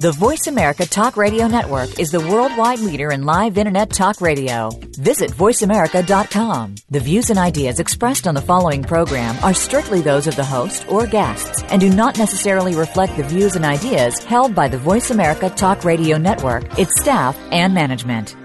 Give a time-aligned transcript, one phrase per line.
[0.00, 4.70] The Voice America Talk Radio Network is the worldwide leader in live Internet talk radio.
[4.96, 6.76] Visit VoiceAmerica.com.
[6.88, 10.86] The views and ideas expressed on the following program are strictly those of the host
[10.88, 15.10] or guests and do not necessarily reflect the views and ideas held by the Voice
[15.10, 18.36] America Talk Radio Network, its staff, and management.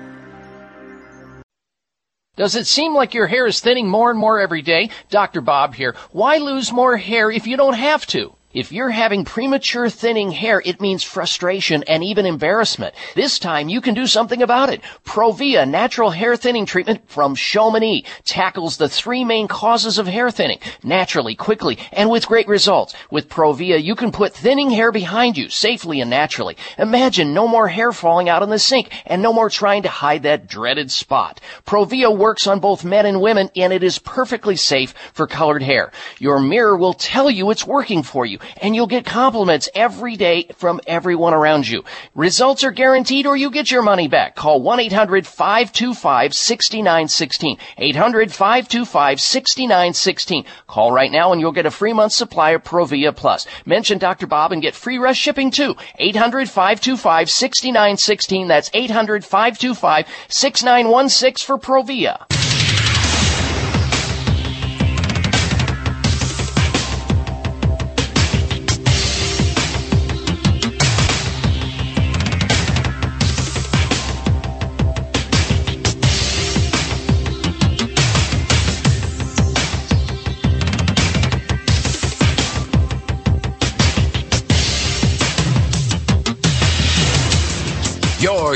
[2.36, 4.90] Does it seem like your hair is thinning more and more every day?
[5.12, 5.42] Dr.
[5.42, 5.96] Bob here.
[6.14, 8.34] Why lose more hair if you don't have to?
[8.54, 12.94] If you're having premature thinning hair, it means frustration and even embarrassment.
[13.16, 14.82] This time you can do something about it.
[15.04, 20.60] Provia natural hair thinning treatment from Chamonix tackles the three main causes of hair thinning
[20.84, 22.94] naturally, quickly, and with great results.
[23.10, 26.56] With Provia, you can put thinning hair behind you safely and naturally.
[26.78, 30.22] Imagine no more hair falling out in the sink and no more trying to hide
[30.24, 31.42] that dreaded spot.
[31.66, 35.92] Provia works on both men and women and it is perfectly safe for colored hair.
[36.20, 40.48] Your mirror will tell you it's working for you and you'll get compliments every day
[40.56, 41.84] from everyone around you.
[42.16, 44.36] Results are guaranteed or you get your money back.
[44.36, 47.58] Call 1-800-525-6916.
[47.80, 50.46] 800-525-6916.
[50.68, 53.48] Call right now and you'll get a free month supply of Provia Plus.
[53.66, 54.28] Mention Dr.
[54.28, 55.76] Bob and get free rush shipping too.
[56.00, 58.48] 800-525-6916.
[58.48, 62.43] That's 800-525-6916 for Provia.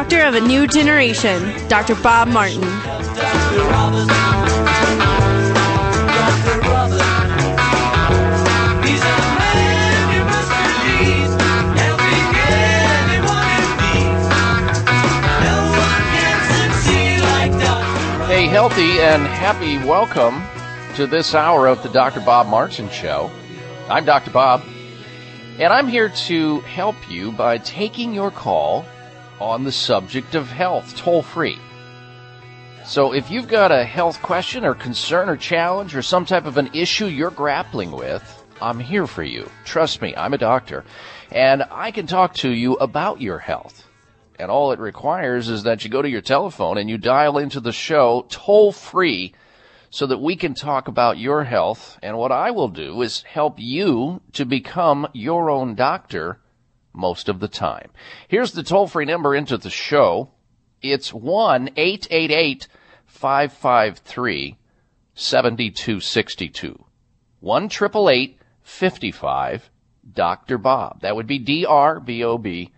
[0.00, 1.94] Doctor of a new generation, Dr.
[1.96, 2.62] Bob Martin.
[18.26, 20.42] Hey, healthy and happy welcome
[20.96, 22.20] to this hour of the Dr.
[22.20, 23.30] Bob Martin Show.
[23.90, 24.30] I'm Dr.
[24.30, 24.62] Bob,
[25.58, 28.86] and I'm here to help you by taking your call
[29.40, 31.58] on the subject of health toll free.
[32.84, 36.56] So if you've got a health question or concern or challenge or some type of
[36.56, 39.48] an issue you're grappling with, I'm here for you.
[39.64, 40.84] Trust me, I'm a doctor,
[41.30, 43.86] and I can talk to you about your health.
[44.38, 47.60] And all it requires is that you go to your telephone and you dial into
[47.60, 49.34] the show toll free
[49.90, 51.98] so that we can talk about your health.
[52.02, 56.39] And what I will do is help you to become your own doctor
[56.92, 57.90] most of the time.
[58.28, 60.30] Here's the toll free number into the show.
[60.82, 62.68] It's 1 888
[63.06, 64.56] 553
[65.14, 66.84] 7262.
[67.40, 67.68] 1
[68.62, 69.70] 55
[70.12, 70.58] Dr.
[70.58, 71.00] Bob.
[71.02, 72.72] That would be D R B O B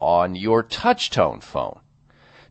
[0.00, 1.80] on your touchtone phone.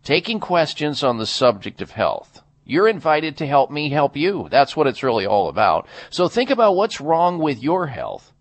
[0.03, 2.41] Taking questions on the subject of health.
[2.65, 4.47] You're invited to help me help you.
[4.49, 5.87] That's what it's really all about.
[6.09, 8.33] So think about what's wrong with your health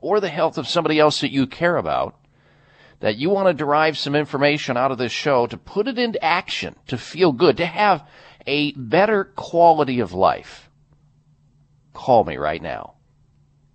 [0.00, 2.16] or the health of somebody else that you care about
[3.00, 6.22] that you want to derive some information out of this show to put it into
[6.22, 8.06] action, to feel good, to have
[8.46, 10.70] a better quality of life.
[11.94, 12.94] Call me right now.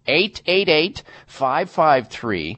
[0.07, 2.57] 888 553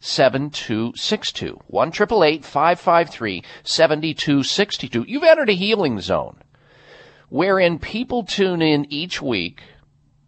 [0.00, 1.60] 7262.
[1.66, 5.04] 1 553 7262.
[5.06, 6.38] You've entered a healing zone
[7.28, 9.60] wherein people tune in each week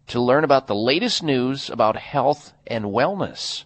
[0.09, 3.63] to learn about the latest news about health and wellness.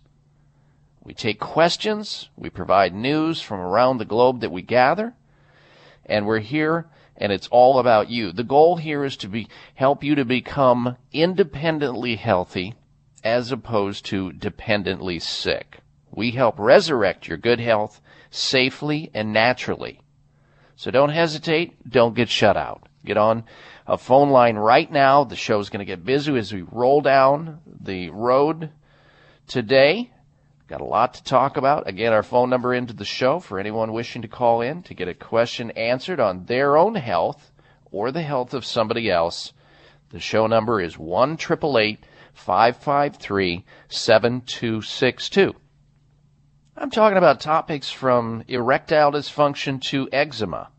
[1.04, 5.14] We take questions, we provide news from around the globe that we gather,
[6.06, 8.32] and we're here and it's all about you.
[8.32, 12.76] The goal here is to be help you to become independently healthy
[13.24, 15.80] as opposed to dependently sick.
[16.12, 20.02] We help resurrect your good health safely and naturally.
[20.76, 22.88] So don't hesitate, don't get shut out.
[23.06, 23.44] Get on
[23.86, 25.24] a phone line right now.
[25.24, 28.72] The show's going to get busy as we roll down the road
[29.48, 30.12] today.
[30.68, 31.88] Got a lot to talk about.
[31.88, 35.08] Again, our phone number into the show for anyone wishing to call in to get
[35.08, 37.52] a question answered on their own health
[37.92, 39.54] or the health of somebody else.
[40.10, 45.56] The show number is 1 553 7262.
[46.76, 50.70] I'm talking about topics from erectile dysfunction to eczema,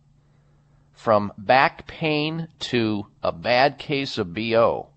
[1.05, 4.89] from back pain to a bad case of BO,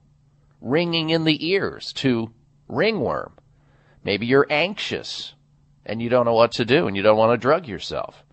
[0.62, 2.31] ringing in the ears to
[2.68, 3.33] ringworm
[4.07, 5.36] Maybe you're anxious
[5.86, 8.24] and you don't know what to do and you don't want to drug yourself.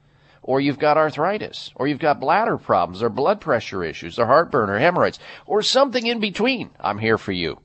[0.40, 4.70] Or you've got arthritis, or you've got bladder problems, or blood pressure issues, or heartburn,
[4.70, 6.70] or hemorrhoids, or something in between.
[6.78, 7.58] I'm here for you.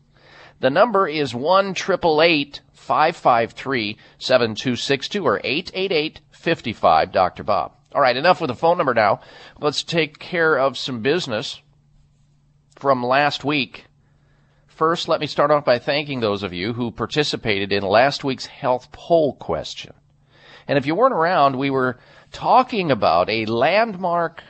[0.59, 7.43] The number is 1 553 7262 or 888 55 Dr.
[7.43, 7.73] Bob.
[7.91, 9.21] All right, enough with the phone number now.
[9.59, 11.59] Let's take care of some business
[12.75, 13.85] from last week.
[14.67, 18.45] First, let me start off by thanking those of you who participated in last week's
[18.45, 19.93] health poll question.
[20.67, 21.99] And if you weren't around, we were
[22.31, 24.43] talking about a landmark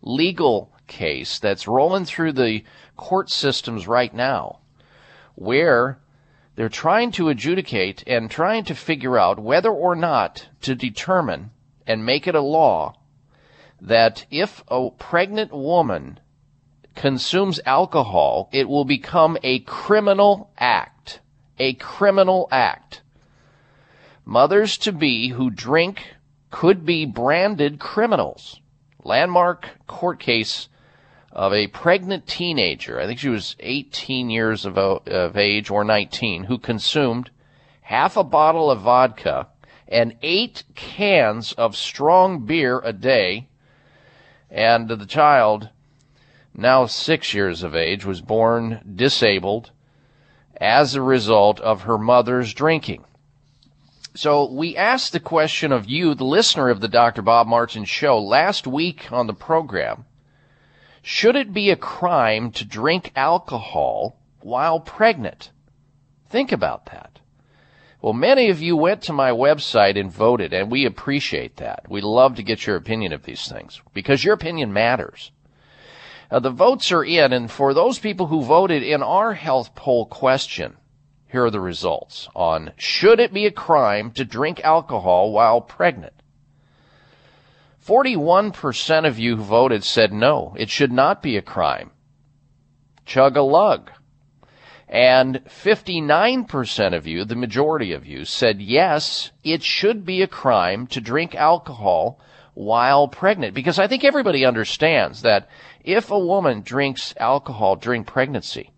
[0.00, 2.62] legal case that's rolling through the
[2.96, 4.60] court systems right now
[5.34, 5.98] where
[6.54, 11.50] they're trying to adjudicate and trying to figure out whether or not to determine
[11.86, 12.94] and make it a law
[13.80, 16.18] that if a pregnant woman
[16.94, 21.20] consumes alcohol, it will become a criminal act.
[21.58, 23.02] A criminal act.
[24.24, 26.14] Mothers to be who drink
[26.50, 28.60] could be branded criminals.
[29.04, 30.68] Landmark court case
[31.30, 36.58] of a pregnant teenager, I think she was 18 years of, age or 19, who
[36.58, 37.30] consumed
[37.82, 39.48] half a bottle of vodka
[39.88, 43.48] and eight cans of strong beer a day,
[44.50, 45.70] and the child
[46.56, 49.70] now six years of age, was born disabled
[50.58, 53.04] as a result of her mother's drinking.
[54.14, 57.20] So we asked the question of you, the listener of the Dr.
[57.20, 60.06] Bob Martin show last week on the program.
[61.02, 65.50] Should it be a crime to drink alcohol while pregnant?
[66.30, 67.15] Think about that.
[68.06, 71.90] Well, many of you went to my website and voted, and we appreciate that.
[71.90, 75.32] We love to get your opinion of these things because your opinion matters.
[76.30, 80.76] The votes are in, and for those people who voted in our health poll question,
[81.32, 86.14] here are the results on should it be a crime to drink alcohol while pregnant?
[87.84, 91.90] 41% of you who voted said no, it should not be a crime.
[93.04, 93.90] Chug a lug.
[94.88, 100.86] And 59% of you, the majority of you, said yes, it should be a crime
[100.88, 102.20] to drink alcohol
[102.54, 103.54] while pregnant.
[103.54, 105.48] Because I think everybody understands that
[105.82, 108.70] if a woman drinks alcohol during pregnancy,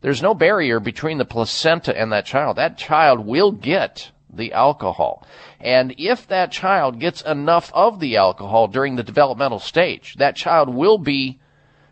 [0.00, 2.56] there's no barrier between the placenta and that child.
[2.56, 5.26] That child will get the alcohol.
[5.60, 10.68] And if that child gets enough of the alcohol during the developmental stage, that child
[10.72, 11.40] will be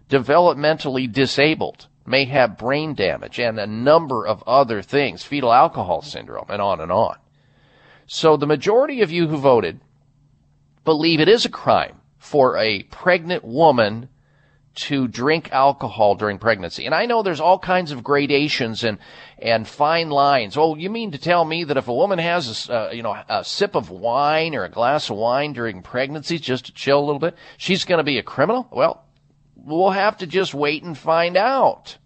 [0.08, 6.46] developmentally disabled, may have brain damage, and a number of other things, fetal alcohol syndrome,
[6.48, 7.16] and on and on.
[8.06, 9.80] So the majority of you who voted
[10.84, 14.08] believe it is a crime for a pregnant woman
[14.74, 16.84] to drink alcohol during pregnancy.
[16.84, 18.98] And I know there's all kinds of gradations and,
[19.38, 20.56] and fine lines.
[20.56, 23.16] Oh, you mean to tell me that if a woman has a, uh, you know,
[23.28, 27.06] a sip of wine or a glass of wine during pregnancy just to chill a
[27.06, 28.66] little bit, she's going to be a criminal?
[28.72, 29.03] Well,
[29.64, 31.96] we'll have to just wait and find out.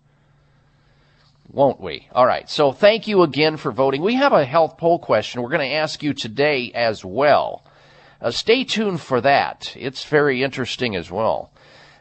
[1.50, 2.09] Won't we?
[2.12, 2.49] All right.
[2.49, 4.03] So thank you again for voting.
[4.03, 7.65] We have a health poll question we're going to ask you today as well.
[8.21, 9.75] Uh, stay tuned for that.
[9.77, 11.53] It's very interesting as well.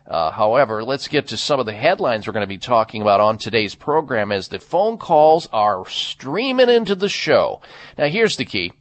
[0.06, 3.20] Uh, however, let's get to some of the headlines we're going to be talking about
[3.20, 7.62] on today's program as the phone calls are streaming into the show.
[7.98, 8.74] Now, here's the key.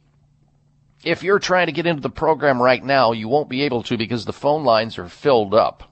[1.03, 3.97] If you're trying to get into the program right now, you won't be able to
[3.97, 5.91] because the phone lines are filled up.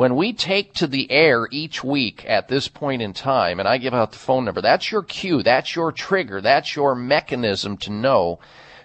[0.00, 3.76] When we take to the air each week at this point in time, and I
[3.76, 7.90] give out the phone number, that's your cue, that's your trigger, that's your mechanism to
[7.90, 8.38] know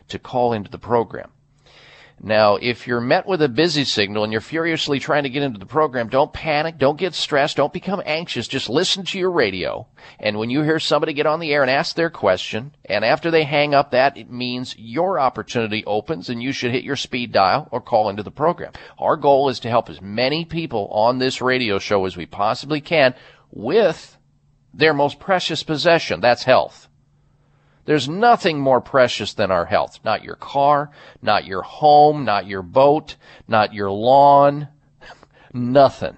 [0.10, 1.32] to call into the program.
[2.22, 5.60] Now, if you're met with a busy signal and you're furiously trying to get into
[5.60, 8.48] the program, don't panic, don't get stressed, don't become anxious.
[8.48, 9.86] Just listen to your radio.
[10.20, 13.32] And when you hear somebody get on the air and ask their question, and after
[13.32, 17.32] they hang up, that it means your opportunity opens and you should hit your speed
[17.32, 18.72] dial or call into the program.
[18.98, 22.80] Our goal is to help as many people on this radio show as we possibly
[22.80, 23.14] can
[23.52, 24.18] with
[24.74, 26.22] their most precious possession.
[26.22, 26.88] That's health.
[27.86, 30.00] There's nothing more precious than our health.
[30.04, 30.90] Not your car,
[31.22, 33.16] not your home, not your boat,
[33.48, 34.68] not your lawn,
[35.54, 36.18] nothing.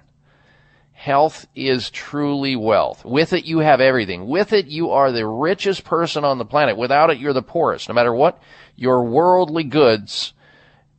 [0.92, 3.04] Health is truly wealth.
[3.04, 4.26] With it, you have everything.
[4.26, 6.76] With it, you are the richest person on the planet.
[6.76, 7.88] Without it, you're the poorest.
[7.88, 8.42] No matter what
[8.74, 10.32] your worldly goods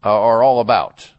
[0.04, 1.12] are all about.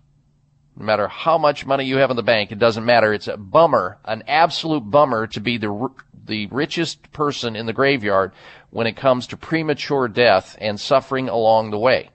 [0.76, 3.12] No matter how much money you have in the bank, it doesn't matter.
[3.12, 5.90] It's a bummer, an absolute bummer to be the
[6.24, 8.32] the richest person in the graveyard
[8.70, 12.10] when it comes to premature death and suffering along the way.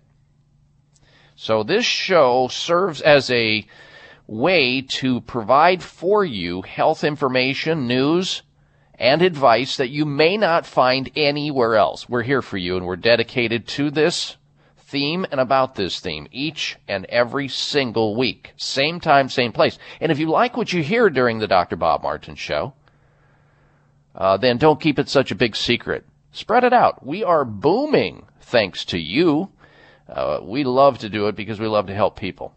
[1.35, 3.65] So this show serves as a
[4.27, 8.41] way to provide for you health information, news,
[8.97, 12.07] and advice that you may not find anywhere else.
[12.07, 14.38] We're here for you and we're dedicated to this
[14.77, 18.53] theme and about this theme each and every single week.
[18.55, 19.77] Same time, same place.
[20.00, 21.75] And if you like what you hear during the Dr.
[21.75, 22.74] Bob Martin show,
[24.15, 26.05] uh, then don't keep it such a big secret.
[26.31, 27.05] Spread it out.
[27.05, 29.50] We are booming thanks to you.
[30.07, 32.53] Uh, we love to do it because we love to help people.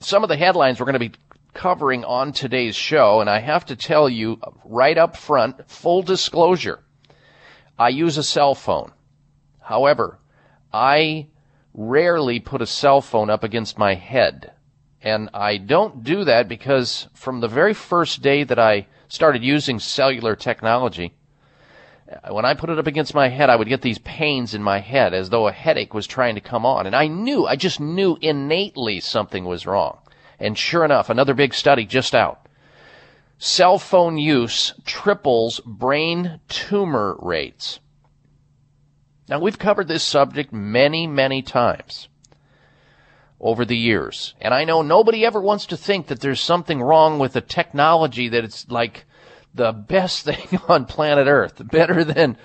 [0.00, 1.12] Some of the headlines we're going to be
[1.52, 6.80] covering on today's show, and I have to tell you right up front, full disclosure,
[7.78, 8.92] I use a cell phone.
[9.60, 10.18] However,
[10.72, 11.28] I
[11.74, 14.52] rarely put a cell phone up against my head.
[15.00, 19.78] And I don't do that because from the very first day that I started using
[19.78, 21.14] cellular technology,
[22.30, 24.78] when I put it up against my head, I would get these pains in my
[24.78, 26.86] head as though a headache was trying to come on.
[26.86, 29.98] And I knew, I just knew innately something was wrong.
[30.38, 32.46] And sure enough, another big study just out.
[33.38, 37.80] Cell phone use triples brain tumor rates.
[39.28, 42.08] Now we've covered this subject many, many times
[43.40, 44.34] over the years.
[44.40, 48.28] And I know nobody ever wants to think that there's something wrong with the technology
[48.28, 49.04] that it's like
[49.54, 52.36] the best thing on planet Earth, better than,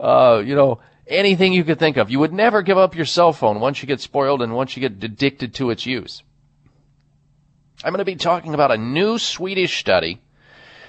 [0.00, 2.10] uh, you know, anything you could think of.
[2.10, 4.80] You would never give up your cell phone once you get spoiled and once you
[4.80, 6.22] get addicted to its use.
[7.84, 10.20] I'm going to be talking about a new Swedish study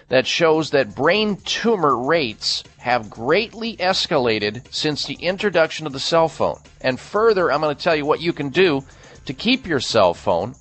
[0.08, 6.28] that shows that brain tumor rates have greatly escalated since the introduction of the cell
[6.28, 6.60] phone.
[6.82, 8.84] And further, I'm going to tell you what you can do
[9.26, 10.56] to keep your cell phone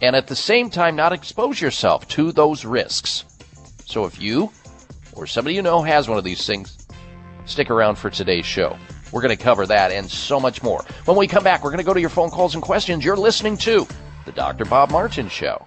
[0.00, 3.24] and at the same time not expose yourself to those risks.
[3.86, 4.50] So if you
[5.12, 6.76] or somebody you know has one of these things,
[7.46, 8.76] stick around for today's show.
[9.12, 10.84] We're going to cover that and so much more.
[11.04, 13.04] When we come back, we're going to go to your phone calls and questions.
[13.04, 13.86] You're listening to
[14.24, 14.64] The Dr.
[14.64, 15.66] Bob Martin Show.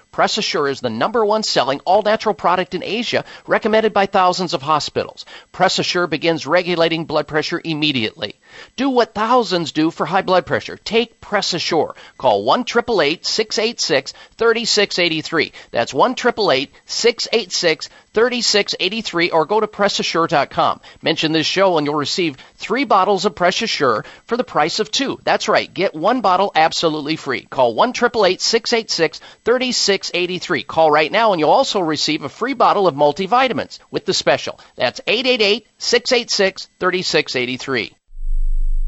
[0.11, 4.53] Press Assure is the number one selling all natural product in Asia, recommended by thousands
[4.53, 5.25] of hospitals.
[5.53, 8.35] Press Assure begins regulating blood pressure immediately.
[8.75, 10.75] Do what thousands do for high blood pressure.
[10.75, 11.95] Take Press Assure.
[12.17, 15.53] Call 1 686 3683.
[15.71, 20.81] That's 1 686 3683 or go to PressAssure.com.
[21.01, 24.91] Mention this show and you'll receive three bottles of Press Assure for the price of
[24.91, 25.19] two.
[25.23, 25.73] That's right.
[25.73, 27.41] Get one bottle absolutely free.
[27.41, 30.63] Call 1 686 3683.
[30.63, 34.59] Call right now and you'll also receive a free bottle of multivitamins with the special.
[34.75, 37.95] That's 888 686 3683.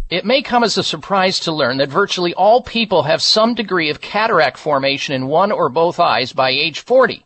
[0.10, 3.90] It may come as a surprise to learn that virtually all people have some degree
[3.90, 7.26] of cataract formation in one or both eyes by age 40.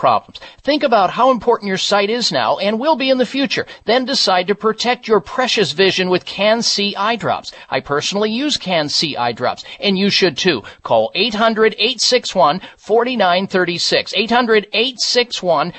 [0.00, 0.40] problems.
[0.62, 3.66] Think about how important your sight is now and will be in the future.
[3.84, 7.52] Then decide to protect your precious vision with Can-C eye drops.
[7.68, 10.62] I personally use Can-C eye drops, and you should too.
[10.82, 14.14] Call 800-861-4936.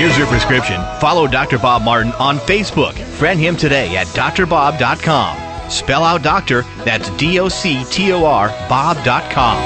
[0.00, 0.80] Here's your prescription.
[0.98, 1.58] Follow Dr.
[1.58, 2.94] Bob Martin on Facebook.
[3.18, 5.70] Friend him today at drbob.com.
[5.70, 9.58] Spell out doctor, that's D O C T O R, Bob.com.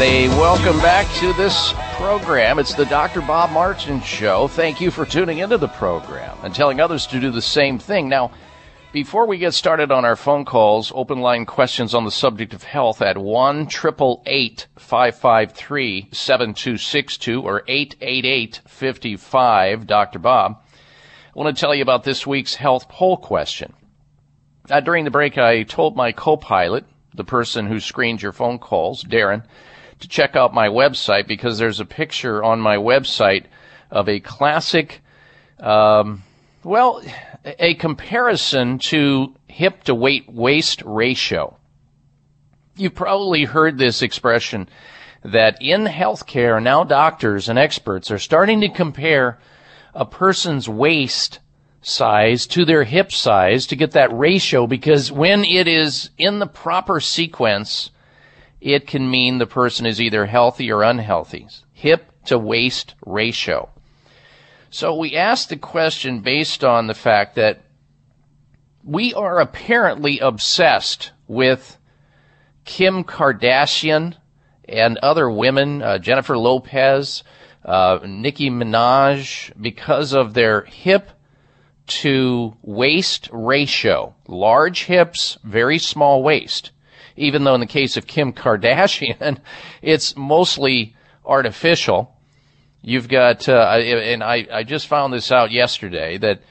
[0.00, 2.58] A welcome back to this program.
[2.58, 3.20] It's the Dr.
[3.20, 4.48] Bob Martin Show.
[4.48, 8.08] Thank you for tuning into the program and telling others to do the same thing.
[8.08, 8.30] Now,
[8.98, 12.64] before we get started on our phone calls, open line questions on the subject of
[12.64, 20.18] health at 1 553 7262 or 888 55 Dr.
[20.18, 20.64] Bob.
[20.64, 23.72] I want to tell you about this week's health poll question.
[24.68, 29.04] Uh, during the break, I told my co-pilot, the person who screens your phone calls,
[29.04, 29.44] Darren,
[30.00, 33.44] to check out my website because there's a picture on my website
[33.92, 35.02] of a classic,
[35.60, 36.24] um,
[36.64, 37.00] well,
[37.58, 41.56] a comparison to hip to weight waist ratio.
[42.76, 44.68] You've probably heard this expression
[45.24, 49.38] that in healthcare now doctors and experts are starting to compare
[49.94, 51.40] a person's waist
[51.80, 56.46] size to their hip size to get that ratio because when it is in the
[56.46, 57.90] proper sequence,
[58.60, 61.48] it can mean the person is either healthy or unhealthy.
[61.72, 63.70] Hip to waist ratio.
[64.70, 67.60] So we asked the question based on the fact that
[68.84, 71.78] we are apparently obsessed with
[72.64, 74.14] Kim Kardashian
[74.68, 77.22] and other women, uh, Jennifer Lopez,
[77.64, 81.10] uh, Nicki Minaj, because of their hip
[81.86, 84.14] to waist ratio.
[84.26, 86.70] Large hips, very small waist.
[87.16, 89.38] Even though in the case of Kim Kardashian,
[89.82, 92.17] it's mostly artificial.
[92.82, 96.42] You've got, uh, and I, I just found this out yesterday that,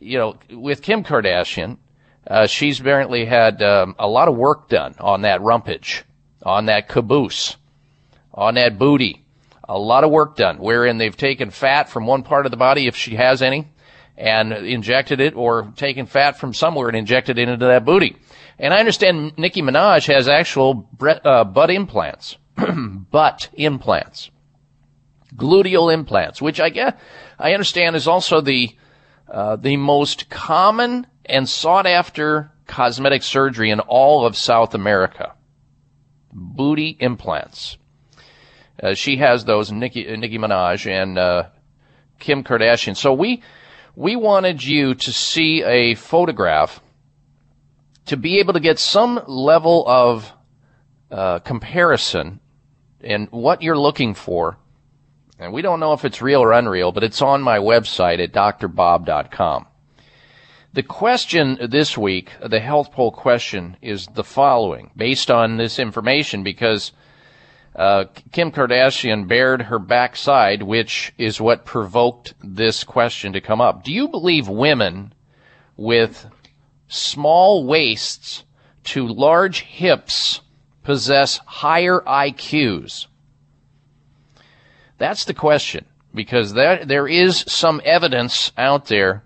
[0.00, 1.78] you know, with Kim Kardashian,
[2.26, 6.02] uh, she's apparently had um, a lot of work done on that rumpage,
[6.42, 7.56] on that caboose,
[8.34, 9.24] on that booty.
[9.68, 12.86] A lot of work done, wherein they've taken fat from one part of the body,
[12.86, 13.68] if she has any,
[14.16, 18.16] and injected it, or taken fat from somewhere and injected it into that booty.
[18.58, 22.36] And I understand Nicki Minaj has actual uh, butt implants,
[23.10, 24.30] butt implants
[25.36, 26.94] gluteal implants, which I guess
[27.38, 28.76] I understand is also the
[29.28, 35.34] uh, the most common and sought after cosmetic surgery in all of South America.
[36.32, 37.76] Booty implants.
[38.82, 41.44] Uh, she has those, Nicki, uh, Nicki Minaj and uh,
[42.18, 42.96] Kim Kardashian.
[42.96, 43.42] So we
[43.94, 46.80] we wanted you to see a photograph
[48.06, 50.32] to be able to get some level of
[51.10, 52.40] uh, comparison
[53.02, 54.56] and what you're looking for
[55.42, 58.32] and we don't know if it's real or unreal, but it's on my website at
[58.32, 59.66] drbob.com.
[60.74, 66.44] The question this week, the health poll question, is the following, based on this information,
[66.44, 66.92] because
[67.76, 73.84] uh, Kim Kardashian bared her backside, which is what provoked this question to come up.
[73.84, 75.12] Do you believe women
[75.76, 76.26] with
[76.88, 78.44] small waists
[78.84, 80.40] to large hips
[80.84, 83.06] possess higher IQs?
[85.02, 85.84] That's the question
[86.14, 89.24] because there, there is some evidence out there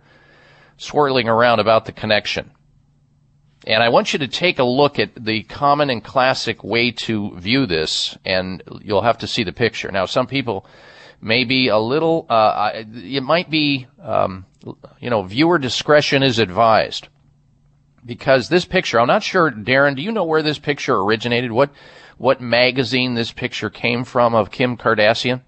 [0.79, 2.51] swirling around about the connection.
[3.67, 7.39] And I want you to take a look at the common and classic way to
[7.39, 9.93] view this, and you'll have to see the picture.
[9.93, 10.65] Now, some people
[11.21, 14.47] may be a little, uh, it might be, um,
[14.99, 17.09] you know, viewer discretion is advised.
[18.03, 21.53] Because this picture, I'm not sure, Darren, do you know where this picture originated?
[21.53, 21.69] What,
[22.17, 25.43] what magazine this picture came from of Kim Kardashian?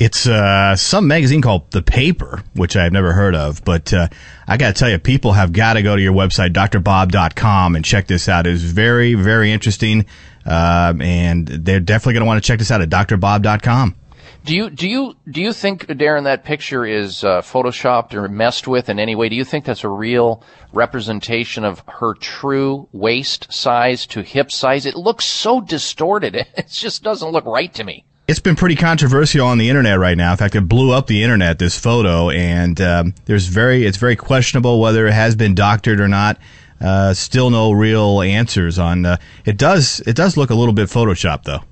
[0.00, 3.64] It's uh, some magazine called The Paper, which I've never heard of.
[3.64, 4.06] But uh,
[4.46, 7.84] I got to tell you, people have got to go to your website, drbob.com, and
[7.84, 8.46] check this out.
[8.46, 10.06] It's very, very interesting.
[10.46, 13.96] Uh, and they're definitely going to want to check this out at drbob.com.
[14.44, 18.68] Do you do you do you think Darren that picture is uh, photoshopped or messed
[18.68, 19.28] with in any way?
[19.28, 24.86] Do you think that's a real representation of her true waist size to hip size?
[24.86, 26.36] It looks so distorted.
[26.56, 30.16] It just doesn't look right to me it's been pretty controversial on the internet right
[30.16, 30.32] now.
[30.32, 31.58] In fact, it blew up the internet.
[31.58, 36.08] This photo, and um, there's very, it's very questionable whether it has been doctored or
[36.08, 36.38] not.
[36.78, 39.06] Uh, still no real answers on.
[39.06, 41.64] Uh, it does, it does look a little bit photoshopped though.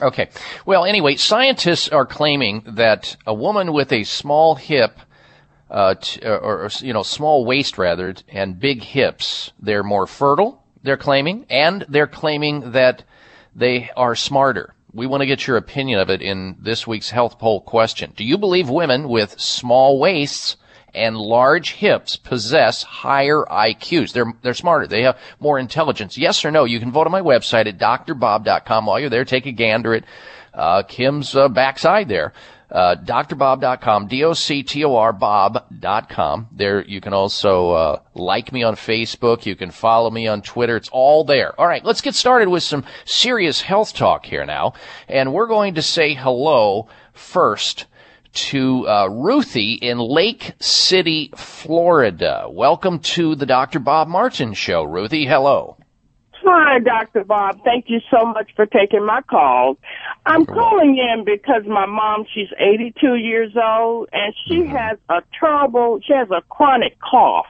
[0.00, 0.30] Okay.
[0.64, 4.96] Well, anyway, scientists are claiming that a woman with a small hip,
[5.68, 10.62] uh, t- or, or you know, small waist rather, and big hips, they're more fertile.
[10.82, 13.02] They're claiming, and they're claiming that
[13.54, 14.72] they are smarter.
[14.92, 18.12] We want to get your opinion of it in this week's health poll question.
[18.16, 20.56] Do you believe women with small waists
[20.92, 24.12] and large hips possess higher IQs?
[24.12, 24.86] They're, they're smarter.
[24.86, 26.18] They have more intelligence.
[26.18, 26.64] Yes or no?
[26.64, 28.86] You can vote on my website at drbob.com.
[28.86, 30.04] While you're there, take a gander at
[30.52, 32.32] uh, Kim's uh, backside there
[32.70, 36.48] uh, drbob.com, D-O-C-T-O-R, bob.com.
[36.52, 39.46] There, you can also, uh, like me on Facebook.
[39.46, 40.76] You can follow me on Twitter.
[40.76, 41.58] It's all there.
[41.58, 44.74] All right, let's get started with some serious health talk here now.
[45.08, 47.86] And we're going to say hello first
[48.32, 52.46] to uh, Ruthie in Lake City, Florida.
[52.48, 53.80] Welcome to the Dr.
[53.80, 54.84] Bob Martin Show.
[54.84, 55.76] Ruthie, hello.
[56.42, 57.24] Hi, Dr.
[57.24, 57.62] Bob.
[57.64, 59.76] Thank you so much for taking my call.
[60.24, 64.74] I'm calling in because my mom, she's 82 years old and she mm-hmm.
[64.74, 67.46] has a terrible, she has a chronic cough.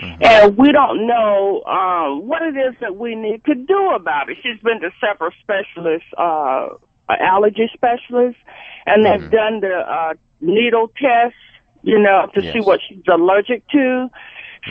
[0.00, 0.22] Mm-hmm.
[0.22, 4.38] And we don't know um, what it is that we need to do about it.
[4.42, 6.68] She's been to several specialists, uh,
[7.08, 8.40] allergy specialists,
[8.86, 9.30] and they've mm-hmm.
[9.30, 11.34] done the uh, needle test,
[11.82, 12.52] you know, to yes.
[12.52, 14.08] see what she's allergic to.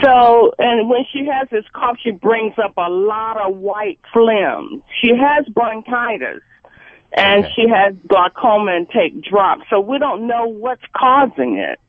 [0.02, 4.84] So, and when she has this cough, she brings up a lot of white phlegm.
[5.02, 6.42] She has bronchitis
[7.12, 7.54] and okay.
[7.56, 9.64] she has glaucoma and take drops.
[9.70, 11.80] So we don't know what's causing it.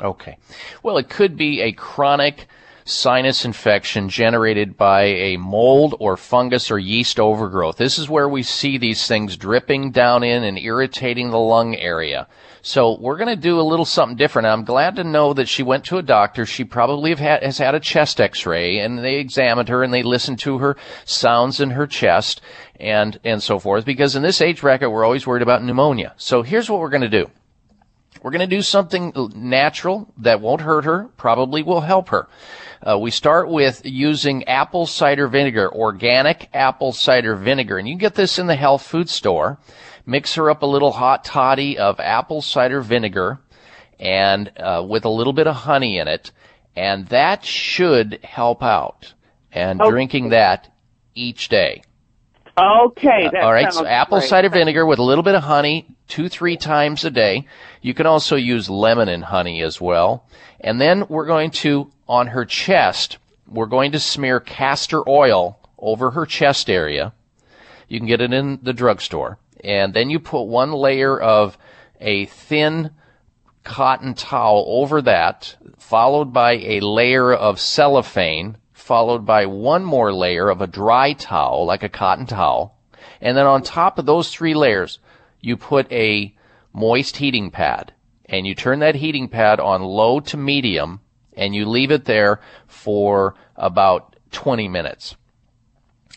[0.00, 0.36] Okay.
[0.82, 2.48] Well, it could be a chronic
[2.84, 7.76] sinus infection generated by a mold or fungus or yeast overgrowth.
[7.76, 12.26] This is where we see these things dripping down in and irritating the lung area.
[12.62, 14.46] So we're going to do a little something different.
[14.46, 16.44] I'm glad to know that she went to a doctor.
[16.46, 20.38] She probably had, has had a chest x-ray and they examined her and they listened
[20.40, 22.40] to her sounds in her chest
[22.80, 23.84] and, and so forth.
[23.84, 26.14] Because in this age bracket, we're always worried about pneumonia.
[26.16, 27.30] So here's what we're going to do.
[28.22, 32.28] We're going to do something natural that won't hurt her, probably will help her.
[32.82, 37.98] Uh, we start with using apple cider vinegar, organic apple cider vinegar, and you can
[37.98, 39.58] get this in the health food store
[40.08, 43.38] mix her up a little hot toddy of apple cider vinegar
[44.00, 46.30] and uh, with a little bit of honey in it,
[46.74, 49.12] and that should help out.
[49.50, 49.90] And okay.
[49.90, 50.72] drinking that
[51.14, 51.82] each day.
[52.56, 53.30] Okay.
[53.34, 53.72] Uh, all right.
[53.72, 54.28] So apple great.
[54.28, 57.46] cider vinegar with a little bit of honey, two, three times a day.
[57.80, 60.28] You can also use lemon and honey as well.
[60.60, 66.10] And then we're going to, on her chest, we're going to smear castor oil over
[66.10, 67.14] her chest area.
[67.88, 71.58] You can get it in the drugstore and then you put one layer of
[72.00, 72.90] a thin
[73.64, 80.48] cotton towel over that, followed by a layer of cellophane, followed by one more layer
[80.48, 82.78] of a dry towel, like a cotton towel.
[83.20, 84.98] And then on top of those three layers,
[85.40, 86.34] you put a
[86.72, 87.92] moist heating pad.
[88.24, 91.00] And you turn that heating pad on low to medium,
[91.34, 95.16] and you leave it there for about 20 minutes.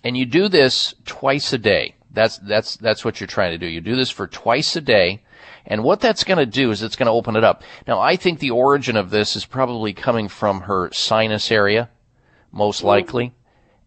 [0.03, 1.95] And you do this twice a day.
[2.13, 3.67] That's that's that's what you're trying to do.
[3.67, 5.23] You do this for twice a day.
[5.65, 7.63] And what that's going to do is it's going to open it up.
[7.87, 11.89] Now, I think the origin of this is probably coming from her sinus area,
[12.51, 13.33] most likely.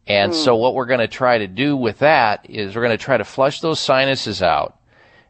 [0.07, 0.35] And mm.
[0.35, 3.17] so what we're going to try to do with that is we're going to try
[3.17, 4.79] to flush those sinuses out.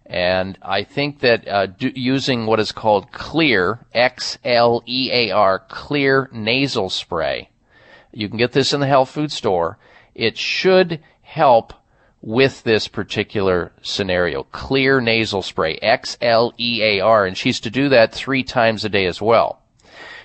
[0.07, 7.49] And I think that uh, do, using what is called Xlear, X-L-E-A-R, Xlear nasal spray,
[8.13, 9.79] you can get this in the health food store.
[10.15, 11.73] It should help
[12.27, 14.45] with this particular scenario.
[14.45, 19.61] Xlear nasal spray, X-L-E-A-R, and she's to do that three times a day as well.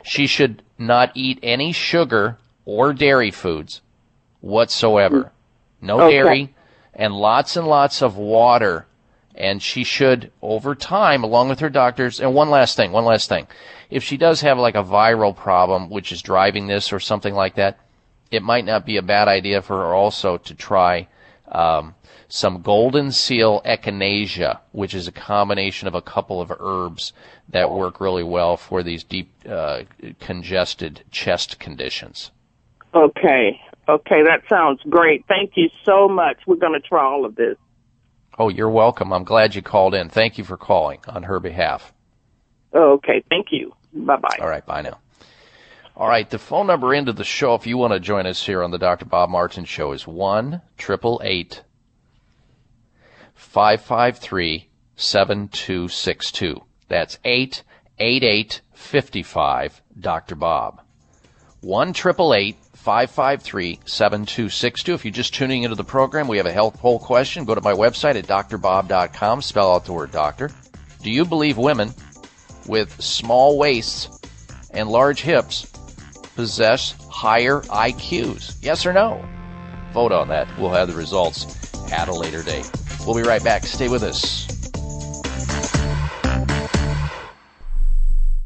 [0.01, 3.81] She should not eat any sugar or dairy foods
[4.39, 5.33] whatsoever.
[5.81, 6.11] No Okay.
[6.11, 6.53] dairy
[6.93, 8.85] and lots and lots of water.
[9.35, 13.27] And she should, over time, along with her doctors, and one last thing, one last
[13.27, 13.47] thing.
[13.89, 17.55] If she does have like a viral problem, which is driving this or something like
[17.55, 17.77] that,
[18.31, 21.07] it might not be a bad idea for her also to try
[21.51, 21.95] um,
[22.27, 27.13] some golden seal echinacea, which is a combination of a couple of herbs
[27.49, 29.81] that work really well for these deep uh,
[30.19, 32.31] congested chest conditions.
[32.93, 33.59] Okay.
[33.87, 35.25] Okay, that sounds great.
[35.27, 36.37] Thank you so much.
[36.45, 37.57] We're going to try all of this.
[38.37, 39.11] Oh, you're welcome.
[39.11, 40.09] I'm glad you called in.
[40.09, 41.91] Thank you for calling on her behalf.
[42.73, 43.73] Okay, thank you.
[43.93, 44.37] Bye bye.
[44.39, 44.99] All right, bye now.
[45.99, 48.63] All right, the phone number into the show, if you want to join us here
[48.63, 49.03] on the Dr.
[49.03, 51.61] Bob Martin Show, is one triple eight
[53.33, 56.63] five five three seven two six two.
[56.87, 57.63] That's eight
[57.97, 59.81] eight eight fifty five.
[59.99, 60.35] Dr.
[60.35, 60.79] Bob.
[61.59, 64.93] One triple eight five five three seven two six two.
[64.93, 67.43] If you're just tuning into the program, we have a health poll question.
[67.43, 69.41] Go to my website at drbob.com.
[69.41, 70.49] Spell out the word doctor.
[71.03, 71.93] Do you believe women
[72.67, 74.17] with small waists
[74.71, 75.69] and large hips
[76.39, 78.55] possess higher IQs?
[78.61, 79.21] Yes or no?
[79.91, 80.47] Vote on that.
[80.57, 81.45] We'll have the results
[81.91, 82.71] at a later date.
[83.05, 83.65] We'll be right back.
[83.65, 84.58] Stay with us.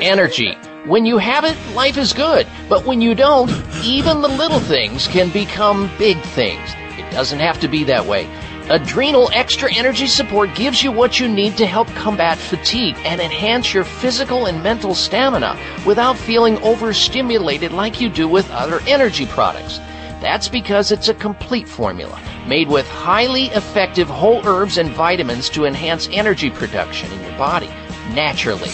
[0.00, 0.54] Energy.
[0.86, 2.46] When you have it, life is good.
[2.68, 3.50] But when you don't,
[3.82, 6.70] even the little things can become big things.
[6.98, 8.28] It doesn't have to be that way.
[8.70, 13.74] Adrenal Extra Energy Support gives you what you need to help combat fatigue and enhance
[13.74, 19.80] your physical and mental stamina without feeling overstimulated like you do with other energy products.
[20.24, 25.66] That's because it's a complete formula made with highly effective whole herbs and vitamins to
[25.66, 27.68] enhance energy production in your body
[28.14, 28.70] naturally.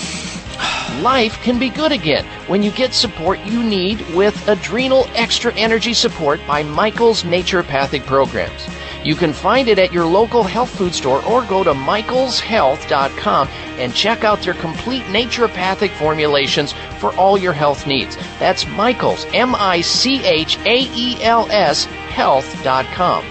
[1.03, 5.93] Life can be good again when you get support you need with Adrenal Extra Energy
[5.93, 8.69] Support by Michael's Naturopathic Programs.
[9.05, 13.95] You can find it at your local health food store or go to michaelshealth.com and
[13.95, 18.17] check out their complete naturopathic formulations for all your health needs.
[18.39, 23.25] That's Michaels, M I C H A E L S, health.com.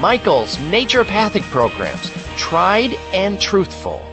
[0.00, 2.10] Michael's Naturopathic Programs.
[2.36, 4.04] Tried and truthful.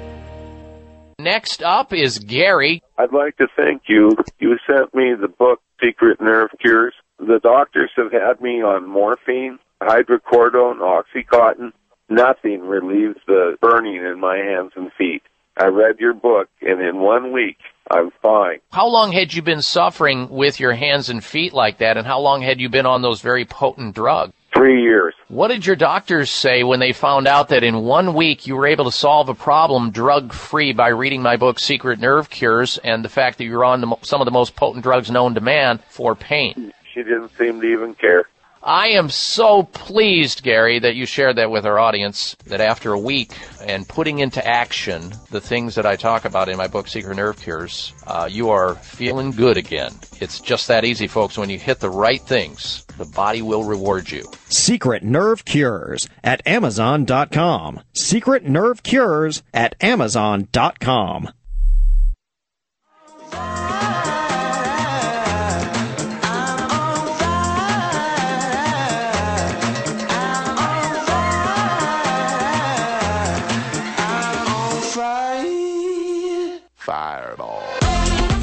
[1.19, 2.81] Next up is Gary.
[2.97, 4.11] I'd like to thank you.
[4.39, 6.93] You sent me the book Secret Nerve Cures.
[7.19, 11.71] The doctors have had me on morphine, hydrocodone, oxycontin.
[12.09, 15.23] Nothing relieves the burning in my hands and feet.
[15.57, 17.57] I read your book, and in one week,
[17.91, 18.59] I'm fine.
[18.71, 22.19] How long had you been suffering with your hands and feet like that, and how
[22.19, 24.33] long had you been on those very potent drugs?
[24.55, 25.13] Three years.
[25.27, 28.67] What did your doctors say when they found out that in one week you were
[28.67, 33.03] able to solve a problem drug free by reading my book, Secret Nerve Cures, and
[33.03, 35.79] the fact that you're on the, some of the most potent drugs known to man
[35.89, 36.73] for pain?
[36.93, 38.25] She didn't seem to even care.
[38.63, 42.37] I am so pleased, Gary, that you shared that with our audience.
[42.45, 46.57] That after a week and putting into action the things that I talk about in
[46.57, 49.91] my book, Secret Nerve Cures, uh, you are feeling good again.
[50.21, 51.37] It's just that easy, folks.
[51.37, 54.23] When you hit the right things, the body will reward you.
[54.47, 57.81] Secret Nerve Cures at Amazon.com.
[57.91, 61.29] Secret Nerve Cures at Amazon.com.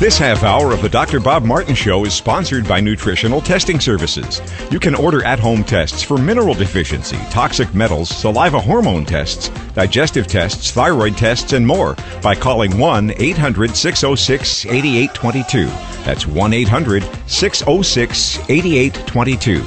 [0.00, 1.20] This half hour of the Dr.
[1.20, 4.40] Bob Martin Show is sponsored by Nutritional Testing Services.
[4.70, 10.26] You can order at home tests for mineral deficiency, toxic metals, saliva hormone tests, digestive
[10.26, 15.66] tests, thyroid tests, and more by calling 1 800 606 8822.
[16.06, 19.60] That's 1 800 606 8822.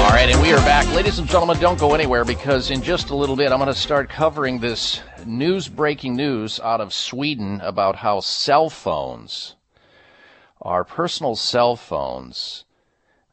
[0.00, 0.92] All right, and we are back.
[0.92, 3.78] Ladies and gentlemen, don't go anywhere because in just a little bit I'm going to
[3.78, 9.56] start covering this news breaking news out of Sweden about how cell phones,
[10.60, 12.64] our personal cell phones,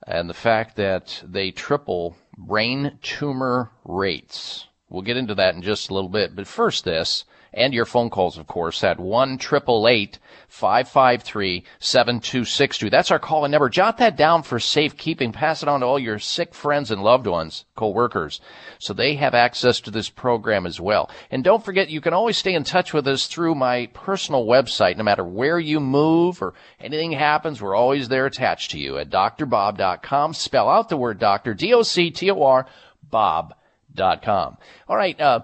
[0.07, 4.67] and the fact that they triple brain tumor rates.
[4.89, 6.35] We'll get into that in just a little bit.
[6.35, 12.89] But first, this and your phone calls, of course, at 1 553 7262.
[12.89, 13.69] That's our call and number.
[13.69, 15.31] Jot that down for safekeeping.
[15.31, 18.41] Pass it on to all your sick friends and loved ones, co-workers,
[18.79, 21.09] so they have access to this program as well.
[21.29, 24.97] And don't forget, you can always stay in touch with us through my personal website.
[24.97, 29.09] No matter where you move or anything happens, we're always there attached to you at
[29.09, 30.33] drbob.com.
[30.33, 32.65] Spell out the word doctor, D-O-C-T-O-R,
[33.09, 34.57] bob.com.
[34.87, 35.41] All right, uh,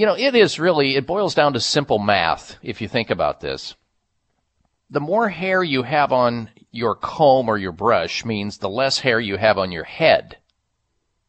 [0.00, 3.42] you know, it is really, it boils down to simple math if you think about
[3.42, 3.74] this.
[4.88, 9.20] The more hair you have on your comb or your brush means the less hair
[9.20, 10.38] you have on your head.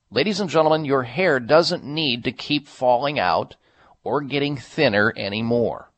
[0.10, 3.58] Ladies and gentlemen, your hair doesn't need to keep falling out
[4.06, 5.92] or getting thinner anymore.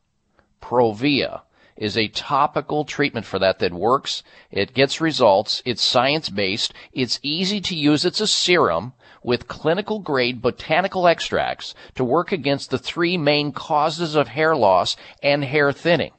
[0.60, 1.42] Provia
[1.76, 4.24] is a topical treatment for that that works.
[4.50, 5.62] It gets results.
[5.64, 6.74] It's science based.
[6.92, 8.04] It's easy to use.
[8.04, 14.14] It's a serum with clinical grade botanical extracts to work against the three main causes
[14.14, 16.12] of hair loss and hair thinning.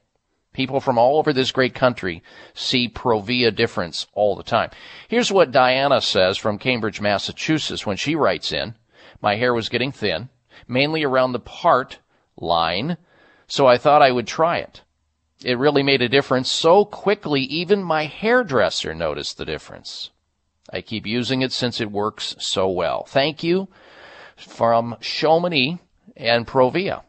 [0.51, 4.71] People from all over this great country see Provia difference all the time.
[5.07, 8.75] Here's what Diana says from Cambridge, Massachusetts when she writes in.
[9.21, 10.29] My hair was getting thin,
[10.67, 11.99] mainly around the part
[12.37, 12.97] line,
[13.47, 14.81] so I thought I would try it.
[15.43, 20.09] It really made a difference so quickly even my hairdresser noticed the difference.
[20.71, 23.05] I keep using it since it works so well.
[23.05, 23.67] Thank you
[24.35, 25.79] from Chamonix
[26.17, 27.03] and Provia.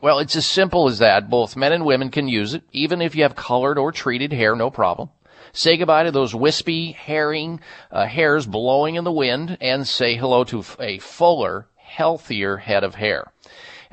[0.00, 1.28] Well, it's as simple as that.
[1.28, 4.54] Both men and women can use it, even if you have colored or treated hair,
[4.54, 5.10] no problem.
[5.52, 10.44] Say goodbye to those wispy, herring uh, hairs blowing in the wind, and say hello
[10.44, 13.32] to a fuller, healthier head of hair.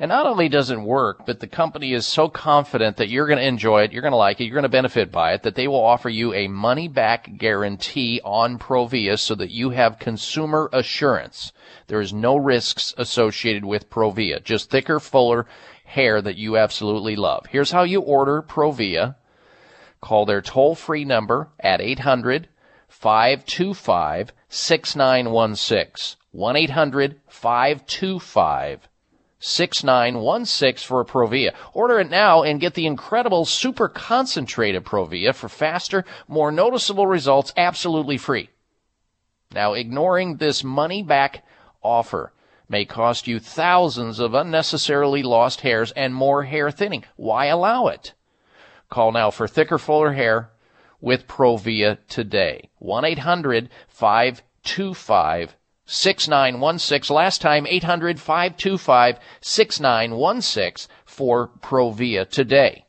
[0.00, 3.40] And not only does it work, but the company is so confident that you're going
[3.40, 5.56] to enjoy it, you're going to like it, you're going to benefit by it, that
[5.56, 10.70] they will offer you a money back guarantee on Provia so that you have consumer
[10.72, 11.52] assurance.
[11.88, 15.46] There is no risks associated with Provia, just thicker, fuller
[15.84, 17.46] hair that you absolutely love.
[17.46, 19.16] Here's how you order Provia.
[20.00, 22.48] Call their toll free number at 800
[22.86, 26.16] 525 6916.
[26.30, 28.87] 1 800 525
[29.40, 31.54] 6916 for a Provia.
[31.72, 37.52] Order it now and get the incredible super concentrated Provia for faster, more noticeable results
[37.56, 38.50] absolutely free.
[39.52, 41.44] Now, ignoring this money back
[41.82, 42.32] offer
[42.68, 47.04] may cost you thousands of unnecessarily lost hairs and more hair thinning.
[47.16, 48.12] Why allow it?
[48.90, 50.50] Call now for thicker, fuller hair
[51.00, 52.70] with Provia today.
[52.78, 55.56] 1 800 525
[55.90, 57.14] 6916.
[57.14, 62.84] Last time, 800 525 6916 for Provia today.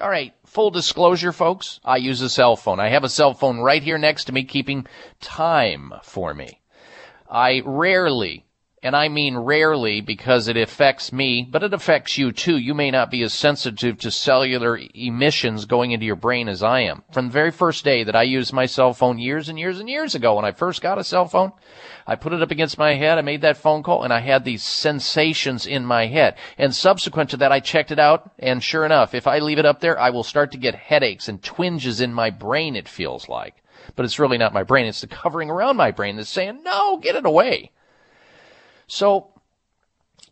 [0.00, 1.78] All right, full disclosure, folks.
[1.84, 2.80] I use a cell phone.
[2.80, 4.86] I have a cell phone right here next to me keeping
[5.20, 6.60] time for me.
[7.30, 8.44] I rarely
[8.82, 12.56] and I mean rarely because it affects me, but it affects you too.
[12.56, 16.80] You may not be as sensitive to cellular emissions going into your brain as I
[16.80, 17.04] am.
[17.12, 19.88] From the very first day that I used my cell phone years and years and
[19.88, 21.52] years ago when I first got a cell phone,
[22.06, 24.44] I put it up against my head, I made that phone call, and I had
[24.44, 26.34] these sensations in my head.
[26.58, 29.66] And subsequent to that, I checked it out, and sure enough, if I leave it
[29.66, 33.28] up there, I will start to get headaches and twinges in my brain, it feels
[33.28, 33.62] like.
[33.94, 36.98] But it's really not my brain, it's the covering around my brain that's saying, no,
[36.98, 37.70] get it away.
[38.94, 39.28] So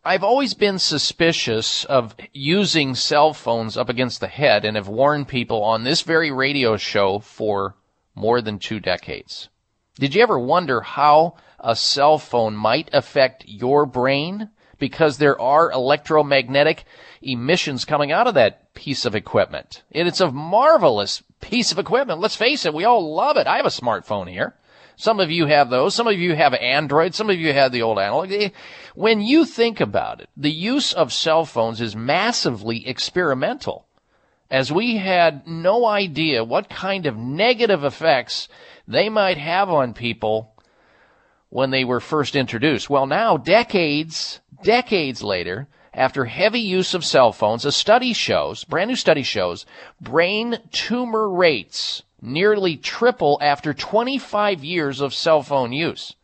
[0.05, 5.29] I've always been suspicious of using cell phones up against the head and have warned
[5.29, 7.77] people on this very radio show for
[8.15, 9.49] more than two decades.
[9.95, 14.51] Did you ever wonder how a cell phone might affect your brain?
[14.79, 16.85] Because there are electromagnetic
[17.23, 19.85] emissions coming out of that piece of equipment.
[19.91, 22.21] And it's a marvelous piece of equipment.
[22.21, 23.47] Let's face it, we all love it.
[23.47, 24.55] I have a smartphone here.
[25.01, 25.95] Some of you have those.
[25.95, 27.15] Some of you have Android.
[27.15, 28.31] Some of you have the old analog.
[28.31, 28.51] Eh,
[28.95, 33.87] when you think about it, the use of cell phones is massively experimental
[34.51, 38.47] as we had no idea what kind of negative effects
[38.87, 40.53] they might have on people
[41.49, 42.91] when they were first introduced.
[42.91, 48.89] Well, now, decades, decades later, after heavy use of cell phones, a study shows, brand
[48.89, 49.65] new study shows,
[49.99, 56.15] brain tumor rates nearly triple after 25 years of cell phone use.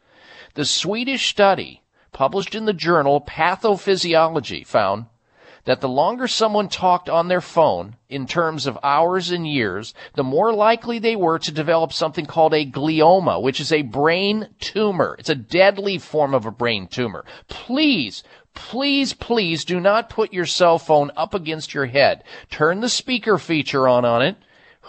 [0.55, 1.83] The Swedish study,
[2.13, 5.07] published in the journal Pathophysiology, found
[5.67, 10.23] that the longer someone talked on their phone in terms of hours and years, the
[10.23, 15.17] more likely they were to develop something called a glioma, which is a brain tumor.
[15.19, 17.25] It's a deadly form of a brain tumor.
[17.49, 18.23] Please,
[18.55, 22.23] please, please do not put your cell phone up against your head.
[22.49, 24.37] Turn the speaker feature on on it.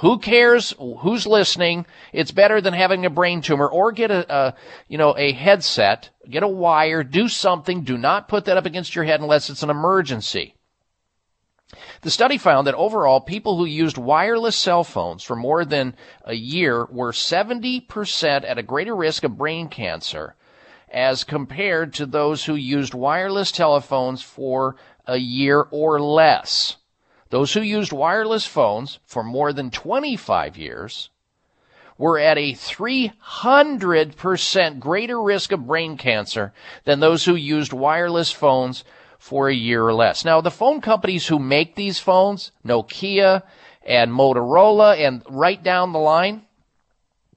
[0.01, 1.87] Who cares who's listening?
[2.13, 4.53] It's better than having a brain tumor or get a, a,
[4.87, 7.83] you know, a headset, get a wire, do something.
[7.83, 10.53] Do not put that up against your head unless it's an emergency.
[12.01, 16.35] The study found that overall, people who used wireless cell phones for more than a
[16.35, 20.35] year were 70% at a greater risk of brain cancer
[20.89, 24.75] as compared to those who used wireless telephones for
[25.07, 26.77] a year or less.
[27.29, 31.09] Those who used wireless phones for more than 25 years
[31.97, 36.53] were at a 300% greater risk of brain cancer
[36.85, 38.83] than those who used wireless phones
[39.17, 40.23] for a year or less.
[40.23, 43.43] Now, the phone companies who make these phones, Nokia
[43.83, 46.43] and Motorola and right down the line,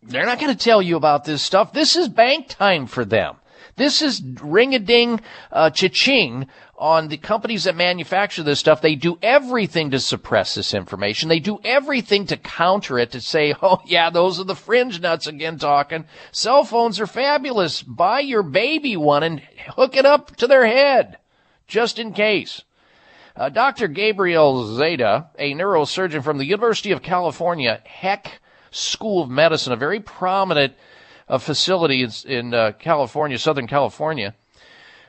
[0.02, 1.72] they're not going to tell you about this stuff.
[1.72, 3.36] This is bank time for them.
[3.76, 5.20] This is ring a ding,
[5.50, 6.48] uh, cha-ching
[6.80, 8.80] on the companies that manufacture this stuff.
[8.80, 11.28] They do everything to suppress this information.
[11.28, 15.26] They do everything to counter it to say, oh yeah, those are the fringe nuts
[15.26, 16.06] again talking.
[16.32, 17.82] Cell phones are fabulous.
[17.82, 19.40] Buy your baby one and
[19.76, 21.18] hook it up to their head
[21.68, 22.62] just in case.
[23.36, 23.86] Uh, Dr.
[23.86, 30.00] Gabriel Zada, a neurosurgeon from the University of California Keck School of Medicine, a very
[30.00, 30.74] prominent
[31.28, 34.34] uh, facility in, in uh, California, Southern California,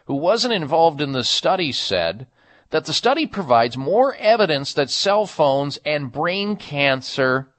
[0.06, 2.28] who wasn't involved in the study, said
[2.72, 7.50] that the study provides more evidence that cell phones and brain cancer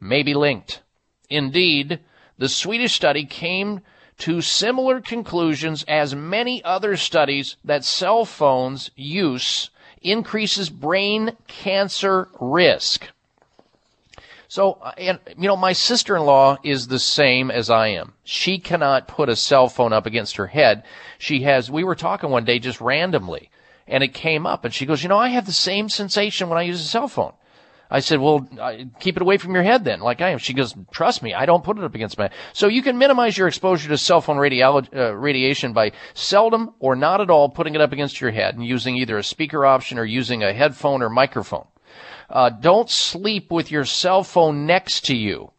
[0.00, 0.82] may be linked.
[1.30, 2.00] Indeed,
[2.38, 3.80] the Swedish study came
[4.18, 9.70] to similar conclusions as many other studies that cell phones use
[10.02, 13.08] increases brain cancer risk.
[14.48, 18.14] So, uh, and, you know, my sister-in-law is the same as I am.
[18.24, 20.84] She cannot put a cell phone up against her head.
[21.18, 23.50] She has, we were talking one day just randomly
[23.88, 26.58] and it came up and she goes, you know, I have the same sensation when
[26.58, 27.32] I use a cell phone.
[27.88, 28.48] I said, well,
[28.98, 30.38] keep it away from your head then, like I am.
[30.38, 32.32] She goes, trust me, I don't put it up against my, head.
[32.52, 37.20] so you can minimize your exposure to cell phone uh, radiation by seldom or not
[37.20, 40.04] at all putting it up against your head and using either a speaker option or
[40.04, 41.66] using a headphone or microphone.
[42.28, 45.52] Uh, don't sleep with your cell phone next to you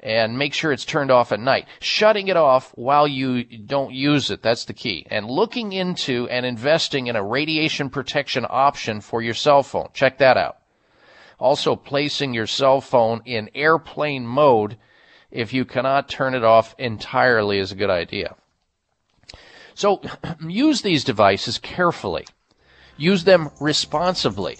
[0.00, 1.66] and make sure it's turned off at night.
[1.80, 5.06] Shutting it off while you don't use it, that's the key.
[5.10, 9.88] And looking into and investing in a radiation protection option for your cell phone.
[9.94, 10.58] Check that out.
[11.40, 14.76] Also, placing your cell phone in airplane mode
[15.30, 18.34] if you cannot turn it off entirely is a good idea.
[19.74, 20.02] So,
[20.40, 22.26] use these devices carefully.
[22.96, 24.58] Use them responsibly.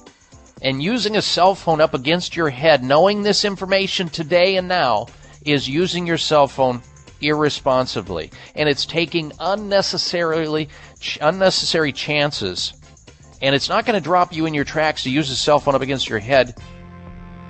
[0.62, 5.06] And using a cell phone up against your head, knowing this information today and now,
[5.44, 6.82] is using your cell phone
[7.20, 8.30] irresponsibly.
[8.54, 10.68] And it's taking unnecessarily,
[11.20, 12.74] unnecessary chances
[13.40, 15.74] and it's not going to drop you in your tracks to use a cell phone
[15.74, 16.54] up against your head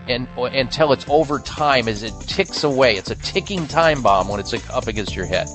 [0.07, 2.97] and until it's over time as it ticks away.
[2.97, 5.49] It's a ticking time bomb when it's up against your head.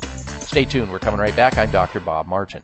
[0.44, 0.92] Stay tuned.
[0.92, 1.58] We're coming right back.
[1.58, 2.00] I'm Dr.
[2.00, 2.64] Bob Martin.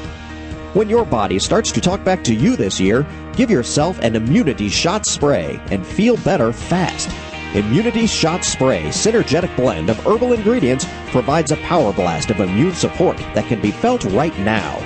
[0.75, 4.69] When your body starts to talk back to you this year, give yourself an Immunity
[4.69, 7.09] Shot Spray and feel better fast.
[7.55, 13.17] Immunity Shot Spray synergetic blend of herbal ingredients provides a power blast of immune support
[13.35, 14.77] that can be felt right now.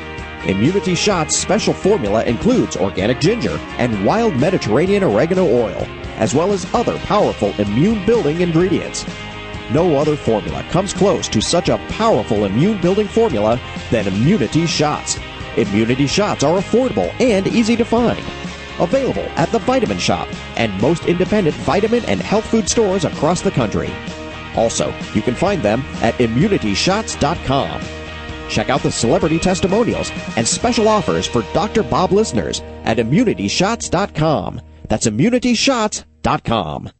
[0.47, 5.87] Immunity Shot's special formula includes organic ginger and wild Mediterranean oregano oil,
[6.19, 9.05] as well as other powerful immune building ingredients.
[9.73, 13.61] No other formula comes close to such a powerful immune building formula
[13.91, 15.19] than Immunity Shots.
[15.57, 18.19] Immunity Shots are affordable and easy to find.
[18.79, 23.51] Available at the Vitamin Shop and most independent vitamin and health food stores across the
[23.51, 23.91] country.
[24.57, 27.81] Also, you can find them at immunityshots.com.
[28.49, 31.83] Check out the celebrity testimonials and special offers for Dr.
[31.83, 34.61] Bob listeners at immunityshots.com.
[34.89, 36.91] That's immunityshots.com.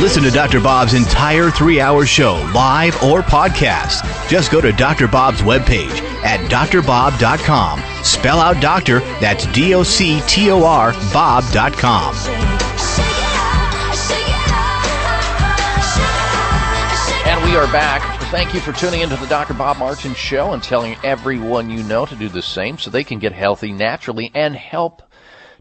[0.00, 0.60] Listen to Dr.
[0.60, 4.28] Bob's entire three hour show, live or podcast.
[4.28, 5.08] Just go to Dr.
[5.08, 7.82] Bob's webpage at drbob.com.
[8.04, 12.14] Spell out doctor, that's D O C T O R, Bob.com.
[17.26, 18.15] And we are back.
[18.30, 19.54] Thank you for tuning into the Dr.
[19.54, 23.20] Bob Martin Show and telling everyone you know to do the same so they can
[23.20, 25.00] get healthy naturally and help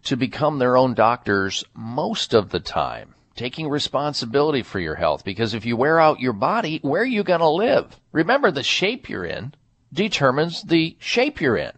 [0.06, 3.14] to become their own doctors most of the time.
[3.36, 7.24] Taking responsibility for your health because if you wear out your body, where are you
[7.24, 8.00] going to live?
[8.12, 9.54] Remember, the shape you're in
[9.94, 11.72] determines the shape you're in.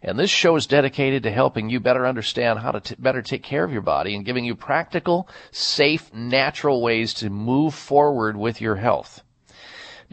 [0.00, 3.42] And this show is dedicated to helping you better understand how to t- better take
[3.42, 8.60] care of your body and giving you practical, safe, natural ways to move forward with
[8.60, 9.23] your health.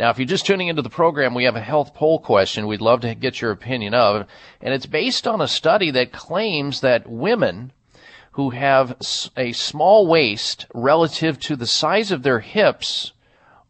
[0.01, 2.81] Now, if you're just tuning into the program, we have a health poll question we'd
[2.81, 4.25] love to get your opinion of.
[4.59, 7.71] And it's based on a study that claims that women
[8.31, 8.97] who have
[9.37, 13.11] a small waist relative to the size of their hips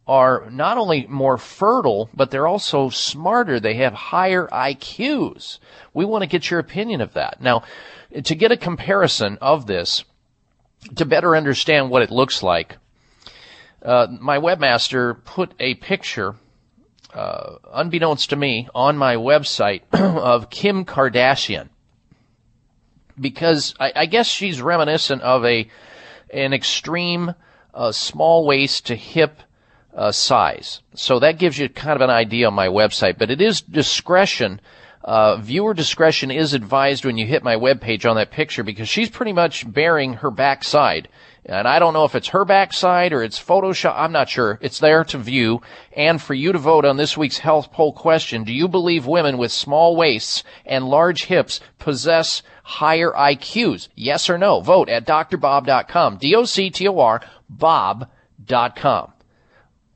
[0.06, 3.60] are not only more fertile, but they're also smarter.
[3.60, 5.58] They have higher IQs.
[5.92, 7.42] We want to get your opinion of that.
[7.42, 7.64] Now,
[8.24, 10.02] to get a comparison of this,
[10.96, 12.78] to better understand what it looks like,
[13.84, 16.36] uh, my webmaster put a picture,
[17.14, 21.68] uh, unbeknownst to me, on my website of Kim Kardashian
[23.18, 25.68] because I, I guess she's reminiscent of a
[26.32, 27.34] an extreme
[27.74, 29.40] uh, small waist to hip
[29.94, 30.80] uh, size.
[30.94, 33.18] So that gives you kind of an idea on my website.
[33.18, 34.60] But it is discretion.
[35.04, 39.10] Uh, viewer discretion is advised when you hit my webpage on that picture because she's
[39.10, 41.08] pretty much bearing her backside.
[41.44, 43.94] And I don't know if it's her backside or it's Photoshop.
[43.96, 44.58] I'm not sure.
[44.62, 45.60] It's there to view
[45.96, 48.44] and for you to vote on this week's health poll question.
[48.44, 53.88] Do you believe women with small waists and large hips possess higher IQs?
[53.96, 54.60] Yes or no?
[54.60, 56.18] Vote at drbob.com.
[56.18, 59.12] D-O-C-T-O-R, bob.com.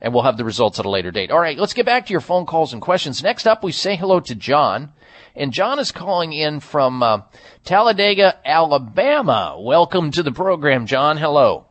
[0.01, 1.31] And we'll have the results at a later date.
[1.31, 3.23] All right, let's get back to your phone calls and questions.
[3.23, 4.91] Next up, we say hello to John.
[5.37, 7.21] And John is calling in from uh,
[7.63, 9.55] Talladega, Alabama.
[9.59, 11.15] Welcome to the program, John.
[11.17, 11.67] Hello.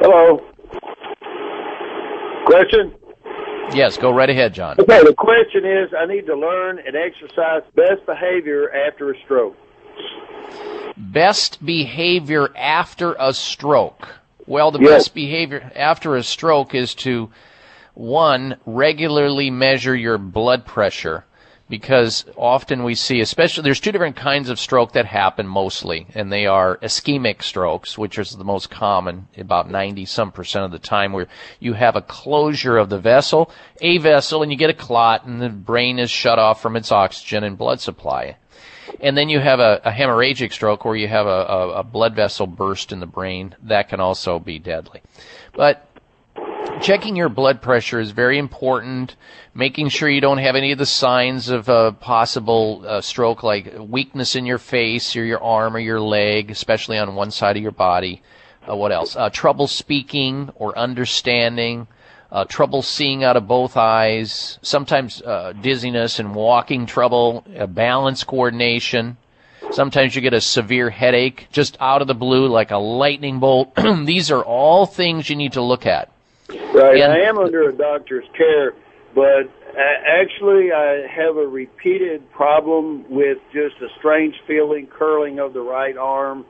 [0.00, 0.38] Hello.
[2.46, 2.94] Question?
[3.76, 4.76] Yes, go right ahead, John.
[4.80, 9.56] Okay, the question is I need to learn and exercise best behavior after a stroke.
[10.96, 14.08] Best behavior after a stroke.
[14.46, 14.90] Well, the Yes.
[14.90, 17.28] best behavior after a stroke is to,
[17.92, 21.24] one, regularly measure your blood pressure.
[21.68, 26.32] Because often we see, especially, there's two different kinds of stroke that happen mostly, and
[26.32, 30.78] they are ischemic strokes, which is the most common, about 90 some percent of the
[30.78, 31.26] time, where
[31.58, 33.50] you have a closure of the vessel,
[33.80, 36.92] a vessel, and you get a clot, and the brain is shut off from its
[36.92, 38.36] oxygen and blood supply.
[39.00, 42.14] And then you have a, a hemorrhagic stroke where you have a, a, a blood
[42.14, 43.56] vessel burst in the brain.
[43.64, 45.02] That can also be deadly.
[45.52, 45.86] But
[46.80, 49.16] checking your blood pressure is very important.
[49.54, 53.74] Making sure you don't have any of the signs of a possible uh, stroke, like
[53.78, 57.62] weakness in your face or your arm or your leg, especially on one side of
[57.62, 58.22] your body.
[58.68, 59.16] Uh, what else?
[59.16, 61.86] Uh, trouble speaking or understanding.
[62.30, 64.58] Uh, trouble seeing out of both eyes.
[64.62, 67.44] Sometimes uh, dizziness and walking trouble.
[67.68, 69.16] Balance coordination.
[69.72, 73.74] Sometimes you get a severe headache just out of the blue, like a lightning bolt.
[74.04, 76.10] These are all things you need to look at.
[76.48, 77.00] Right.
[77.00, 78.72] And- I am under a doctor's care,
[79.14, 79.44] but
[79.76, 85.60] uh, actually I have a repeated problem with just a strange feeling, curling of the
[85.60, 86.44] right arm.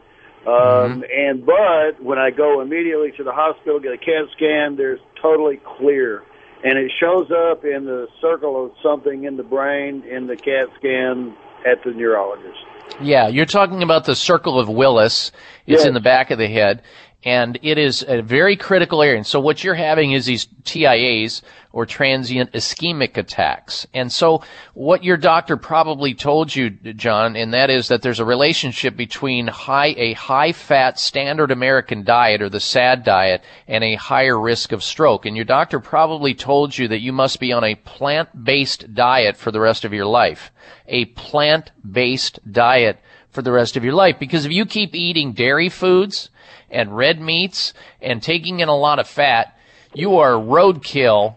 [0.47, 5.01] Um, And but when I go immediately to the hospital, get a CAT scan, there's
[5.21, 6.23] totally clear,
[6.63, 10.69] and it shows up in the circle of something in the brain in the CAT
[10.79, 11.35] scan
[11.67, 12.59] at the neurologist.
[13.01, 15.33] Yeah, you're talking about the circle of Willis.
[15.67, 15.87] It's Yes.
[15.87, 16.81] in the back of the head.
[17.25, 19.17] And it is a very critical area.
[19.17, 21.43] And so what you're having is these TIAs
[21.73, 23.87] or transient ischemic attacks.
[23.93, 24.43] And so
[24.75, 29.47] what your doctor probably told you, John, and that is that there's a relationship between
[29.49, 34.73] high, a high fat standard American diet or the SAD diet and a higher risk
[34.73, 35.27] of stroke.
[35.27, 39.51] And your doctor probably told you that you must be on a plant-based diet for
[39.51, 40.53] the rest of your life.
[40.87, 44.19] A plant-based diet for the rest of your life.
[44.19, 46.31] Because if you keep eating dairy foods
[46.77, 47.73] and red meats
[48.03, 49.59] and taking in a lot of fat,
[49.95, 51.35] you are roadkill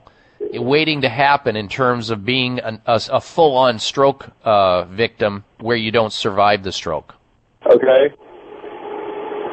[0.54, 5.78] waiting to happen in terms of being an, a, a full-on stroke uh, victim where
[5.78, 7.16] you don't survive the stroke.
[7.66, 8.14] Okay.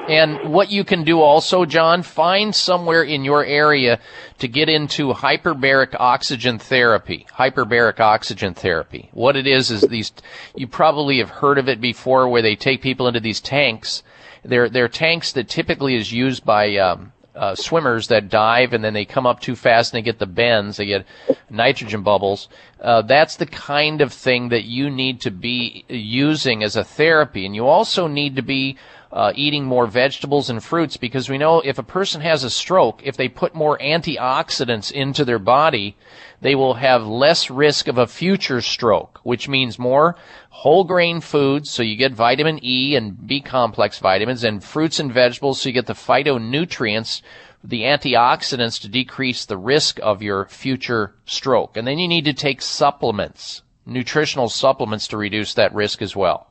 [0.09, 3.99] And what you can do also, John, find somewhere in your area
[4.39, 7.26] to get into hyperbaric oxygen therapy.
[7.32, 9.11] Hyperbaric oxygen therapy.
[9.12, 10.12] What it is is these,
[10.55, 14.05] you probably have heard of it before where they take people into these tanks.
[14.47, 18.94] They're, they're tanks that typically is used by, um, uh, swimmers that dive and then
[18.94, 21.07] they come up too fast and they get the bends, they get
[21.51, 22.49] nitrogen bubbles.
[22.80, 27.44] Uh, that's the kind of thing that you need to be using as a therapy.
[27.44, 28.78] And you also need to be
[29.12, 33.01] uh, eating more vegetables and fruits because we know if a person has a stroke,
[33.05, 35.97] if they put more antioxidants into their body,
[36.41, 40.16] they will have less risk of a future stroke, which means more
[40.51, 45.12] whole grain foods, so you get vitamin E and B complex vitamins, and fruits and
[45.12, 47.22] vegetables, so you get the phytonutrients,
[47.62, 51.76] the antioxidants to decrease the risk of your future stroke.
[51.76, 56.49] And then you need to take supplements, nutritional supplements to reduce that risk as well.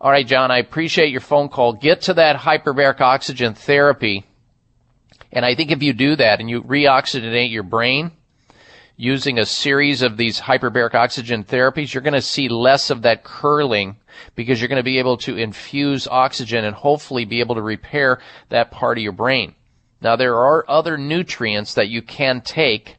[0.00, 1.72] All right, John, I appreciate your phone call.
[1.72, 4.24] Get to that hyperbaric oxygen therapy.
[5.32, 8.12] And I think if you do that and you reoxygenate your brain
[8.96, 13.24] using a series of these hyperbaric oxygen therapies, you're going to see less of that
[13.24, 13.96] curling
[14.34, 18.18] because you're going to be able to infuse oxygen and hopefully be able to repair
[18.48, 19.54] that part of your brain.
[20.00, 22.96] Now, there are other nutrients that you can take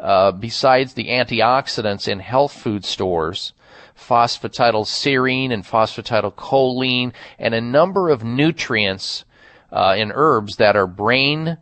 [0.00, 3.52] uh, besides the antioxidants in health food stores
[3.98, 9.24] phosphatidylserine and phosphatidylcholine, and a number of nutrients
[9.72, 11.56] uh, in herbs that are brain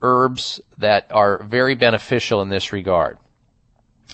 [0.00, 3.18] herbs that are very beneficial in this regard.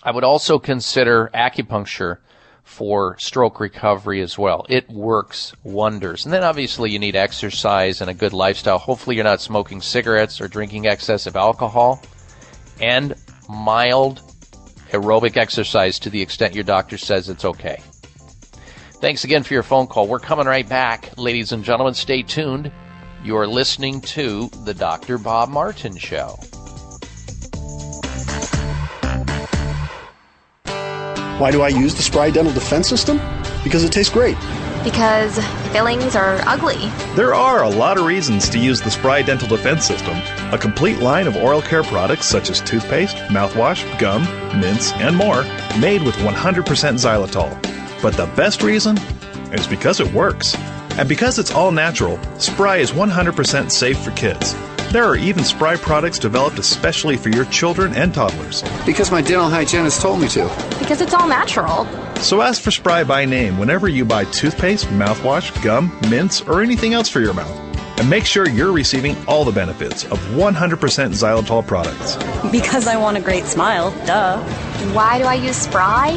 [0.02, 2.18] I would also consider acupuncture
[2.62, 4.66] for stroke recovery as well.
[4.68, 6.24] It works wonders.
[6.24, 8.78] And then obviously you need exercise and a good lifestyle.
[8.78, 12.02] Hopefully you're not smoking cigarettes or drinking excessive alcohol
[12.80, 13.14] and
[13.48, 14.20] mild
[14.90, 17.80] aerobic exercise to the extent your doctor says it's okay.
[19.00, 20.06] Thanks again for your phone call.
[20.06, 21.16] We're coming right back.
[21.16, 22.70] Ladies and gentlemen, stay tuned.
[23.24, 25.18] You are listening to The Dr.
[25.18, 26.38] Bob Martin Show.
[31.38, 33.20] Why do I use the Spry Dental Defense System?
[33.64, 34.36] Because it tastes great.
[34.84, 35.36] Because
[35.72, 36.78] fillings are ugly.
[37.16, 40.16] There are a lot of reasons to use the Spry Dental Defense System,
[40.52, 44.22] a complete line of oral care products such as toothpaste, mouthwash, gum,
[44.60, 45.42] mints, and more,
[45.80, 47.50] made with 100% xylitol.
[48.00, 48.96] But the best reason
[49.52, 50.56] is because it works.
[50.98, 54.56] And because it's all natural, Spry is 100% safe for kids.
[54.90, 58.64] There are even Spry products developed especially for your children and toddlers.
[58.84, 60.48] Because my dental hygienist told me to.
[60.80, 61.86] Because it's all natural.
[62.16, 66.94] So ask for Spry by name whenever you buy toothpaste, mouthwash, gum, mints, or anything
[66.94, 67.56] else for your mouth.
[68.00, 72.16] And make sure you're receiving all the benefits of 100% xylitol products.
[72.50, 74.42] Because I want a great smile, duh.
[74.94, 76.14] Why do I use Spry?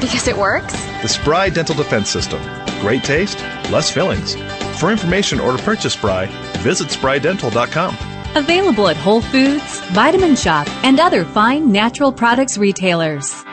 [0.00, 0.74] Because it works?
[1.02, 2.40] The Spry Dental Defense System.
[2.80, 3.38] Great taste,
[3.70, 4.34] less fillings.
[4.78, 6.26] For information or to purchase Spry,
[6.58, 7.96] visit sprydental.com.
[8.36, 13.44] Available at Whole Foods, Vitamin Shop, and other fine natural products retailers.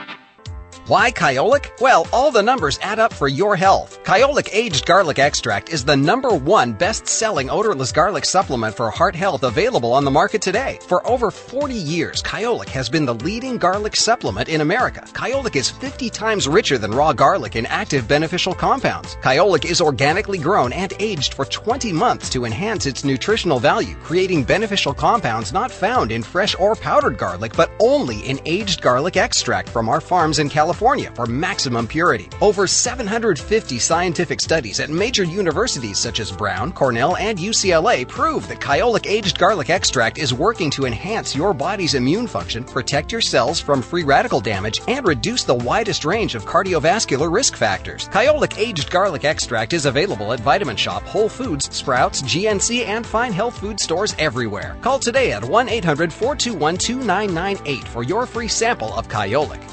[0.86, 1.80] Why Kyolic?
[1.80, 4.04] Well, all the numbers add up for your health.
[4.04, 9.44] Kyolic Aged Garlic Extract is the number one best-selling odorless garlic supplement for heart health
[9.44, 10.80] available on the market today.
[10.86, 15.08] For over 40 years, Kyolic has been the leading garlic supplement in America.
[15.14, 19.16] Kyolic is 50 times richer than raw garlic in active beneficial compounds.
[19.22, 24.44] Kyolic is organically grown and aged for 20 months to enhance its nutritional value, creating
[24.44, 29.70] beneficial compounds not found in fresh or powdered garlic, but only in aged garlic extract
[29.70, 32.30] from our farms in California for maximum purity.
[32.42, 38.60] Over 750 scientific studies at major universities such as Brown, Cornell, and UCLA prove that
[38.60, 43.60] Kyolic aged garlic extract is working to enhance your body's immune function, protect your cells
[43.60, 48.08] from free radical damage, and reduce the widest range of cardiovascular risk factors.
[48.10, 53.32] Kyolic aged garlic extract is available at Vitamin Shop, Whole Foods, Sprouts, GNC, and fine
[53.32, 54.76] health food stores everywhere.
[54.82, 59.73] Call today at 1 800 421 2998 for your free sample of Kyolic.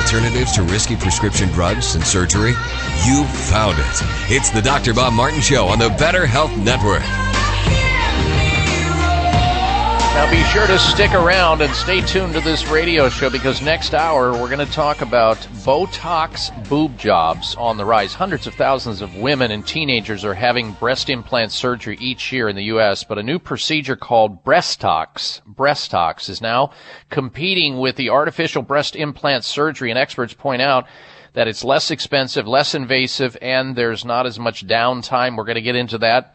[0.00, 2.54] alternatives to risky prescription drugs and surgery?
[3.06, 4.34] You found it.
[4.34, 4.94] It's the Dr.
[4.94, 7.02] Bob Martin Show on the Better Health Network.
[10.12, 13.94] Now be sure to stick around and stay tuned to this radio show because next
[13.94, 18.12] hour we're going to talk about Botox boob jobs on the rise.
[18.12, 22.56] Hundreds of thousands of women and teenagers are having breast implant surgery each year in
[22.56, 26.72] the U.S., but a new procedure called Breastox, Breastox is now
[27.08, 30.86] competing with the artificial breast implant surgery, and experts point out
[31.34, 35.36] that it's less expensive, less invasive, and there's not as much downtime.
[35.36, 36.34] We're going to get into that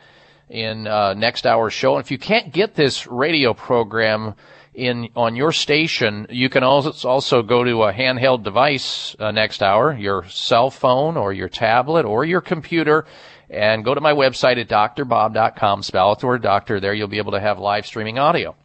[0.50, 1.96] in uh, next hour's show.
[1.96, 4.36] And if you can't get this radio program
[4.74, 9.64] in on your station, you can also also go to a handheld device uh, next
[9.64, 13.06] hour, your cell phone or your tablet or your computer,
[13.50, 15.84] and go to my website at drbob.com.
[15.84, 16.80] Spell out the word doctor.
[16.80, 18.56] There you'll be able to have live streaming audio.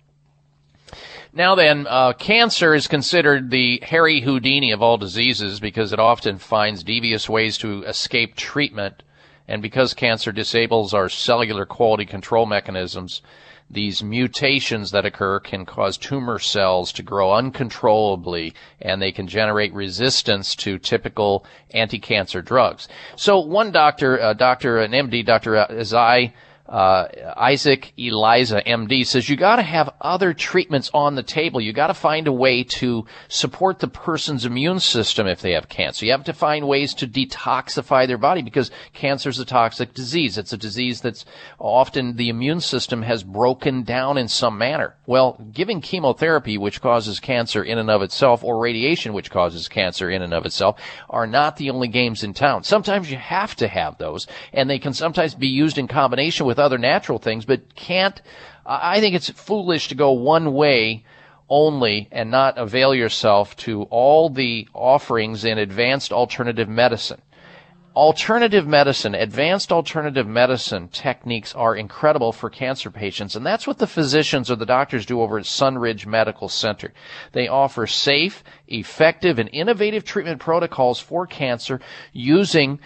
[1.33, 6.39] Now then, uh, cancer is considered the Harry Houdini of all diseases because it often
[6.39, 9.05] finds devious ways to escape treatment.
[9.51, 13.21] And because cancer disables our cellular quality control mechanisms,
[13.69, 19.75] these mutations that occur can cause tumor cells to grow uncontrollably and they can generate
[19.75, 22.87] resistance to typical anti-cancer drugs.
[23.17, 24.79] So one doctor, uh, Dr.
[24.79, 25.55] an MD, Dr.
[25.55, 26.33] Azai,
[26.71, 31.61] uh, Isaac Eliaz, MD, says you got to have other treatments on the table.
[31.61, 35.68] You got to find a way to support the person's immune system if they have
[35.68, 36.07] cancer.
[36.07, 40.39] You have to find ways to detoxify their body because cancer is a toxic disease.
[40.39, 41.25] It's a disease that's
[41.59, 44.95] often the immune system has broken down in some manner.
[45.07, 50.09] Well, giving chemotherapy, which causes cancer in and of itself, or radiation, which causes cancer
[50.09, 52.62] in and of itself, are not the only games in town.
[52.62, 56.60] Sometimes you have to have those, and they can sometimes be used in combination with
[56.61, 58.21] other natural things, but can't,
[58.65, 61.05] I think it's foolish to go one way
[61.49, 67.21] only and not avail yourself to all the offerings in advanced alternative medicine.
[67.97, 73.87] Alternative medicine, advanced alternative medicine techniques are incredible for cancer patients, and that's what the
[73.87, 76.93] physicians or the doctors do over at Sunridge Medical Center.
[77.33, 81.81] They offer safe, effective, and innovative treatment protocols for cancer
[82.13, 82.79] using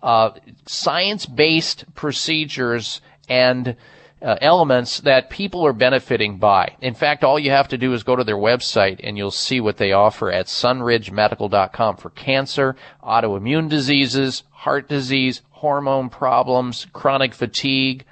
[0.00, 0.30] uh,
[0.66, 3.76] science-based procedures and
[4.22, 6.76] uh, elements that people are benefiting by.
[6.80, 9.60] In fact, all you have to do is go to their website and you'll see
[9.60, 18.04] what they offer at sunridgemedical.com for cancer, autoimmune diseases, heart disease, hormone problems, chronic fatigue,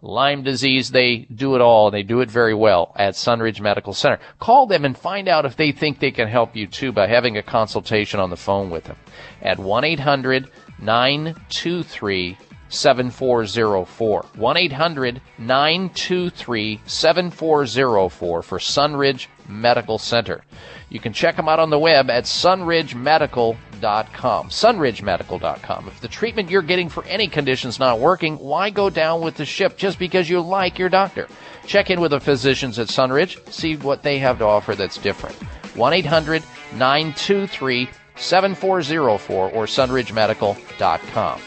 [0.00, 1.88] Lyme disease, they do it all.
[1.88, 4.20] And they do it very well at Sunridge Medical Center.
[4.38, 7.36] Call them and find out if they think they can help you too by having
[7.36, 8.96] a consultation on the phone with them
[9.42, 10.50] at 1 800
[10.80, 12.38] 923
[12.68, 14.26] 7404.
[14.34, 20.44] 1 800 923 7404 for Sunridge Medical Center.
[20.90, 24.48] You can check them out on the web at sunridgemedical.com.
[24.48, 25.88] Sunridgemedical.com.
[25.88, 29.36] If the treatment you're getting for any condition is not working, why go down with
[29.36, 31.28] the ship just because you like your doctor?
[31.66, 35.36] Check in with the physicians at Sunridge, see what they have to offer that's different.
[35.76, 36.42] 1 800
[36.72, 41.40] 923 7404 or sunridgemedical.com.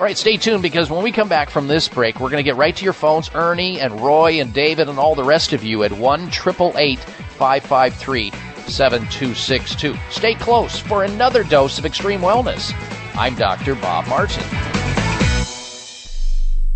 [0.00, 2.42] All right, stay tuned because when we come back from this break, we're going to
[2.42, 3.30] get right to your phones.
[3.34, 9.94] Ernie and Roy and David and all the rest of you at 1 553 7262.
[10.08, 12.72] Stay close for another dose of extreme wellness.
[13.14, 13.74] I'm Dr.
[13.74, 14.42] Bob Martin.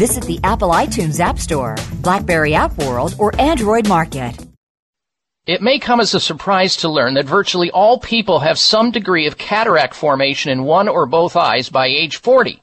[0.00, 4.34] Visit the Apple iTunes App Store, Blackberry App World, or Android Market.
[5.46, 9.26] It may come as a surprise to learn that virtually all people have some degree
[9.26, 12.62] of cataract formation in one or both eyes by age 40.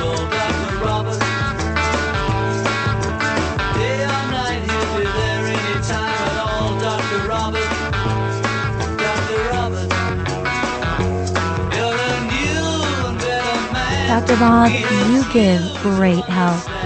[14.31, 14.39] Dr.
[14.39, 16.80] Bob, you give great help.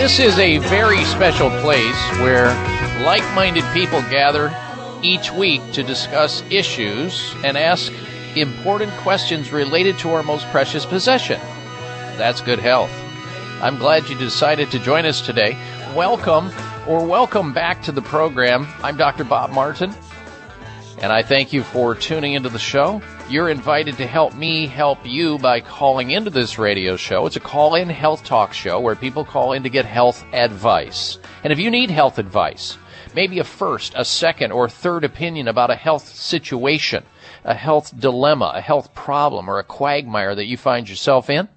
[0.00, 2.46] This is a very special place where
[3.04, 4.50] like minded people gather
[5.02, 7.92] each week to discuss issues and ask
[8.34, 11.38] important questions related to our most precious possession.
[12.16, 12.90] That's good health.
[13.60, 15.52] I'm glad you decided to join us today.
[15.94, 16.50] Welcome
[16.88, 18.66] or welcome back to the program.
[18.82, 19.24] I'm Dr.
[19.24, 19.94] Bob Martin,
[21.02, 23.02] and I thank you for tuning into the show.
[23.30, 27.26] You're invited to help me help you by calling into this radio show.
[27.26, 31.16] It's a call in health talk show where people call in to get health advice.
[31.44, 32.76] And if you need health advice,
[33.14, 37.04] maybe a first, a second, or third opinion about a health situation,
[37.44, 41.48] a health dilemma, a health problem, or a quagmire that you find yourself in,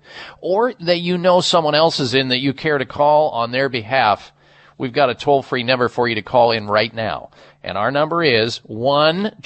[0.42, 3.68] or that you know someone else is in that you care to call on their
[3.68, 4.32] behalf,
[4.78, 7.32] we've got a toll free number for you to call in right now.
[7.64, 9.38] And our number is 1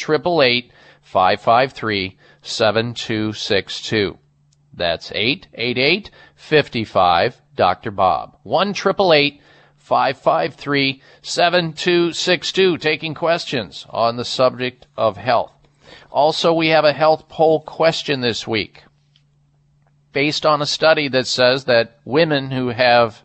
[1.08, 4.18] 553 7262.
[4.74, 7.92] That's 888 55 Dr.
[7.92, 8.38] Bob.
[8.44, 12.78] 1 553 7262.
[12.78, 15.54] Taking questions on the subject of health.
[16.12, 18.84] Also, we have a health poll question this week
[20.12, 23.24] based on a study that says that women who have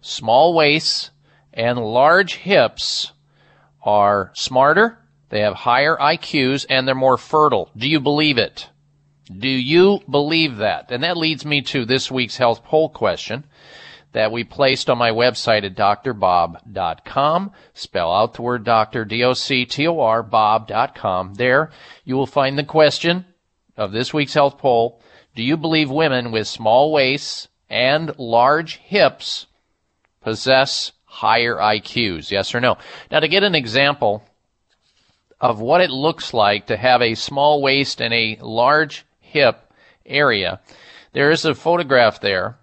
[0.00, 1.12] small waists
[1.54, 3.12] and large hips
[3.84, 4.98] are smarter,
[5.30, 7.70] they have higher IQs, and they're more fertile.
[7.76, 8.68] Do you believe it?
[9.36, 10.90] Do you believe that?
[10.90, 13.44] And that leads me to this week's health poll question
[14.12, 17.52] that we placed on my website at drbob.com.
[17.74, 21.34] Spell out the word doctor, D-O-C-T-O-R, bob.com.
[21.34, 21.70] There
[22.04, 23.24] you will find the question
[23.76, 25.00] of this week's health poll.
[25.36, 29.46] Do you believe women with small waists and large hips
[30.20, 32.32] possess higher IQs?
[32.32, 32.78] Yes or no?
[33.12, 34.24] Now to get an example
[35.40, 39.72] of what it looks like to have a small waist and a large hip
[40.04, 40.60] area,
[41.12, 42.58] there is a photograph there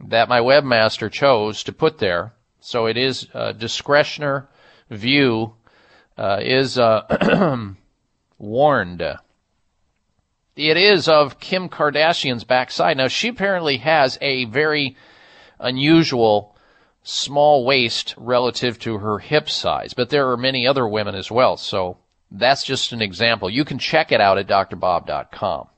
[0.00, 2.34] that my webmaster chose to put there.
[2.60, 4.48] So it is a discretioner
[4.90, 5.54] view
[6.16, 7.68] uh, is uh,
[8.38, 9.02] warned.
[10.56, 12.96] It is of Kim Kardashian's backside.
[12.96, 14.96] Now she apparently has a very
[15.58, 16.53] unusual
[17.04, 21.56] small waist relative to her hip size, but there are many other women as well.
[21.56, 21.98] So
[22.30, 23.48] that's just an example.
[23.48, 25.68] You can check it out at drbob.com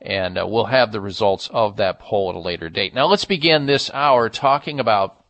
[0.00, 2.94] and uh, we'll have the results of that poll at a later date.
[2.94, 5.24] Now let's begin this hour talking about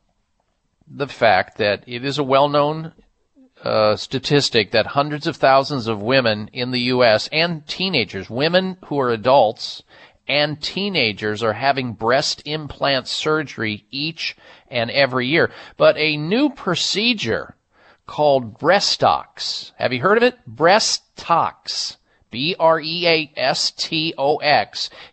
[0.87, 2.93] the fact that it is a well-known
[3.63, 7.29] uh, statistic that hundreds of thousands of women in the U.S.
[7.33, 9.83] and teenagers, women who are adults
[10.27, 14.37] and teenagers are having breast implant surgery each
[14.75, 15.51] and every year.
[15.79, 17.57] But a new procedure
[18.07, 19.73] called Breastox.
[19.79, 20.39] Have you heard of it?
[20.47, 21.97] Breastox
[22.35, 23.31] B-R-E-A-S-T-O-X,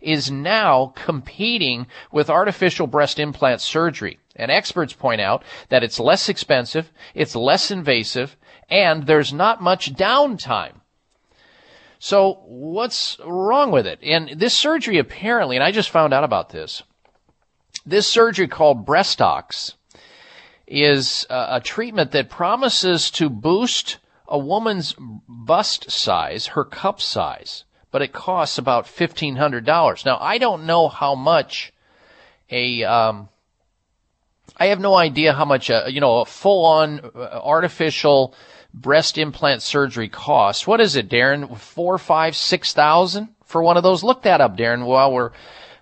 [0.01, 4.18] is now competing with artificial breast implant surgery.
[4.36, 8.36] And experts point out that it's less expensive, it's less invasive,
[8.72, 10.82] and there's not much downtime.
[11.99, 13.99] So what's wrong with it?
[14.01, 16.82] And this surgery apparently, and I just found out about this,
[17.86, 19.73] this surgery called Breastox
[20.67, 24.95] is a treatment that promises to boost a woman's
[25.27, 30.05] bust size, her cup size, but it costs about fifteen hundred dollars.
[30.05, 31.73] Now I don't know how much
[32.49, 33.27] a um,
[34.55, 38.34] I have no idea how much a you know a full on uh, artificial
[38.73, 40.65] breast implant surgery costs.
[40.65, 41.57] What is it, Darren?
[41.57, 44.03] Four, five, six thousand for one of those?
[44.03, 44.86] Look that up, Darren.
[44.86, 45.32] While we're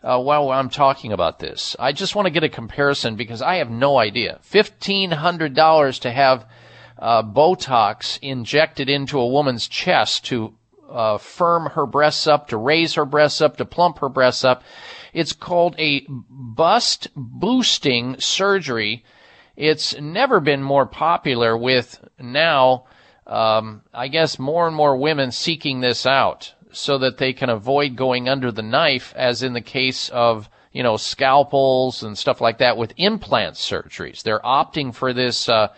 [0.03, 3.55] uh, while I'm talking about this, I just want to get a comparison because I
[3.55, 4.39] have no idea.
[4.41, 6.45] Fifteen hundred dollars to have
[6.97, 10.53] uh, Botox injected into a woman's chest to
[10.89, 14.63] uh, firm her breasts up, to raise her breasts up, to plump her breasts up.
[15.13, 19.03] It's called a bust boosting surgery.
[19.55, 22.85] It's never been more popular with now,
[23.27, 27.95] um, I guess, more and more women seeking this out so that they can avoid
[27.95, 32.59] going under the knife, as in the case of you know scalpels and stuff like
[32.59, 34.21] that with implant surgeries.
[34.21, 35.69] They're opting for this uh,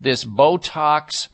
[0.00, 1.28] this Botox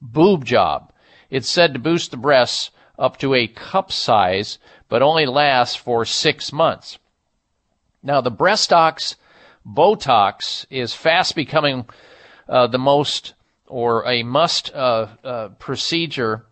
[0.00, 0.92] boob job.
[1.30, 4.58] It's said to boost the breasts up to a cup size,
[4.88, 6.98] but only lasts for six months.
[8.02, 9.16] Now, the Breastox
[9.66, 11.86] Botox is fast becoming
[12.48, 13.34] uh, the most
[13.66, 16.44] or a must uh, uh, procedure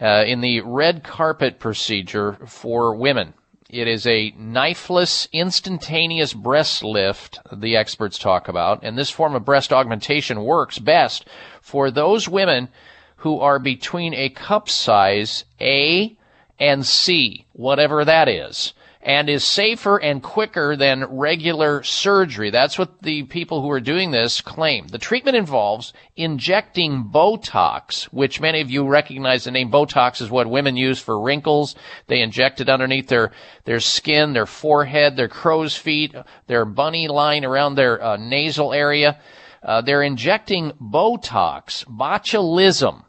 [0.00, 3.34] uh, in the red carpet procedure for women.
[3.68, 9.44] It is a knifeless, instantaneous breast lift, the experts talk about, and this form of
[9.44, 11.26] breast augmentation works best
[11.60, 12.68] for those women
[13.16, 16.16] who are between a cup size A
[16.60, 18.72] and C, whatever that is.
[19.06, 22.50] And is safer and quicker than regular surgery.
[22.50, 24.88] That's what the people who are doing this claim.
[24.88, 30.50] The treatment involves injecting Botox, which many of you recognize the name Botox is what
[30.50, 31.76] women use for wrinkles.
[32.08, 33.30] They inject it underneath their,
[33.64, 36.12] their skin, their forehead, their crow's feet,
[36.48, 39.20] their bunny line around their uh, nasal area.
[39.62, 43.04] Uh, they're injecting Botox, botulism,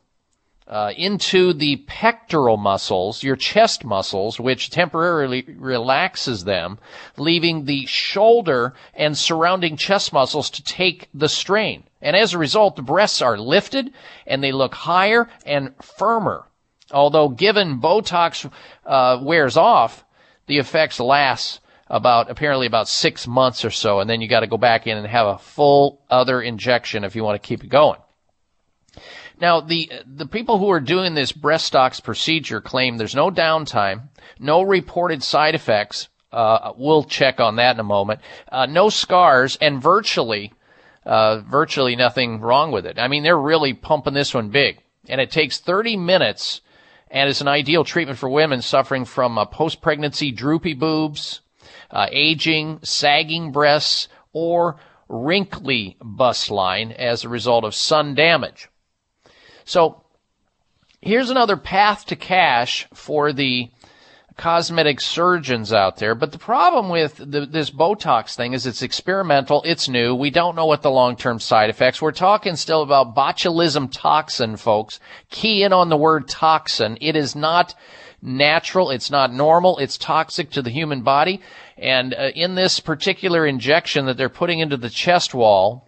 [0.67, 6.77] uh, into the pectoral muscles, your chest muscles, which temporarily relaxes them,
[7.17, 11.83] leaving the shoulder and surrounding chest muscles to take the strain.
[12.01, 13.93] And as a result, the breasts are lifted
[14.25, 16.45] and they look higher and firmer.
[16.91, 18.49] Although given Botox
[18.85, 20.05] uh, wears off,
[20.47, 21.59] the effects last
[21.89, 24.97] about apparently about six months or so, and then you got to go back in
[24.97, 27.99] and have a full other injection if you want to keep it going.
[29.39, 34.09] Now, the the people who are doing this Breastox procedure claim there's no downtime,
[34.39, 36.09] no reported side effects.
[36.31, 38.19] Uh, we'll check on that in a moment.
[38.51, 40.53] Uh, no scars, and virtually,
[41.05, 42.99] uh, virtually nothing wrong with it.
[42.99, 46.61] I mean, they're really pumping this one big, and it takes 30 minutes,
[47.09, 51.41] and is an ideal treatment for women suffering from uh, post-pregnancy droopy boobs,
[51.91, 54.77] uh, aging, sagging breasts, or
[55.07, 58.67] wrinkly bust line as a result of sun damage.
[59.67, 60.01] So
[61.01, 63.69] here's another path to cash for the
[64.37, 66.15] cosmetic surgeons out there.
[66.15, 70.55] But the problem with the, this Botox thing is it's experimental, it's new, we don't
[70.55, 72.01] know what the long-term side effects.
[72.01, 75.01] We're talking still about botulism toxin, folks.
[75.29, 76.97] Key in on the word toxin.
[77.01, 77.75] It is not
[78.21, 81.41] natural, it's not normal, it's toxic to the human body.
[81.77, 85.86] And uh, in this particular injection that they're putting into the chest wall,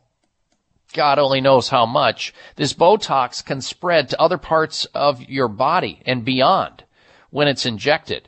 [0.94, 6.02] God only knows how much, this Botox can spread to other parts of your body
[6.06, 6.84] and beyond
[7.30, 8.28] when it's injected.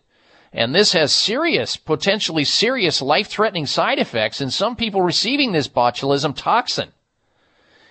[0.53, 6.35] And this has serious, potentially serious life-threatening side effects in some people receiving this botulism
[6.35, 6.91] toxin,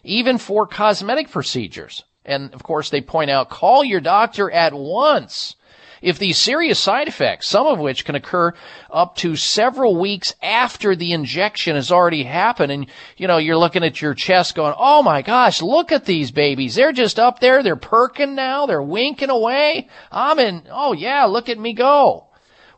[0.05, 2.05] even for cosmetic procedures.
[2.25, 5.57] And of course, they point out, call your doctor at once
[6.03, 8.53] if these serious side effects, some of which can occur
[8.91, 12.87] up to several weeks after the injection has already happened, and
[13.17, 16.75] you know, you're looking at your chest going, oh my gosh, look at these babies.
[16.75, 17.63] They're just up there.
[17.63, 18.67] They're perking now.
[18.67, 19.89] They're winking away.
[20.11, 22.27] I'm in, oh yeah, look at me go.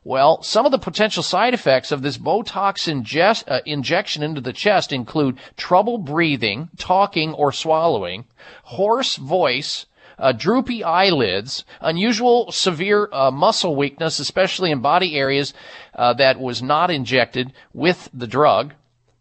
[0.05, 4.53] Well, some of the potential side effects of this Botox ingest, uh, injection into the
[4.53, 8.25] chest include trouble breathing, talking, or swallowing,
[8.65, 9.87] hoarse voice,
[10.23, 15.53] uh, droopy eyelids, unusual severe uh, muscle weakness, especially in body areas
[15.97, 18.73] uh, that was not injected with the drug,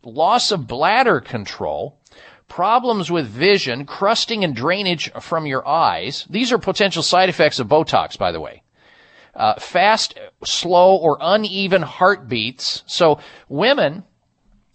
[0.04, 1.98] loss of bladder control,
[2.48, 6.28] problems with vision, crusting and drainage from your eyes.
[6.30, 8.62] These are potential side effects of Botox, by the way.
[9.34, 12.84] Uh, fast, slow, or uneven heartbeats.
[12.86, 14.04] So women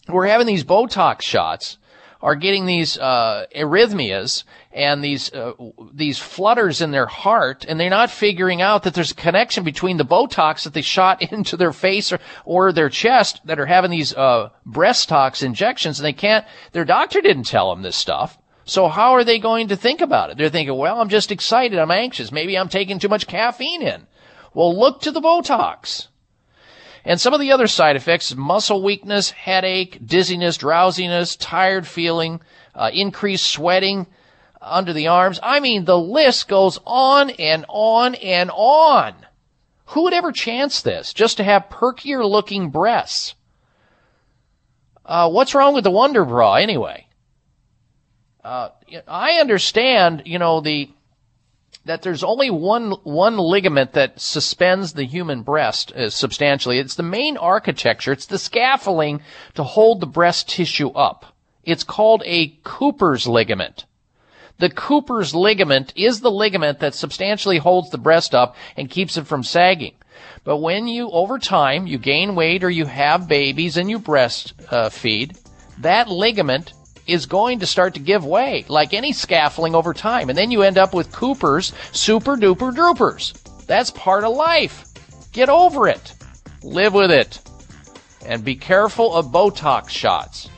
[0.09, 1.79] who are having these Botox shots
[2.21, 4.45] are getting these uh, arrhythmias
[4.77, 5.55] and these uh,
[5.95, 9.97] these flutters in their heart, and they're not figuring out that there's a connection between
[9.97, 13.91] the Botox that they shot into their face or, or their chest that are having
[13.91, 16.45] these uh, Breastox injections, and they can't.
[16.73, 18.39] Their doctor didn't tell them this stuff.
[18.67, 20.37] So how are they going to think about it?
[20.37, 21.79] They're thinking, well, I'm just excited.
[21.79, 22.31] I'm anxious.
[22.31, 24.07] Maybe I'm taking too much caffeine in.
[24.53, 26.09] Well, look to the Botox.
[27.05, 32.41] And some of the other side effects, muscle weakness, headache, dizziness, drowsiness, tired feeling,
[32.75, 34.09] uh, increased sweating,
[34.67, 35.41] under the arms.
[35.43, 39.15] I mean, the list goes on and on and on.
[39.87, 43.35] Who would ever chance this just to have perkier looking breasts?
[45.05, 47.07] Uh, what's wrong with the Wonder Bra anyway?
[48.43, 48.71] Uh,
[49.07, 50.91] I understand, you know, the
[51.85, 56.79] that there's only one one ligament that suspends the human breast uh, substantially.
[56.79, 58.13] It's the main architecture.
[58.13, 59.23] It's the scaffolding
[59.55, 61.37] to hold the breast tissue up.
[61.63, 63.85] It's called a Cooper's ligament.
[64.59, 69.27] The Cooper's ligament is the ligament that substantially holds the breast up and keeps it
[69.27, 69.95] from sagging.
[70.45, 75.37] But when you, over time, you gain weight or you have babies and you breastfeed,
[75.37, 75.41] uh,
[75.79, 76.73] that ligament
[77.07, 80.29] is going to start to give way, like any scaffolding over time.
[80.29, 83.35] And then you end up with Cooper's super duper droopers.
[83.67, 84.85] That's part of life.
[85.33, 86.15] Get over it.
[86.63, 87.41] Live with it.
[88.25, 90.49] And be careful of Botox shots.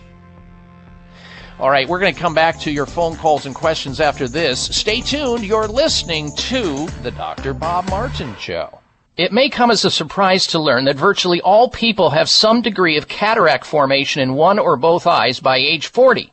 [1.61, 4.61] All right, we're going to come back to your phone calls and questions after this.
[4.77, 5.45] Stay tuned.
[5.45, 7.53] You're listening to the Dr.
[7.53, 8.79] Bob Martin Show.
[9.17, 12.97] It may come as a surprise to learn that virtually all people have some degree
[12.97, 16.33] of cataract formation in one or both eyes by age 40.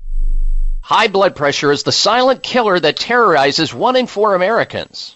[0.82, 5.15] High blood pressure is the silent killer that terrorizes one in four Americans.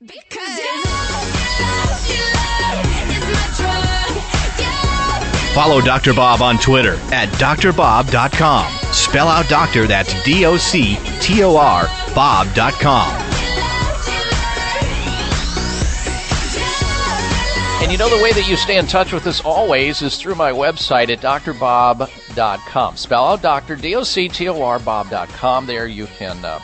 [0.00, 0.60] Because
[5.54, 6.14] Follow Dr.
[6.14, 8.72] Bob on Twitter at drbob.com.
[8.92, 11.84] Spell out doctor, that's D O C T O R,
[12.14, 13.12] Bob.com.
[17.82, 20.36] And you know the way that you stay in touch with us always is through
[20.36, 22.08] my website at drbob.com.
[22.96, 25.66] Spell out doctor, D O C T O R, Bob.com.
[25.66, 26.60] There you can uh,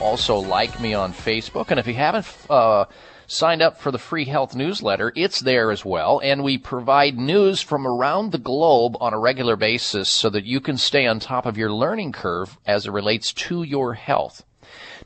[0.00, 1.70] also like me on Facebook.
[1.70, 2.86] And if you haven't, uh,
[3.26, 6.20] signed up for the free health newsletter, it's there as well.
[6.22, 10.60] And we provide news from around the globe on a regular basis so that you
[10.60, 14.44] can stay on top of your learning curve as it relates to your health.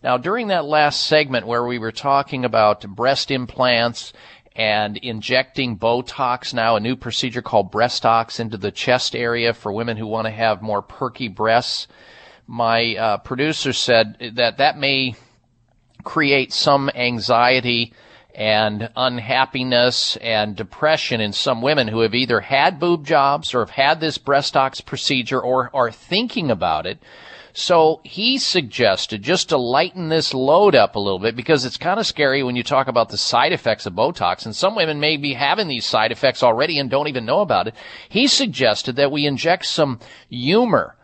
[0.02, 4.12] Now, during that last segment where we were talking about breast implants
[4.56, 9.96] and injecting Botox now, a new procedure called Breastox into the chest area for women
[9.96, 11.86] who want to have more perky breasts,
[12.46, 15.14] my uh, producer said that that may
[16.04, 17.92] create some anxiety
[18.34, 23.70] and unhappiness and depression in some women who have either had boob jobs or have
[23.70, 26.98] had this Breastox procedure or are thinking about it.
[27.58, 31.98] So he suggested just to lighten this load up a little bit because it's kind
[31.98, 35.16] of scary when you talk about the side effects of Botox and some women may
[35.16, 37.74] be having these side effects already and don't even know about it.
[38.10, 40.96] He suggested that we inject some humor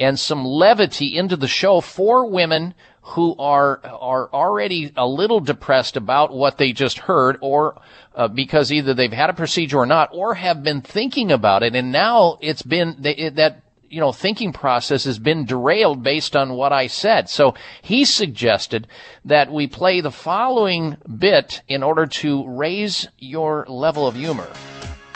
[0.00, 5.96] and some levity into the show for women who are are already a little depressed
[5.96, 7.80] about what they just heard or
[8.16, 11.76] uh, because either they've had a procedure or not or have been thinking about it
[11.76, 16.36] and now it's been they, it, that you know thinking process has been derailed based
[16.36, 17.28] on what I said.
[17.28, 18.86] So he suggested
[19.24, 24.48] that we play the following bit in order to raise your level of humor.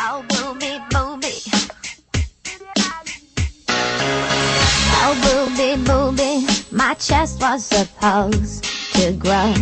[0.01, 1.39] Oh, booby, booby.
[5.07, 6.47] Oh, booby, booby.
[6.73, 8.65] My chest was supposed
[8.95, 9.55] to grow.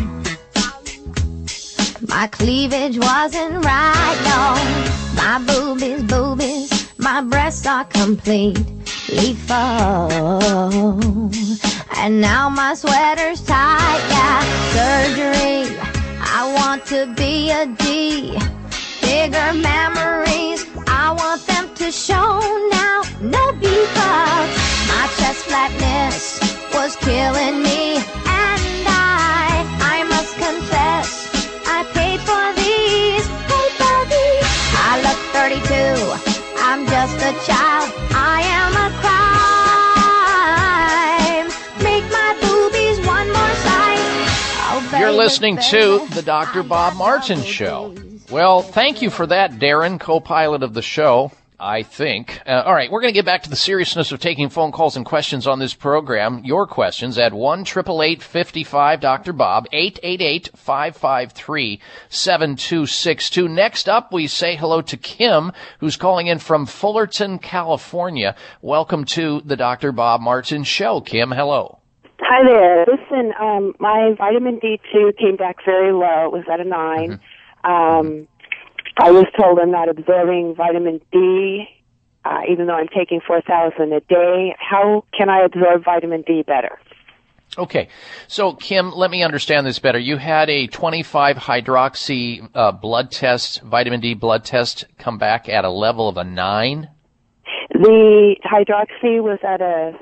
[2.09, 5.23] My cleavage wasn't right, no.
[5.23, 8.82] My boobies, boobies, my breasts are completely
[9.35, 11.31] full.
[11.97, 14.43] And now my sweater's tight, yeah.
[14.75, 15.77] Surgery,
[16.21, 18.39] I want to be a D.
[19.03, 22.41] Bigger memories, I want them to show
[22.71, 23.03] now.
[23.21, 24.51] No because
[24.89, 26.41] my chest flatness
[26.75, 27.97] was killing me.
[27.97, 29.63] And I,
[29.95, 31.09] I must confess,
[31.67, 34.49] I paid for these, paid for these.
[34.75, 36.33] I look 32,
[36.67, 37.82] I'm just a child,
[45.23, 46.65] listening to the Dr.
[46.65, 47.95] Bob Martin Show.
[48.29, 51.31] Well, thank you for that, Darren, co-pilot of the show.
[51.61, 52.41] I think.
[52.45, 54.97] Uh, all right, we're going to get back to the seriousness of taking phone calls
[54.97, 56.43] and questions on this program.
[56.43, 59.33] Your questions at one triple eight fifty five Dr.
[59.33, 61.79] Bob eight eight eight five five three
[62.09, 63.47] seven two six two.
[63.47, 68.35] Next up, we say hello to Kim, who's calling in from Fullerton, California.
[68.61, 69.93] Welcome to the Dr.
[69.93, 71.01] Bob Martin Show.
[71.01, 71.79] Kim, hello.
[72.35, 72.87] Hi there.
[72.87, 76.25] Listen, um, my vitamin D2 came back very low.
[76.25, 77.21] It was at a 9
[77.63, 78.27] Um,
[78.97, 81.69] I was told I'm not absorbing vitamin D,
[82.25, 84.57] uh, even though I'm taking 4,000 a day.
[84.59, 86.79] How can I absorb vitamin D better?
[87.59, 87.89] Okay,
[88.29, 89.99] so Kim, let me understand this better.
[89.99, 95.67] You had a 25 hydroxy uh, blood test, vitamin D blood test, come back at
[95.67, 96.89] a level of a nine.
[97.75, 99.93] The hydroxy was at a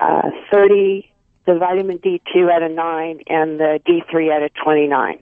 [0.00, 1.08] uh, 30,
[1.48, 5.18] the vitamin D2 at a 9, and the D3 at a 29.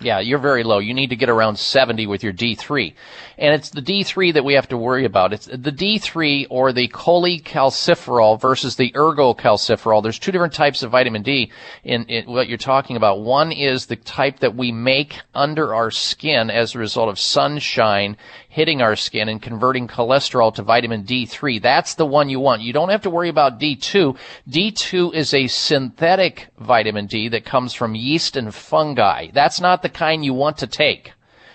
[0.00, 0.80] Yeah, you're very low.
[0.80, 2.92] You need to get around 70 with your D3.
[3.38, 5.32] And it's the D3 that we have to worry about.
[5.32, 10.02] It's the D3 or the cholecalciferol versus the ergocalciferol.
[10.02, 11.52] There's two different types of vitamin D
[11.84, 13.20] in, in what you're talking about.
[13.20, 18.16] One is the type that we make under our skin as a result of sunshine
[18.52, 21.62] hitting our skin and converting cholesterol to vitamin D3.
[21.62, 22.60] That's the one you want.
[22.60, 24.14] You don't have to worry about D2.
[24.46, 29.28] D2 is a synthetic vitamin D that comes from yeast and fungi.
[29.32, 31.12] That's not the kind you want to take.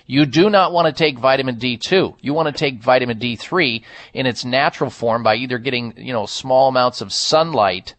[0.08, 2.16] You do not want to take vitamin D2.
[2.20, 3.84] You want to take vitamin D3
[4.16, 7.94] in its natural form by either getting, you know, small amounts of sunlight,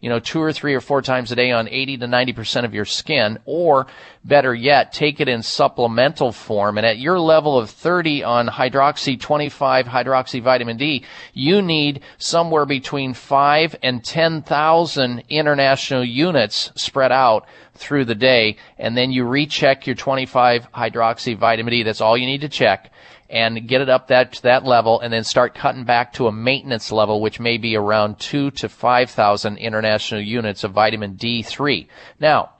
[0.00, 2.72] you know, two or three or four times a day on 80 to 90% of
[2.72, 3.86] your skin, or
[4.24, 6.78] better yet, take it in supplemental form.
[6.78, 12.64] And at your level of 30 on hydroxy 25 hydroxy vitamin D, you need somewhere
[12.64, 19.86] between 5 and 10,000 international units spread out through the day, and then you recheck
[19.86, 21.82] your 25 hydroxy vitamin D.
[21.82, 22.92] That's all you need to check
[23.30, 26.32] and get it up that to that level and then start cutting back to a
[26.32, 31.86] maintenance level which may be around 2 to 5,000 international units of vitamin D3.
[32.18, 32.50] Now,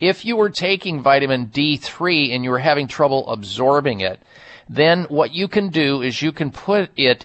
[0.00, 4.20] if you were taking vitamin D3 and you were having trouble absorbing it,
[4.68, 7.24] then what you can do is you can put it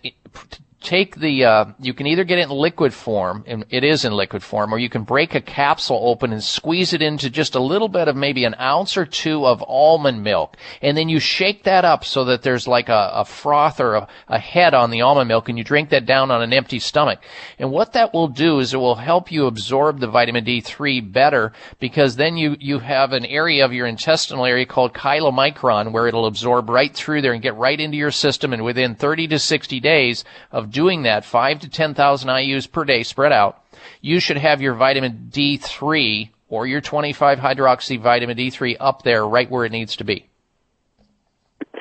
[0.81, 4.11] take the uh, you can either get it in liquid form and it is in
[4.13, 7.59] liquid form or you can break a capsule open and squeeze it into just a
[7.59, 10.57] little bit of maybe an ounce or two of almond milk.
[10.81, 14.07] And then you shake that up so that there's like a, a froth or a,
[14.27, 17.19] a head on the almond milk and you drink that down on an empty stomach.
[17.59, 21.53] And what that will do is it will help you absorb the vitamin D3 better
[21.79, 26.25] because then you you have an area of your intestinal area called chylomicron where it'll
[26.25, 29.79] absorb right through there and get right into your system and within 30 to 60
[29.79, 33.63] days of doing that, five to 10,000 IUs per day spread out,
[34.01, 39.49] you should have your vitamin D3 or your 25 hydroxy vitamin D3 up there right
[39.49, 40.27] where it needs to be.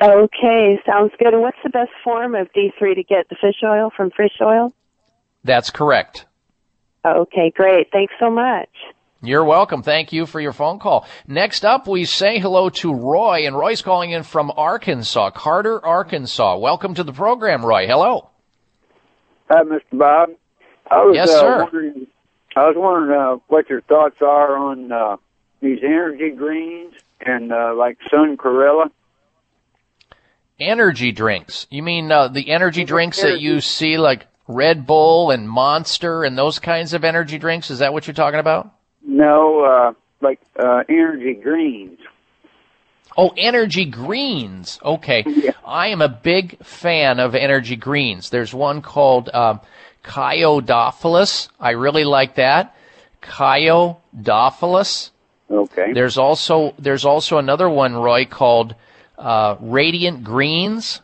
[0.01, 1.33] Okay, sounds good.
[1.33, 3.29] And what's the best form of D3 to get?
[3.29, 4.73] The fish oil from fish oil?
[5.43, 6.25] That's correct.
[7.05, 7.91] Okay, great.
[7.91, 8.69] Thanks so much.
[9.23, 9.83] You're welcome.
[9.83, 11.05] Thank you for your phone call.
[11.27, 16.57] Next up, we say hello to Roy, and Roy's calling in from Arkansas, Carter, Arkansas.
[16.57, 17.85] Welcome to the program, Roy.
[17.85, 18.30] Hello.
[19.51, 19.81] Hi, Mr.
[19.91, 20.29] Bob.
[20.89, 21.63] I was Yes, uh, sir.
[21.63, 22.07] wondering.
[22.55, 25.17] I was wondering uh, what your thoughts are on uh,
[25.61, 28.89] these energy greens and uh, like Sun Chlorella.
[30.57, 31.67] Energy drinks.
[31.69, 36.37] You mean uh, the energy drinks that you see like Red Bull and Monster and
[36.37, 37.71] those kinds of energy drinks?
[37.71, 38.71] Is that what you're talking about?
[39.05, 41.99] No, uh, like uh, energy greens.
[43.17, 44.79] Oh, energy greens.
[44.83, 45.25] Okay.
[45.65, 48.29] I am a big fan of energy greens.
[48.29, 49.59] There's one called um,
[50.03, 51.49] Kyo-Dophilus.
[51.59, 52.75] I really like that.
[53.21, 55.11] Kyo-Dophilus.
[55.49, 55.93] Okay.
[55.93, 58.75] There's also there's also another one, Roy, called
[59.17, 61.01] uh, Radiant Greens.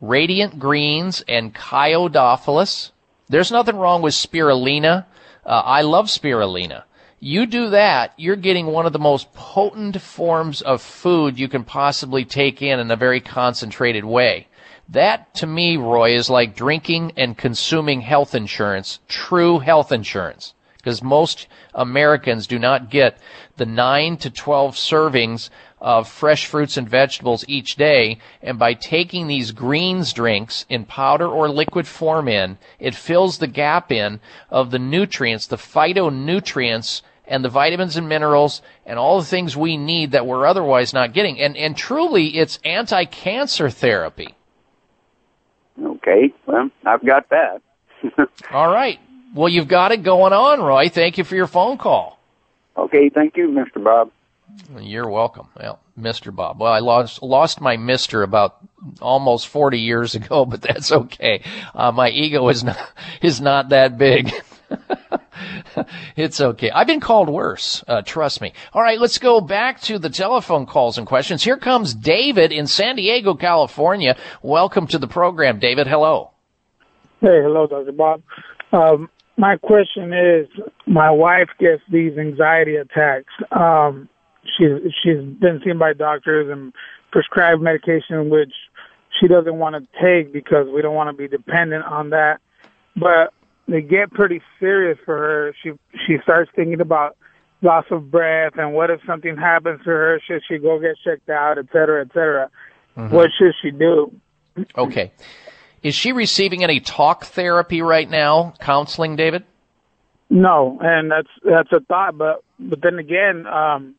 [0.00, 2.90] Radiant Greens and Kyo-Dophilus.
[3.28, 5.06] There's nothing wrong with spirulina.
[5.46, 6.82] Uh, I love spirulina.
[7.20, 11.64] You do that, you're getting one of the most potent forms of food you can
[11.64, 14.48] possibly take in in a very concentrated way.
[14.88, 20.52] That to me, Roy, is like drinking and consuming health insurance, true health insurance.
[20.76, 23.16] Because most Americans do not get
[23.56, 25.48] the 9 to 12 servings
[25.84, 28.16] of fresh fruits and vegetables each day.
[28.40, 33.46] And by taking these greens drinks in powder or liquid form in, it fills the
[33.46, 39.26] gap in of the nutrients, the phytonutrients and the vitamins and minerals and all the
[39.26, 41.38] things we need that we're otherwise not getting.
[41.38, 44.34] And, and truly, it's anti-cancer therapy.
[45.78, 47.60] Okay, well, I've got that.
[48.52, 49.00] All right.
[49.34, 50.88] Well, you've got it going on, Roy.
[50.88, 52.20] Thank you for your phone call.
[52.76, 53.82] Okay, thank you, Mr.
[53.82, 54.12] Bob.
[54.78, 55.48] You're welcome.
[55.58, 56.34] Well, Mr.
[56.34, 56.60] Bob.
[56.60, 58.56] Well, I lost lost my Mister about
[59.00, 61.42] almost 40 years ago, but that's okay.
[61.74, 62.78] Uh, my ego is not
[63.22, 64.32] is not that big.
[66.16, 66.70] it's okay.
[66.70, 67.84] I've been called worse.
[67.86, 68.52] Uh, trust me.
[68.72, 71.42] All right, let's go back to the telephone calls and questions.
[71.42, 74.16] Here comes David in San Diego, California.
[74.42, 75.86] Welcome to the program, David.
[75.86, 76.30] Hello.
[77.20, 77.92] Hey, hello, Dr.
[77.92, 78.22] Bob.
[78.72, 80.46] Um, my question is,
[80.86, 83.32] my wife gets these anxiety attacks.
[83.50, 84.08] Um,
[84.56, 86.72] she's she's been seen by doctors and
[87.10, 88.52] prescribed medication which
[89.20, 92.40] she doesn't want to take because we don't want to be dependent on that.
[92.96, 93.32] But
[93.68, 95.54] they get pretty serious for her.
[95.62, 95.72] She
[96.06, 97.16] she starts thinking about
[97.62, 100.20] loss of breath and what if something happens to her?
[100.26, 102.50] Should she go get checked out, et cetera, et cetera?
[102.96, 103.14] Mm-hmm.
[103.14, 104.12] What should she do?
[104.76, 105.12] Okay.
[105.82, 109.44] Is she receiving any talk therapy right now, counseling, David?
[110.30, 113.94] No, and that's that's a thought, but but then again, um,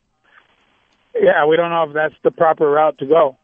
[1.22, 3.38] yeah, we don't know if that's the proper route to go.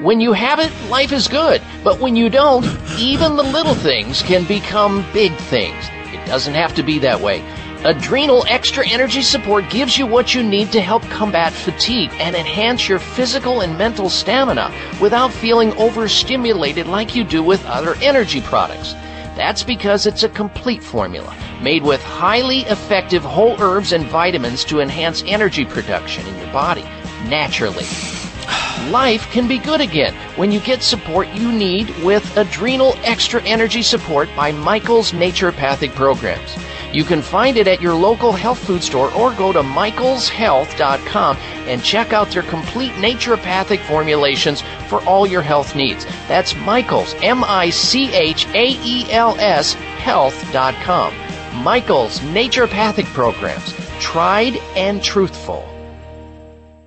[0.00, 1.62] When you have it, life is good.
[1.84, 2.64] But when you don't,
[2.98, 5.84] even the little things can become big things.
[6.12, 7.44] It doesn't have to be that way.
[7.84, 12.88] Adrenal Extra Energy Support gives you what you need to help combat fatigue and enhance
[12.88, 18.94] your physical and mental stamina without feeling overstimulated like you do with other energy products.
[19.36, 24.80] That's because it's a complete formula made with highly effective whole herbs and vitamins to
[24.80, 26.82] enhance energy production in your body
[27.28, 27.84] naturally.
[28.90, 33.82] Life can be good again when you get support you need with Adrenal Extra Energy
[33.82, 36.56] Support by Michael's Naturopathic Programs.
[36.92, 41.82] You can find it at your local health food store or go to michaelshealth.com and
[41.82, 46.04] check out their complete naturopathic formulations for all your health needs.
[46.28, 51.14] That's Michaels, M I C H A E L S, health.com.
[51.64, 55.73] Michael's naturopathic programs, tried and truthful.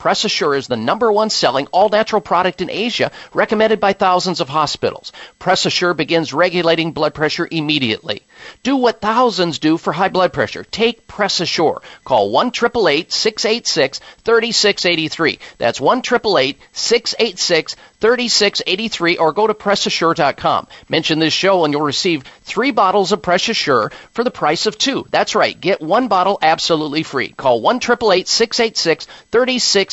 [0.00, 4.40] Press Assure is the number one selling all natural product in Asia, recommended by thousands
[4.40, 5.12] of hospitals.
[5.38, 8.22] Press Assure begins regulating blood pressure immediately.
[8.62, 10.64] Do what thousands do for high blood pressure.
[10.64, 11.82] Take Press Assure.
[12.02, 15.38] Call 1 686 3683.
[15.58, 20.66] That's 1 686 3683 or go to PressAssure.com.
[20.88, 24.78] Mention this show and you'll receive three bottles of Press Assure for the price of
[24.78, 25.04] two.
[25.10, 25.60] That's right.
[25.60, 27.28] Get one bottle absolutely free.
[27.28, 29.89] Call 1 686 3683.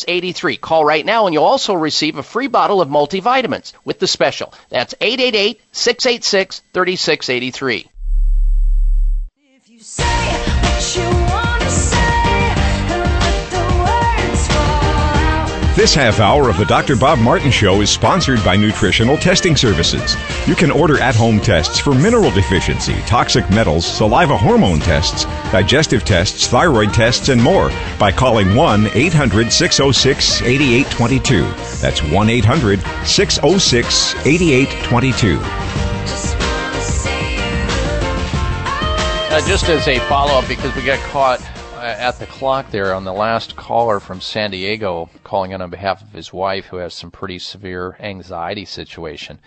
[0.57, 4.53] Call right now and you'll also receive a free bottle of multivitamins with the special.
[4.69, 7.87] That's 888 686 3683.
[15.87, 16.97] This half hour of the Dr.
[16.97, 20.17] Bob Martin Show is sponsored by Nutritional Testing Services.
[20.45, 26.03] You can order at home tests for mineral deficiency, toxic metals, saliva hormone tests, digestive
[26.03, 31.43] tests, thyroid tests, and more by calling 1 800 606 8822.
[31.79, 35.39] That's 1 800 606 8822.
[39.29, 41.39] Uh, just as a follow up, because we got caught
[41.77, 46.01] at the clock there on the last caller from San Diego calling in on behalf
[46.01, 49.39] of his wife who has some pretty severe anxiety situation.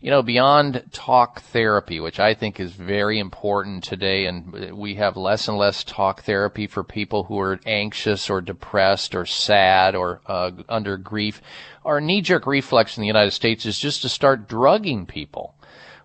[0.00, 5.16] You know, beyond talk therapy, which I think is very important today, and we have
[5.16, 10.20] less and less talk therapy for people who are anxious or depressed or sad or
[10.26, 11.42] uh, under grief.
[11.84, 15.54] Our knee jerk reflex in the United States is just to start drugging people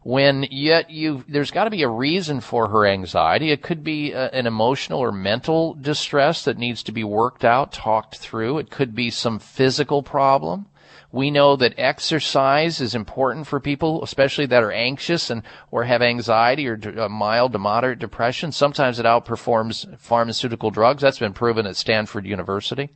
[0.03, 3.51] when yet you there's got to be a reason for her anxiety.
[3.51, 7.71] It could be a, an emotional or mental distress that needs to be worked out,
[7.71, 8.57] talked through.
[8.57, 10.67] It could be some physical problem.
[11.11, 16.01] We know that exercise is important for people, especially that are anxious and or have
[16.01, 18.51] anxiety or uh, mild to moderate depression.
[18.51, 21.03] Sometimes it outperforms pharmaceutical drugs.
[21.03, 22.89] That's been proven at Stanford University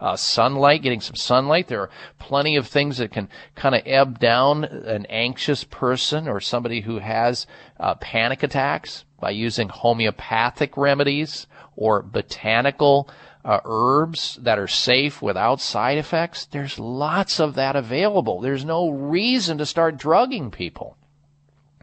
[0.00, 1.68] uh, sunlight, getting some sunlight.
[1.68, 6.40] There are plenty of things that can kind of ebb down an anxious person or
[6.40, 7.46] somebody who has
[7.78, 11.46] uh, panic attacks by using homeopathic remedies
[11.76, 13.08] or botanical
[13.44, 16.46] uh, herbs that are safe without side effects.
[16.46, 18.40] There's lots of that available.
[18.40, 20.96] There's no reason to start drugging people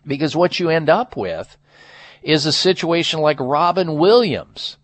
[0.06, 1.57] because what you end up with
[2.23, 4.77] is a situation like Robin Williams,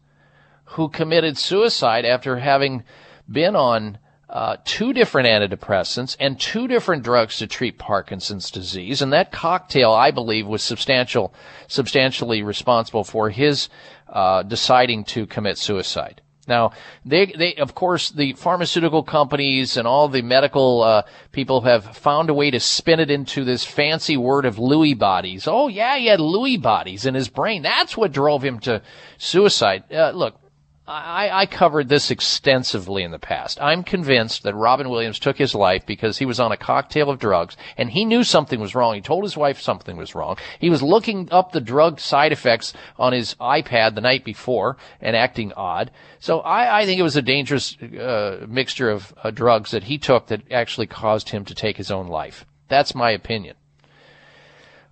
[0.65, 2.84] who committed suicide after having
[3.30, 3.98] been on
[4.30, 9.91] uh, two different antidepressants and two different drugs to treat Parkinson's disease, and that cocktail,
[9.91, 11.34] I believe, was substantial,
[11.68, 13.70] substantially responsible for his
[14.10, 16.22] uh, deciding to commit suicide.
[16.48, 16.72] Now,
[17.06, 22.30] they, they, of course, the pharmaceutical companies and all the medical uh, people have found
[22.30, 25.48] a way to spin it into this fancy word of Lewy bodies.
[25.48, 27.62] Oh, yeah, he had Lewy bodies in his brain.
[27.62, 28.82] That's what drove him to
[29.18, 29.86] suicide.
[29.90, 30.36] Uh, look,
[30.85, 33.61] I, I, covered this extensively in the past.
[33.61, 37.19] I'm convinced that Robin Williams took his life because he was on a cocktail of
[37.19, 38.95] drugs and he knew something was wrong.
[38.95, 40.38] He told his wife something was wrong.
[40.60, 45.15] He was looking up the drug side effects on his iPad the night before and
[45.15, 45.89] acting odd.
[46.19, 49.97] So I, I think it was a dangerous uh, mixture of uh, drugs that he
[49.97, 52.45] took that actually caused him to take his own life.
[52.68, 53.55] That's my opinion.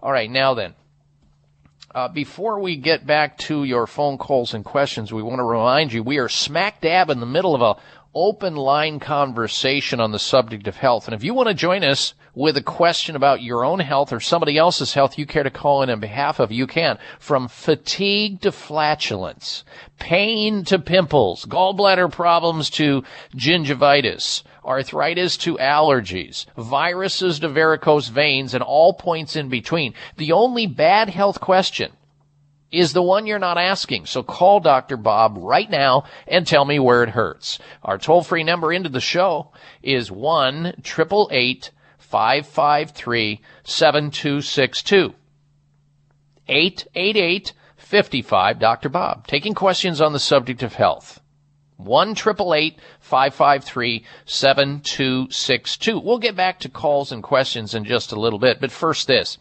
[0.01, 0.76] All right, now then.
[1.93, 5.91] Uh, before we get back to your phone calls and questions, we want to remind
[5.91, 7.81] you we are smack dab in the middle of a
[8.15, 11.07] open line conversation on the subject of health.
[11.07, 14.22] And if you want to join us with a question about your own health or
[14.22, 16.97] somebody else's health you care to call in on behalf of, you can.
[17.19, 19.65] From fatigue to flatulence,
[19.99, 23.03] pain to pimples, gallbladder problems to
[23.35, 29.93] gingivitis, arthritis to allergies, viruses to varicose veins, and all points in between.
[30.17, 31.91] The only bad health question
[32.71, 34.05] is the one you're not asking.
[34.05, 34.97] So call Dr.
[34.97, 37.59] Bob right now and tell me where it hurts.
[37.83, 39.51] Our toll free number into the show
[39.83, 45.13] is 1 553 7262.
[46.47, 48.89] 888 55 Dr.
[48.89, 49.27] Bob.
[49.27, 51.20] Taking questions on the subject of health.
[51.86, 55.99] 1 553 7262.
[55.99, 59.38] We'll get back to calls and questions in just a little bit, but first this.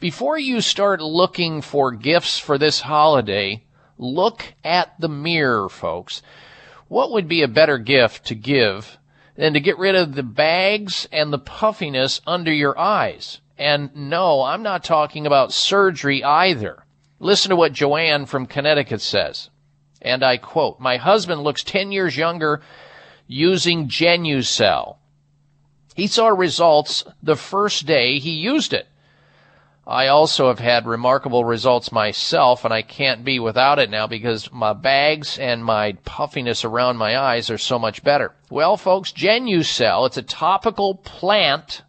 [0.00, 3.62] Before you start looking for gifts for this holiday,
[3.98, 6.22] look at the mirror, folks.
[6.88, 8.98] What would be a better gift to give
[9.36, 13.40] than to get rid of the bags and the puffiness under your eyes.
[13.58, 16.84] And no, I'm not talking about surgery either.
[17.18, 19.50] Listen to what Joanne from Connecticut says.
[20.02, 22.60] And I quote, My husband looks 10 years younger
[23.26, 24.96] using Genucel.
[25.94, 28.88] He saw results the first day he used it.
[29.86, 34.52] I also have had remarkable results myself, and I can't be without it now because
[34.52, 38.32] my bags and my puffiness around my eyes are so much better.
[38.48, 41.82] Well, folks, Genucel, it's a topical plant,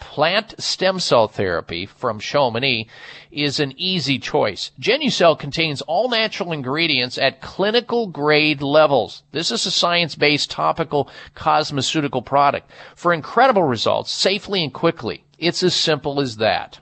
[0.00, 2.88] plant stem cell therapy from Chamonix
[3.30, 4.72] is an easy choice.
[4.80, 9.22] Genucel contains all natural ingredients at clinical grade levels.
[9.30, 15.24] This is a science-based topical cosmeceutical product for incredible results safely and quickly.
[15.38, 16.80] It's as simple as that.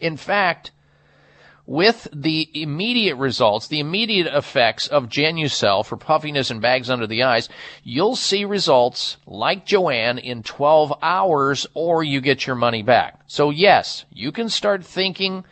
[0.00, 0.70] In fact,
[1.68, 7.22] with the immediate results, the immediate effects of Genucel for puffiness and bags under the
[7.22, 7.50] eyes,
[7.84, 13.20] you'll see results like Joanne in 12 hours or you get your money back.
[13.26, 15.44] So yes, you can start thinking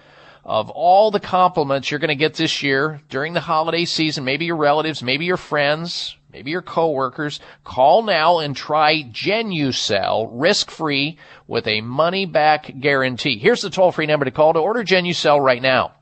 [0.43, 4.47] of all the compliments you're going to get this year during the holiday season, maybe
[4.47, 11.66] your relatives, maybe your friends, maybe your coworkers, call now and try Genucel risk-free with
[11.66, 13.36] a money-back guarantee.
[13.36, 15.93] Here's the toll-free number to call to order Genucel right now.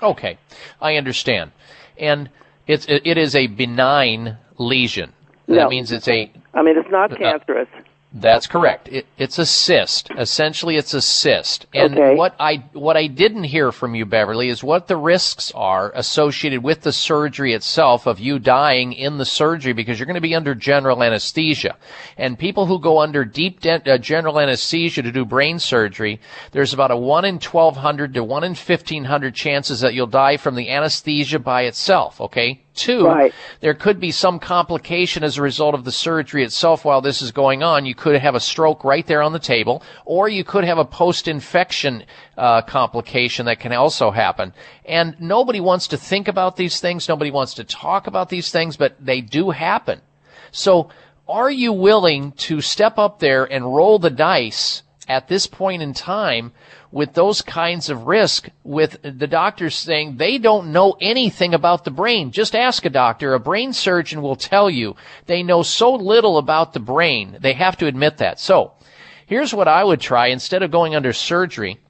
[0.00, 0.38] Okay,
[0.80, 1.50] I understand,
[1.98, 2.30] and
[2.68, 5.12] it's it is a benign lesion.
[5.48, 5.68] That No.
[5.70, 7.68] means it's a I mean, it's not Uh, cancerous.
[8.18, 8.88] That's correct.
[8.88, 10.08] It, it's a cyst.
[10.16, 11.66] Essentially, it's a cyst.
[11.74, 12.14] And Okay.
[12.14, 16.62] what I what I didn't hear from you, Beverly, is what the risks are associated
[16.62, 20.34] with the surgery itself of you dying in the surgery because you're going to be
[20.34, 21.76] under general anesthesia.
[22.16, 26.18] And people who go under deep de- uh, general anesthesia to do brain surgery,
[26.52, 30.06] there's about a one in twelve hundred to one in fifteen hundred chances that you'll
[30.06, 32.18] die from the anesthesia by itself.
[32.20, 32.62] Okay.
[32.76, 33.32] Two, Right.
[33.60, 37.32] there could be some complication as a result of the surgery itself while this is
[37.32, 37.86] going on.
[37.86, 40.84] You could have a stroke right there on the table, or you could have a
[40.84, 42.04] post-infection
[42.36, 44.52] uh, complication that can also happen.
[44.84, 47.08] And nobody wants to think about these things.
[47.08, 50.02] Nobody wants to talk about these things, but they do happen.
[50.52, 50.90] So,
[51.28, 55.92] are you willing to step up there and roll the dice at this point in
[55.92, 56.52] time
[56.90, 61.90] with those kinds of risk with the doctors saying they don't know anything about the
[61.90, 62.30] brain.
[62.30, 63.34] Just ask a doctor.
[63.34, 64.96] A brain surgeon will tell you
[65.26, 67.38] they know so little about the brain.
[67.40, 68.40] They have to admit that.
[68.40, 68.72] So
[69.26, 71.80] here's what I would try instead of going under surgery.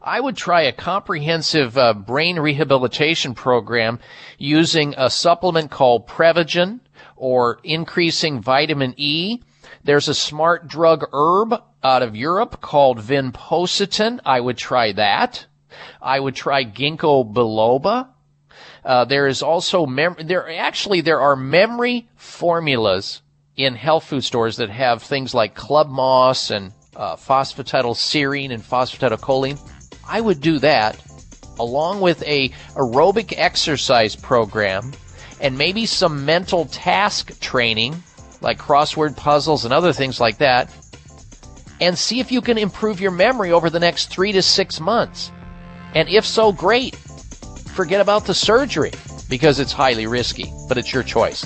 [0.00, 3.98] I would try a comprehensive uh, brain rehabilitation program
[4.38, 6.80] using a supplement called Prevagen
[7.16, 9.42] or increasing vitamin E.
[9.84, 14.20] There's a smart drug herb out of Europe called vinpocetine.
[14.24, 15.46] I would try that.
[16.00, 18.08] I would try ginkgo biloba.
[18.84, 23.22] Uh, there is also mem- there actually there are memory formulas
[23.56, 29.58] in health food stores that have things like club moss and uh, phosphatidylserine and phosphatidylcholine.
[30.08, 31.02] I would do that
[31.58, 34.92] along with a aerobic exercise program
[35.40, 38.02] and maybe some mental task training
[38.40, 40.70] like crossword puzzles and other things like that
[41.80, 45.30] and see if you can improve your memory over the next three to six months.
[45.94, 46.96] And if so, great.
[47.76, 48.90] forget about the surgery
[49.28, 51.44] because it's highly risky, but it's your choice.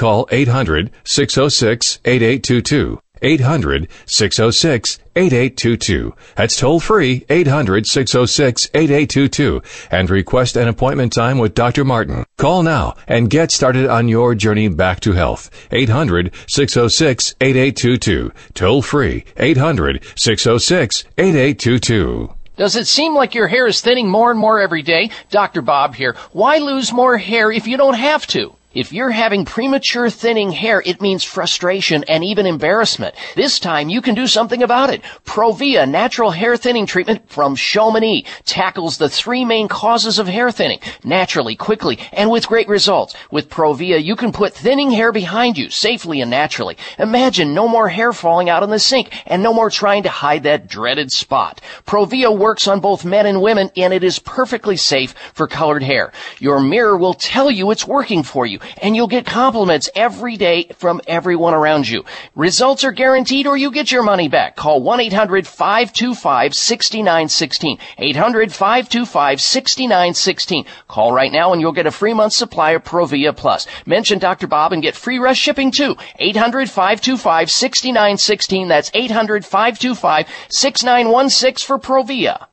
[0.00, 2.98] call 800-606-8822.
[3.20, 6.12] 800-606-8822.
[6.36, 11.84] That's toll free 800-606-8822 and request an appointment time with Dr.
[11.84, 12.24] Martin.
[12.38, 15.50] Call now and get started on your journey back to health.
[15.70, 18.32] 800-606-8822.
[18.54, 22.34] Toll free 800-606-8822.
[22.56, 25.10] Does it seem like your hair is thinning more and more every day?
[25.30, 25.60] Dr.
[25.60, 26.16] Bob here.
[26.32, 28.54] Why lose more hair if you don't have to?
[28.72, 33.16] If you're having premature thinning hair, it means frustration and even embarrassment.
[33.34, 35.02] This time you can do something about it.
[35.24, 40.78] Provia natural hair thinning treatment from Chamonix tackles the three main causes of hair thinning
[41.02, 43.16] naturally, quickly, and with great results.
[43.32, 46.76] With Provia, you can put thinning hair behind you safely and naturally.
[46.96, 50.44] Imagine no more hair falling out in the sink and no more trying to hide
[50.44, 51.60] that dreaded spot.
[51.86, 56.12] Provia works on both men and women and it is perfectly safe for colored hair.
[56.38, 60.68] Your mirror will tell you it's working for you and you'll get compliments every day
[60.76, 62.04] from everyone around you.
[62.34, 64.56] Results are guaranteed or you get your money back.
[64.56, 67.78] Call 1-800-525-6916.
[67.98, 70.66] 800-525-6916.
[70.88, 73.66] Call right now and you'll get a free month supply of Provia Plus.
[73.86, 74.46] Mention Dr.
[74.46, 75.94] Bob and get free rush shipping too.
[76.20, 78.68] 800-525-6916.
[78.68, 82.46] That's 800-525-6916 for Provia.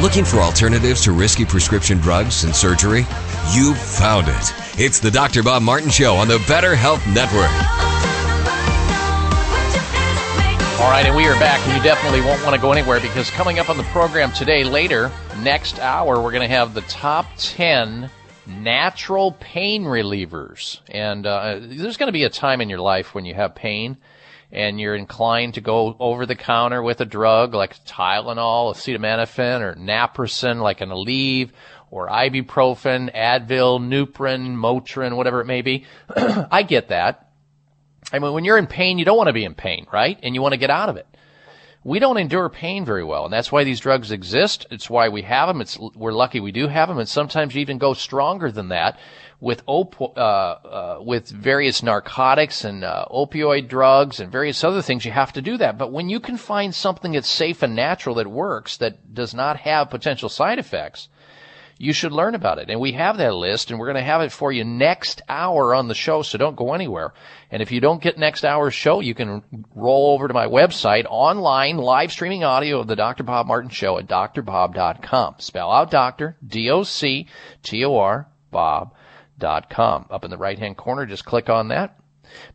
[0.00, 3.06] Looking for alternatives to risky prescription drugs and surgery?
[3.54, 4.54] You've found it.
[4.78, 5.42] It's the Dr.
[5.42, 7.50] Bob Martin Show on the Better Health Network.
[10.78, 13.30] All right, and we are back, and you definitely won't want to go anywhere because
[13.30, 17.24] coming up on the program today, later, next hour, we're going to have the top
[17.38, 18.10] 10
[18.46, 20.78] natural pain relievers.
[20.90, 23.96] And uh, there's going to be a time in your life when you have pain
[24.56, 29.74] and you're inclined to go over the counter with a drug like Tylenol, acetaminophen, or
[29.74, 31.50] naproxen like an Aleve,
[31.90, 35.84] or ibuprofen, Advil, Nuprin, Motrin, whatever it may be.
[36.16, 37.30] I get that.
[38.12, 40.18] I mean, when you're in pain, you don't want to be in pain, right?
[40.22, 41.06] And you want to get out of it.
[41.84, 44.66] We don't endure pain very well, and that's why these drugs exist.
[44.72, 45.60] It's why we have them.
[45.60, 48.98] It's we're lucky we do have them, and sometimes you even go stronger than that
[49.40, 55.04] with op- uh, uh, with various narcotics and uh, opioid drugs and various other things.
[55.04, 55.76] You have to do that.
[55.78, 59.58] But when you can find something that's safe and natural that works, that does not
[59.58, 61.08] have potential side effects,
[61.78, 62.70] you should learn about it.
[62.70, 65.74] And we have that list and we're going to have it for you next hour
[65.74, 67.12] on the show, so don't go anywhere.
[67.50, 69.42] And if you don't get next hour's show, you can
[69.74, 73.24] roll over to my website, online, live streaming audio of the Dr.
[73.24, 75.34] Bob Martin Show at drbob.com.
[75.38, 78.28] Spell out doctor, D-O-C-T-O-R,
[79.38, 80.06] bob.com.
[80.10, 81.98] Up in the right hand corner, just click on that.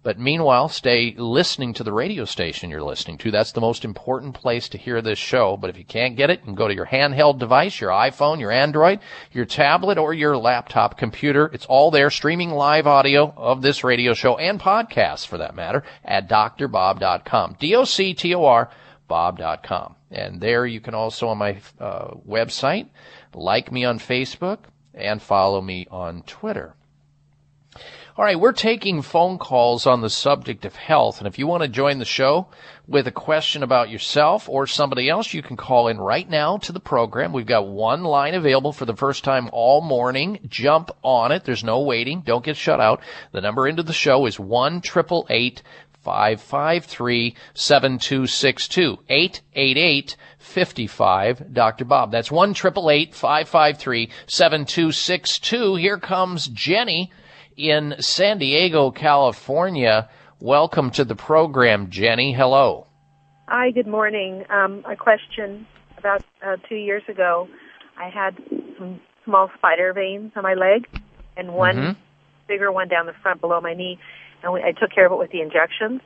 [0.04, 3.32] But meanwhile, stay listening to the radio station you're listening to.
[3.32, 5.56] That's the most important place to hear this show.
[5.56, 8.42] But if you can't get it, you can go to your handheld device, your iPhone,
[8.42, 9.00] your Android,
[9.32, 11.50] your tablet, or your laptop computer.
[11.54, 15.84] It's all there, streaming live audio of this radio show and podcasts for that matter
[16.04, 17.56] at drbob.com.
[17.58, 18.70] D-O-C-T-O-R
[19.12, 19.96] drbob.com.
[20.10, 22.90] And there you can also on my uh, website
[23.34, 24.60] like me on Facebook
[24.94, 26.76] and follow me on Twitter.
[28.18, 31.20] All right, we're taking phone calls on the subject of health.
[31.20, 32.48] And if you want to join the show
[32.86, 36.74] with a question about yourself or somebody else, you can call in right now to
[36.74, 37.32] the program.
[37.32, 40.40] We've got one line available for the first time all morning.
[40.50, 41.46] Jump on it.
[41.46, 42.20] There's no waiting.
[42.20, 43.02] Don't get shut out.
[43.32, 44.82] The number into the show is 1
[46.02, 51.86] 553 7262 888 55 Dr.
[51.86, 52.12] Bob.
[52.12, 55.76] That's 1 553 7262.
[55.76, 57.12] Here comes Jenny
[57.56, 60.10] in San Diego, California.
[60.40, 62.34] Welcome to the program, Jenny.
[62.34, 62.88] Hello.
[63.48, 64.44] Hi, good morning.
[64.50, 67.48] Um, a question about uh, two years ago,
[67.98, 68.36] I had
[68.78, 70.88] some small spider veins on my leg
[71.38, 71.96] and one Mhm.
[72.48, 74.00] bigger one down the front below my knee,
[74.42, 76.02] and we, I took care of it with the injections.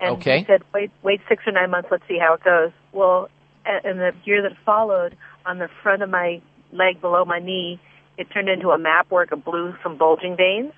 [0.00, 0.40] And Okay.
[0.40, 2.72] he said, wait, wait six or nine months, let's see how it goes.
[2.92, 3.28] Well,
[3.66, 5.16] a- in the year that followed,
[5.46, 6.40] on the front of my
[6.72, 7.80] leg below my knee,
[8.18, 10.72] it turned into a map where it could blue some bulging veins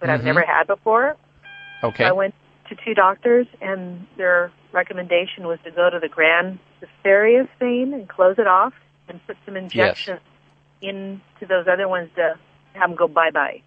[0.00, 0.24] that I've Mhm.
[0.24, 1.16] never had before.
[1.84, 2.04] Okay.
[2.04, 2.34] So I went
[2.68, 8.08] to two doctors, and their recommendation was to go to the Grand Asterius vein and
[8.08, 8.72] close it off
[9.08, 10.20] and put some injections
[10.80, 12.34] into those other ones to
[12.74, 13.60] have them go bye bye.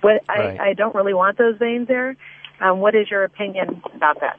[0.00, 0.58] What Right.
[0.58, 2.16] I, I don't really want those veins there.
[2.60, 4.38] Um, what is your opinion about that?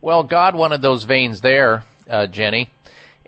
[0.00, 2.70] Well, God wanted those veins there, Uh, Jenny.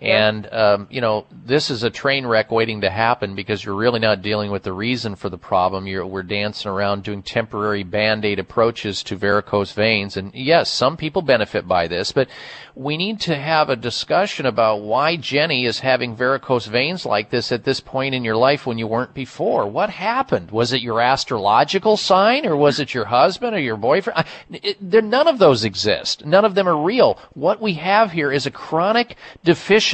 [0.01, 3.99] And, um, you know, this is a train wreck waiting to happen because you're really
[3.99, 5.85] not dealing with the reason for the problem.
[5.85, 10.17] You're, we're dancing around doing temporary band-aid approaches to varicose veins.
[10.17, 12.29] And yes, some people benefit by this, but
[12.73, 17.51] we need to have a discussion about why Jenny is having varicose veins like this
[17.51, 19.67] at this point in your life when you weren't before.
[19.67, 20.49] What happened?
[20.49, 24.25] Was it your astrological sign or was it your husband or your boyfriend?
[24.81, 26.25] None of those exist.
[26.25, 27.19] None of them are real.
[27.33, 29.90] What we have here is a chronic deficiency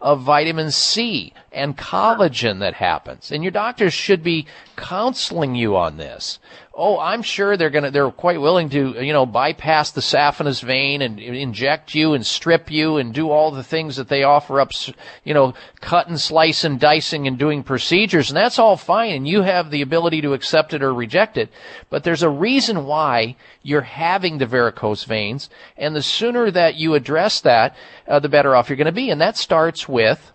[0.00, 3.30] of vitamin C and collagen that happens.
[3.30, 4.46] And your doctors should be
[4.76, 6.38] counseling you on this.
[6.76, 11.02] Oh, I'm sure they're gonna, they're quite willing to, you know, bypass the saphenous vein
[11.02, 14.72] and inject you and strip you and do all the things that they offer up,
[15.22, 18.28] you know, cut and slice and dicing and doing procedures.
[18.28, 19.12] And that's all fine.
[19.12, 21.48] And you have the ability to accept it or reject it.
[21.90, 25.50] But there's a reason why you're having the varicose veins.
[25.76, 27.76] And the sooner that you address that,
[28.08, 29.10] uh, the better off you're going to be.
[29.10, 30.32] And that starts with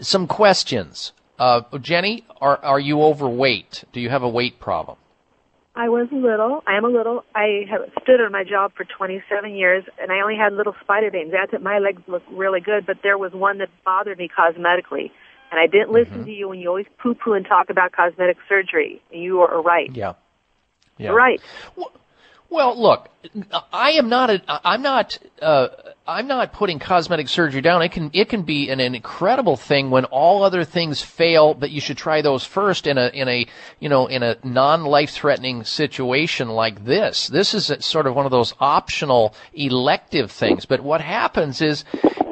[0.00, 1.12] some questions.
[1.38, 3.84] Uh, Jenny, are, are you overweight?
[3.92, 4.98] Do you have a weight problem?
[5.76, 6.62] I was a little.
[6.66, 7.24] I am a little.
[7.34, 11.10] I have stood on my job for 27 years, and I only had little spider
[11.10, 11.32] veins.
[11.32, 11.62] That's it.
[11.62, 15.10] My legs look really good, but there was one that bothered me cosmetically.
[15.50, 19.02] And I didn't listen to you when you always poo-poo and talk about cosmetic surgery.
[19.10, 19.90] You are right.
[19.94, 20.14] Yeah.
[20.96, 21.08] Yeah.
[21.08, 21.40] You're right.
[22.50, 23.08] Well, look,
[23.72, 25.68] I am not a, I'm not, uh,
[26.06, 27.80] I'm not putting cosmetic surgery down.
[27.80, 31.80] It can, it can be an, incredible thing when all other things fail, but you
[31.80, 33.46] should try those first in a, in a,
[33.80, 37.28] you know, in a non-life threatening situation like this.
[37.28, 40.66] This is sort of one of those optional elective things.
[40.66, 41.84] But what happens is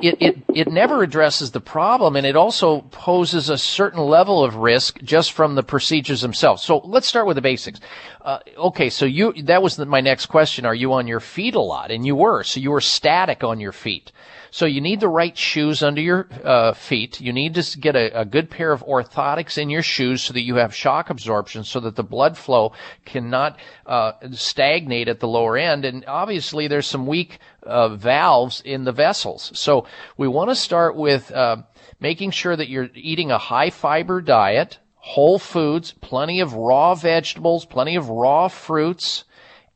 [0.03, 4.57] it, it, it never addresses the problem and it also poses a certain level of
[4.57, 6.63] risk just from the procedures themselves.
[6.63, 7.81] So let's start with the basics.
[8.21, 10.67] Uh, okay, so you, that was the, my next question.
[10.67, 11.91] Are you on your feet a lot?
[11.91, 12.45] And you were.
[12.45, 14.13] So you were static on your feet.
[14.51, 17.23] So you need the right shoes under your uh, feet.
[17.23, 20.43] You need to get a, a good pair of orthotics in your shoes so that
[20.43, 22.73] you have shock absorption so that the blood flow
[23.07, 25.87] cannot uh, stagnate at the lower end.
[25.87, 29.59] And obviously there's some weak uh, valves in the vessels.
[29.59, 29.87] So
[30.19, 31.63] we want to start with uh,
[31.99, 37.65] making sure that you're eating a high fiber diet, whole foods, plenty of raw vegetables,
[37.65, 39.25] plenty of raw fruits,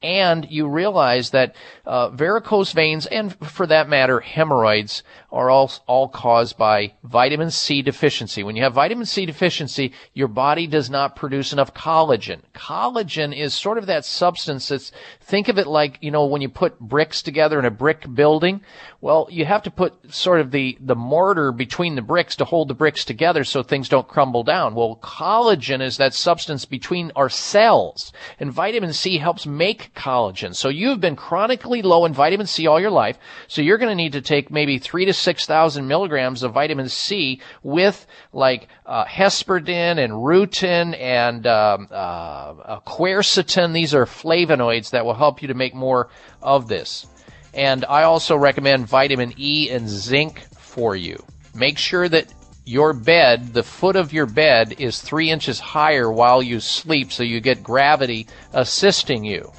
[0.07, 5.03] and you realize that uh, varicose veins and for that matter hemorrhoids
[5.33, 8.45] are all all caused by vitamin C deficiency.
[8.45, 12.41] When you have vitamin C deficiency, your body does not produce enough collagen.
[12.55, 14.93] Collagen is sort of that substance that's
[15.27, 18.61] think of it like, you know, when you put bricks together in a brick building,
[19.01, 22.69] well, you have to put sort of the the mortar between the bricks to hold
[22.69, 24.75] the bricks together so things don't crumble down.
[24.75, 30.55] Well, collagen is that substance between our cells, and vitamin C helps make collagen.
[30.55, 34.03] So you've been chronically low in vitamin C all your life, so you're going to
[34.03, 39.05] need to take maybe three to six thousand milligrams of vitamin C with like uh,
[39.05, 43.73] hesperidin and rutin and um, uh, uh, quercetin.
[43.73, 46.09] These are flavonoids that will help you to make more
[46.43, 47.07] of this.
[47.55, 51.23] And I also recommend vitamin E and zinc for you.
[51.55, 52.33] Make sure that
[52.67, 57.23] your bed, the foot of your bed, is three inches higher while you sleep so
[57.23, 59.51] you get gravity assisting you.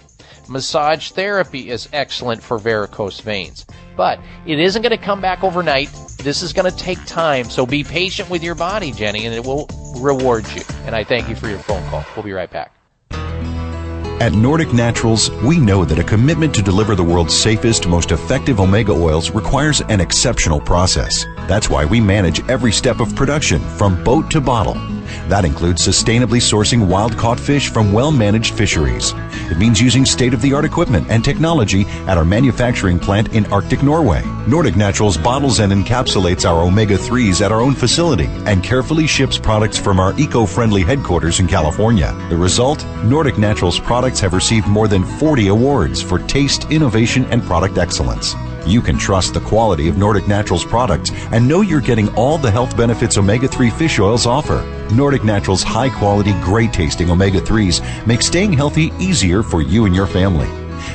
[0.50, 3.66] Massage therapy is excellent for varicose veins.
[3.96, 5.90] But it isn't going to come back overnight.
[6.20, 7.50] This is going to take time.
[7.50, 9.68] So be patient with your body, Jenny, and it will
[9.98, 10.62] reward you.
[10.86, 12.06] And I thank you for your phone call.
[12.16, 12.77] We'll be right back.
[14.20, 18.60] At Nordic Naturals, we know that a commitment to deliver the world's safest, most effective
[18.60, 21.24] omega oils requires an exceptional process.
[21.48, 24.97] That's why we manage every step of production from boat to bottle.
[25.28, 29.14] That includes sustainably sourcing wild caught fish from well managed fisheries.
[29.52, 33.46] It means using state of the art equipment and technology at our manufacturing plant in
[33.48, 34.24] Arctic Norway.
[34.48, 39.38] Nordic Naturals bottles and encapsulates our omega 3s at our own facility and carefully ships
[39.38, 42.16] products from our eco friendly headquarters in California.
[42.30, 42.86] The result?
[43.04, 48.36] Nordic Naturals products have received more than 40 awards for taste, innovation, and product excellence.
[48.68, 52.52] You can trust the quality of Nordic Naturals products and know you're getting all the
[52.52, 54.62] health benefits omega 3 fish oils offer.
[54.94, 59.96] Nordic Naturals high quality, great tasting omega 3s make staying healthy easier for you and
[59.96, 60.48] your family.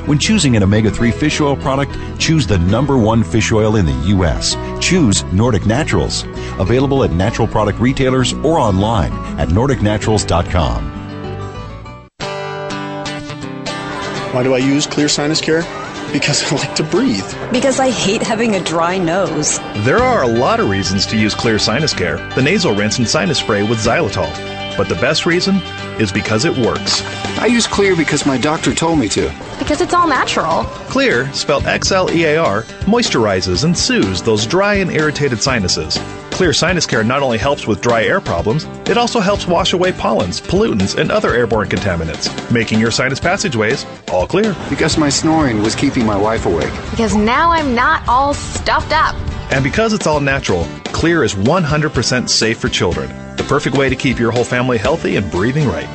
[0.07, 3.87] When choosing an omega 3 fish oil product, choose the number one fish oil in
[3.87, 4.55] the U.S.
[4.81, 6.25] Choose Nordic Naturals.
[6.59, 11.02] Available at natural product retailers or online at NordicNaturals.com.
[14.33, 15.61] Why do I use Xlear Sinus Care?
[16.11, 17.27] Because I like to breathe.
[17.53, 19.59] Because I hate having a dry nose.
[19.85, 23.07] There are a lot of reasons to use Xlear Sinus Care, the nasal rinse and
[23.07, 24.31] sinus spray with xylitol.
[24.75, 25.57] But the best reason
[26.01, 27.03] is because it works.
[27.41, 29.31] I use Xlear because my doctor told me to.
[29.59, 30.65] Because it's all natural.
[30.89, 35.99] Xlear, spelled X L E A R, moisturizes and soothes those dry and irritated sinuses.
[36.33, 39.93] Xlear Sinus Care not only helps with dry air problems, it also helps wash away
[39.93, 44.57] pollens, pollutants, and other airborne contaminants, making your sinus passageways all clear.
[44.71, 46.73] Because my snoring was keeping my wife awake.
[46.91, 49.15] Because now I'm not all stuffed up.
[49.53, 53.11] And because it's all natural, Xlear is 100% safe for children.
[53.37, 55.89] The perfect way to keep your whole family healthy and breathing right.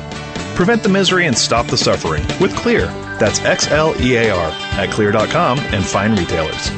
[0.54, 2.86] Prevent the misery and stop the suffering with Xlear.
[3.18, 6.70] That's X L E A R at xlear.com and fine retailers.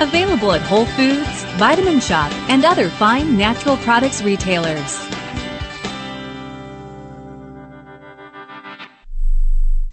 [0.00, 5.13] Available at Whole Foods, Vitamin Shoppe, and other fine natural products retailers.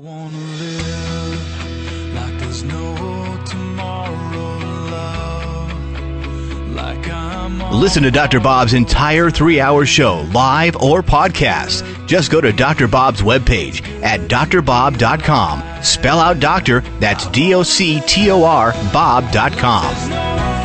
[0.00, 4.58] Wanna live like there's no tomorrow,
[4.90, 6.70] love.
[6.70, 8.40] Like I'm Listen to Dr.
[8.40, 11.84] Bob's entire three hour show, live or podcast.
[12.06, 12.88] Just go to Dr.
[12.88, 15.82] Bob's webpage at drbob.com.
[15.82, 20.59] Spell out doctor, that's D O C T O R, Bob.com.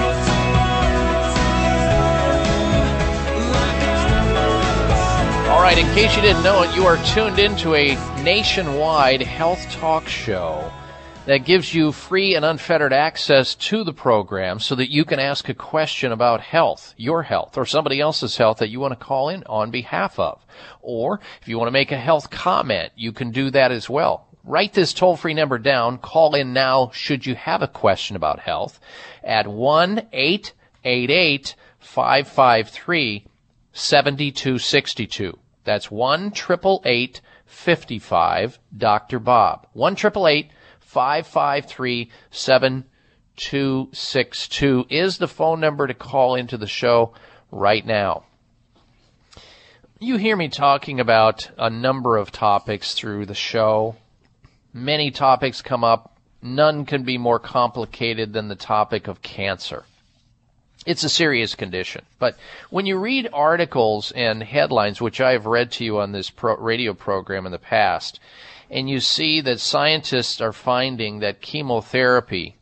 [5.65, 10.07] right, in case you didn't know it, you are tuned into a nationwide health talk
[10.07, 10.71] show
[11.25, 15.49] that gives you free and unfettered access to the program so that you can ask
[15.49, 19.27] a question about health, your health, or somebody else's health that you want to call
[19.29, 20.45] in on behalf of.
[20.83, 24.27] Or if you want to make a health comment, you can do that as well.
[24.43, 25.97] Write this toll free number down.
[25.97, 28.79] Call in now should you have a question about health
[29.23, 33.25] at 1 888 553
[33.73, 35.39] 7262.
[35.65, 36.31] That's 1
[37.45, 39.19] 55 Dr.
[39.19, 39.67] Bob.
[39.73, 47.13] 1 553 7262 is the phone number to call into the show
[47.51, 48.23] right now.
[49.99, 53.95] You hear me talking about a number of topics through the show.
[54.71, 56.17] Many topics come up.
[56.41, 59.83] None can be more complicated than the topic of cancer.
[60.85, 62.05] It's a serious condition.
[62.19, 62.37] But
[62.69, 66.57] when you read articles and headlines, which I have read to you on this pro-
[66.57, 68.19] radio program in the past,
[68.69, 72.55] and you see that scientists are finding that chemotherapy,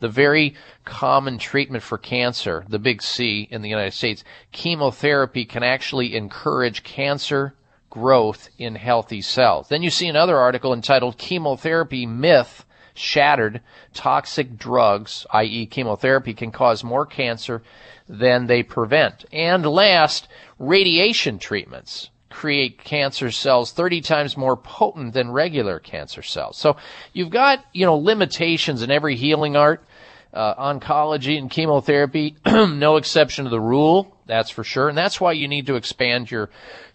[0.00, 0.54] the very
[0.84, 6.82] common treatment for cancer, the big C in the United States, chemotherapy can actually encourage
[6.82, 7.54] cancer
[7.88, 9.68] growth in healthy cells.
[9.68, 12.64] Then you see another article entitled Chemotherapy Myth
[13.00, 13.60] Shattered.
[13.94, 15.66] Toxic drugs, i.e.
[15.66, 17.62] chemotherapy, can cause more cancer
[18.08, 19.24] than they prevent.
[19.32, 20.28] And last,
[20.58, 26.56] radiation treatments create cancer cells 30 times more potent than regular cancer cells.
[26.56, 26.76] So
[27.12, 29.84] you've got, you know, limitations in every healing art.
[30.32, 34.88] Uh, oncology and chemotherapy, no exception to the rule, that's for sure.
[34.88, 36.50] And that's why you need to expand your,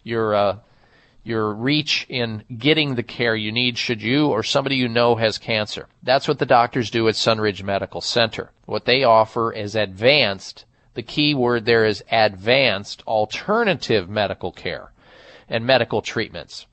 [0.05, 0.57] your, uh,
[1.25, 5.39] your reach in getting the care you need should you or somebody you know has
[5.39, 5.87] cancer.
[6.03, 8.51] That's what the doctors do at Sunridge Medical Center.
[8.65, 14.91] What they offer is advanced, the key word there is advanced alternative medical care
[15.49, 16.67] and medical treatments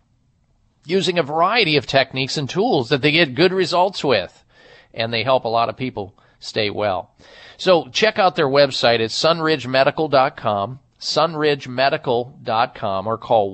[0.85, 4.45] using a variety of techniques and tools that they get good results with.
[4.93, 7.11] And they help a lot of people stay well.
[7.57, 13.53] So check out their website at sunridgemedical.com, sunridgemedical.com, or call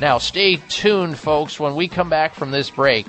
[0.00, 1.58] Now, stay tuned, folks.
[1.58, 3.06] When we come back from this break,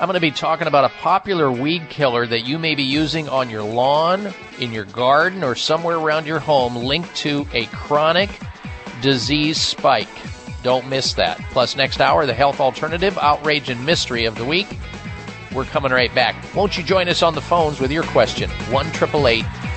[0.00, 3.28] I'm going to be talking about a popular weed killer that you may be using
[3.28, 8.28] on your lawn, in your garden, or somewhere around your home linked to a chronic
[9.00, 10.08] disease spike.
[10.62, 11.38] Don't miss that.
[11.52, 14.66] Plus, next hour, the health alternative, outrage, and mystery of the week.
[15.54, 16.34] We're coming right back.
[16.54, 18.50] Won't you join us on the phones with your question?
[18.50, 18.86] 1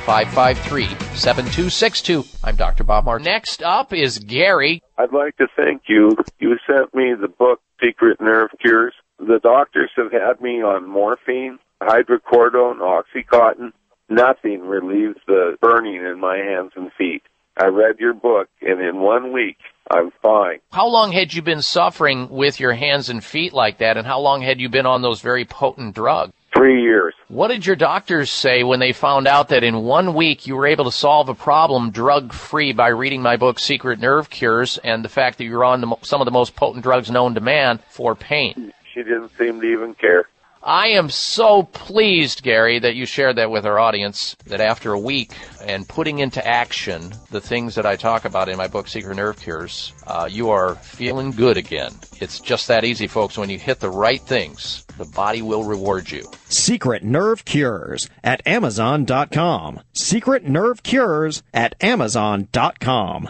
[0.07, 0.85] 553
[1.15, 2.23] 7262.
[2.43, 2.83] I'm Dr.
[2.83, 3.25] Bob Martin.
[3.25, 4.81] Next up is Gary.
[4.97, 6.15] I'd like to thank you.
[6.39, 8.93] You sent me the book Secret Nerve Cures.
[9.19, 13.71] The doctors have had me on morphine, hydrocodone, oxycontin.
[14.09, 17.23] Nothing relieves the burning in my hands and feet.
[17.59, 19.57] I read your book, and in one week,
[19.89, 20.59] I'm fine.
[20.71, 24.19] How long had you been suffering with your hands and feet like that, and how
[24.19, 26.33] long had you been on those very potent drugs?
[26.55, 27.13] Three years.
[27.27, 30.65] What did your doctors say when they found out that in one week you were
[30.65, 35.03] able to solve a problem drug free by reading my book, Secret Nerve Cures, and
[35.03, 37.79] the fact that you're on the, some of the most potent drugs known to man
[37.89, 38.73] for pain?
[38.93, 40.27] She didn't seem to even care.
[40.67, 44.35] I am so pleased, Gary, that you shared that with our audience.
[44.47, 45.31] That after a week
[45.63, 49.39] and putting into action the things that I talk about in my book, Secret Nerve
[49.39, 51.93] Cures, uh, you are feeling good again.
[52.19, 53.37] It's just that easy, folks.
[53.37, 56.29] When you hit the right things, the body will reward you.
[56.49, 59.79] Secret Nerve Cures at Amazon.com.
[59.93, 63.29] Secret Nerve Cures at Amazon.com.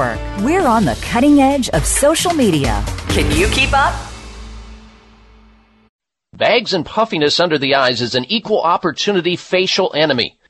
[0.43, 2.83] We're on the cutting edge of social media.
[3.09, 3.93] Can you keep up?
[6.33, 10.39] Bags and puffiness under the eyes is an equal opportunity facial enemy.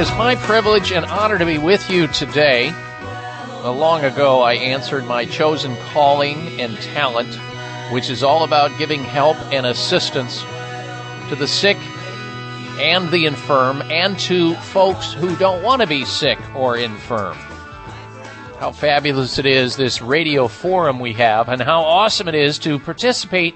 [0.00, 2.72] Is my privilege and honor to be with you today.
[3.62, 7.28] Long ago, I answered my chosen calling and talent,
[7.92, 10.42] which is all about giving help and assistance
[11.28, 11.76] to the sick
[12.78, 17.36] and the infirm, and to folks who don't want to be sick or infirm.
[18.58, 22.78] How fabulous it is, this radio forum we have, and how awesome it is to
[22.78, 23.54] participate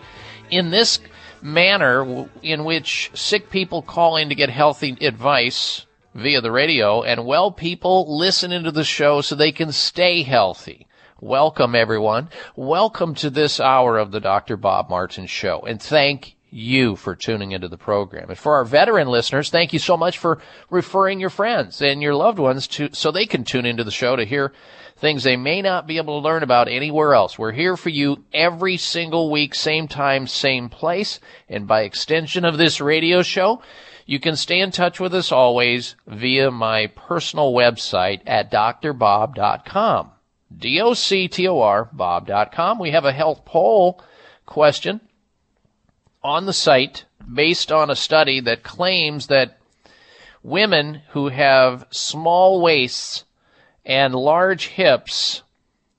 [0.51, 1.01] in this
[1.41, 7.27] manner in which sick people call in to get healthy advice via the radio, and
[7.27, 10.86] well people listen into the show so they can stay healthy.
[11.20, 12.28] Welcome, everyone.
[12.55, 14.57] Welcome to this hour of the Dr.
[14.57, 18.31] Bob Martin Show, and thank you for tuning into the program.
[18.31, 22.15] And for our veteran listeners, thank you so much for referring your friends and your
[22.15, 24.53] loved ones to so they can tune into the show to hear
[24.97, 27.36] things they may not be able to learn about anywhere else.
[27.36, 31.19] We're here for you every single week, same time, same place,
[31.49, 33.61] and by extension of this radio show,
[34.07, 40.11] you can stay in touch with us always via my personal website at drbob.com.
[40.57, 42.79] D-O-C-T-O-R, bob.com.
[42.79, 44.03] We have a health poll
[44.47, 45.01] question
[46.23, 49.59] on the site based on a study that claims that
[50.43, 53.25] women who have small waists
[53.85, 55.43] and large hips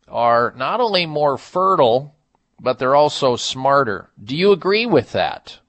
[0.07, 2.15] are not only more fertile,
[2.59, 4.09] but they're also smarter.
[4.23, 5.59] Do you agree with that?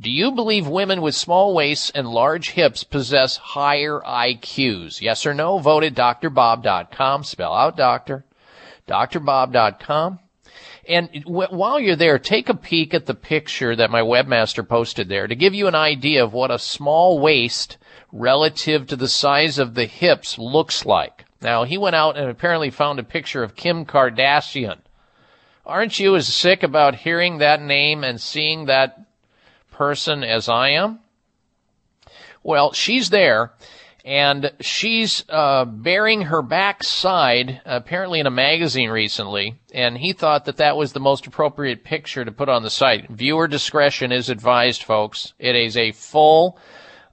[0.00, 5.00] Do you believe women with small waists and large hips possess higher IQs?
[5.00, 5.58] Yes or no?
[5.58, 7.24] Vote at drbob.com.
[7.24, 8.24] Spell out doctor.
[8.86, 10.20] drbob.com.
[10.88, 15.26] And while you're there, take a peek at the picture that my webmaster posted there
[15.26, 17.76] to give you an idea of what a small waist
[18.12, 21.24] relative to the size of the hips looks like.
[21.42, 24.78] Now, he went out and apparently found a picture of Kim Kardashian.
[25.66, 29.07] Aren't you as sick about hearing that name and seeing that
[29.78, 30.98] person as I am?
[32.42, 33.52] Well, she's there,
[34.04, 40.56] and she's uh, bearing her backside, apparently in a magazine recently, and he thought that
[40.56, 43.08] that was the most appropriate picture to put on the site.
[43.08, 45.32] Viewer discretion is advised, folks.
[45.38, 46.58] It is a full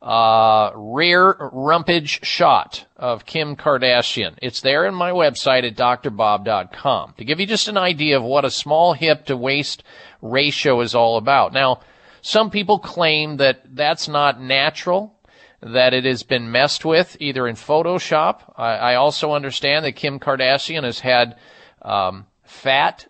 [0.01, 4.35] uh, rear rumpage shot of Kim Kardashian.
[4.41, 8.45] It's there on my website at drbob.com to give you just an idea of what
[8.45, 9.83] a small hip to waist
[10.21, 11.53] ratio is all about.
[11.53, 11.81] Now,
[12.25, 15.15] some people claim that that's not natural,
[15.61, 18.51] that it has been messed with either in Photoshop.
[18.57, 21.37] I, I also understand that Kim Kardashian has had
[21.83, 23.05] um, fat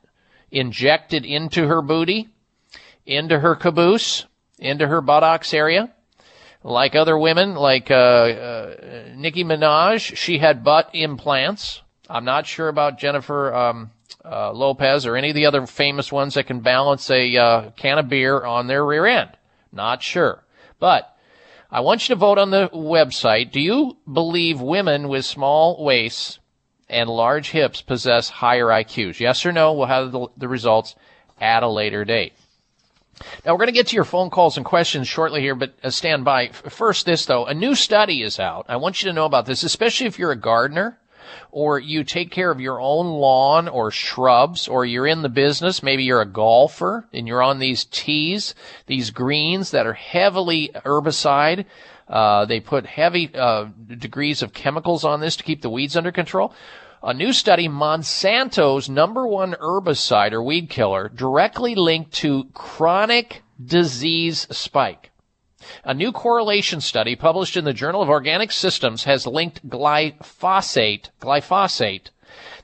[0.52, 2.28] injected into her booty,
[3.06, 4.26] into her caboose,
[4.60, 5.94] into her buttocks area.
[6.62, 8.76] Like other women, like uh, uh,
[9.16, 11.82] Nicki Minaj, she had butt implants.
[12.10, 13.92] I'm not sure about Jennifer um,
[14.24, 18.00] uh, Lopez or any of the other famous ones that can balance a uh, can
[18.00, 19.30] of beer on their rear end.
[19.72, 20.44] Not sure.
[20.80, 21.16] But
[21.72, 23.52] I want you to vote on the website.
[23.52, 26.40] Do you believe women with small waists
[26.90, 29.20] and large hips possess higher IQs?
[29.20, 29.74] Yes or no?
[29.74, 30.96] We'll have the, the results
[31.40, 32.34] at a later date.
[33.46, 35.90] Now we're going to get to your phone calls and questions shortly here, but uh,
[35.90, 36.50] stand by.
[36.50, 38.66] First, this though, a new study is out.
[38.68, 41.00] I want you to know about this, especially if you're a gardener
[41.52, 45.84] or you take care of your own lawn or shrubs or you're in the business.
[45.84, 48.56] Maybe you're a golfer and you're on these tees,
[48.88, 51.66] these greens that are heavily herbicide.
[52.08, 56.12] Uh, they put heavy uh, degrees of chemicals on this to keep the weeds under
[56.12, 56.54] control.
[57.04, 64.48] A new study, Monsanto's number one herbicide or weed killer, directly linked to chronic disease
[64.50, 65.12] spike.
[65.84, 72.10] A new correlation study published in the Journal of Organic Systems has linked glyphosate, glyphosate,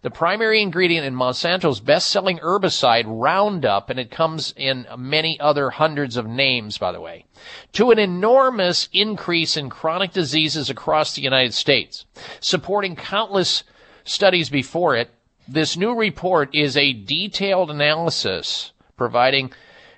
[0.02, 6.18] The primary ingredient in Monsanto's best-selling herbicide Roundup, and it comes in many other hundreds
[6.18, 7.26] of names, by the way,
[7.74, 12.06] to an enormous increase in chronic diseases across the United States,
[12.40, 13.64] supporting countless
[14.04, 15.12] studies before it.
[15.48, 19.52] This new report is a detailed analysis providing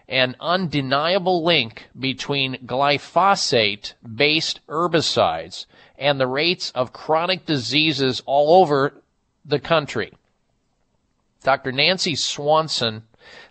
[0.07, 5.65] an undeniable link between glyphosate based herbicides
[5.97, 8.93] and the rates of chronic diseases all over
[9.45, 10.11] the country.
[11.43, 11.71] Dr.
[11.71, 13.03] Nancy Swanson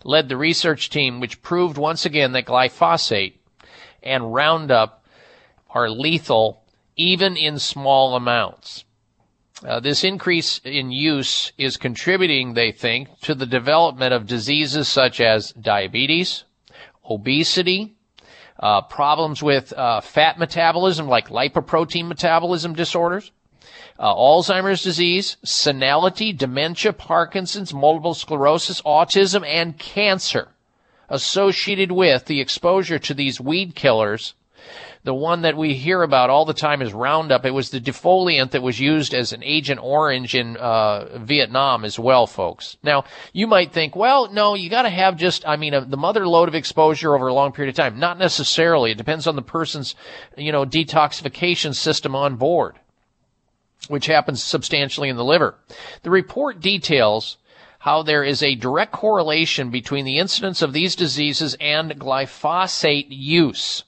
[0.04, 3.34] led the research team which proved once again that glyphosate
[4.02, 5.04] and Roundup
[5.70, 6.62] are lethal
[6.96, 8.84] even in small amounts.
[9.64, 15.20] Uh, this increase in use is contributing, they think, to the development of diseases such
[15.20, 16.44] as diabetes,
[17.08, 17.94] obesity,
[18.58, 23.30] uh, problems with uh, fat metabolism like lipoprotein metabolism disorders,
[23.98, 30.48] uh, Alzheimer's disease, senility, dementia, Parkinson's, multiple sclerosis, autism, and cancer
[31.08, 34.34] associated with the exposure to these weed killers
[35.04, 37.44] the one that we hear about all the time is Roundup.
[37.44, 41.98] It was the defoliant that was used as an Agent Orange in uh, Vietnam as
[41.98, 42.76] well, folks.
[42.84, 45.96] Now, you might think, well, no, you got to have just, I mean, a, the
[45.96, 47.98] mother load of exposure over a long period of time.
[47.98, 48.92] Not necessarily.
[48.92, 49.96] It depends on the person's,
[50.36, 52.78] you know, detoxification system on board,
[53.88, 55.56] which happens substantially in the liver.
[56.04, 57.38] The report details
[57.80, 63.82] how there is a direct correlation between the incidence of these diseases and glyphosate use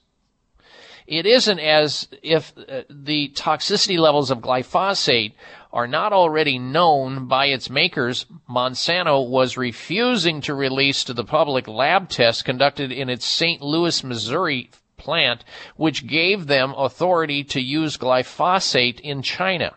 [1.07, 5.33] it isn't as if uh, the toxicity levels of glyphosate
[5.73, 8.27] are not already known by its makers.
[8.49, 13.61] Monsanto was refusing to release to the public lab tests conducted in its St.
[13.61, 15.45] Louis, Missouri plant,
[15.77, 19.75] which gave them authority to use glyphosate in China.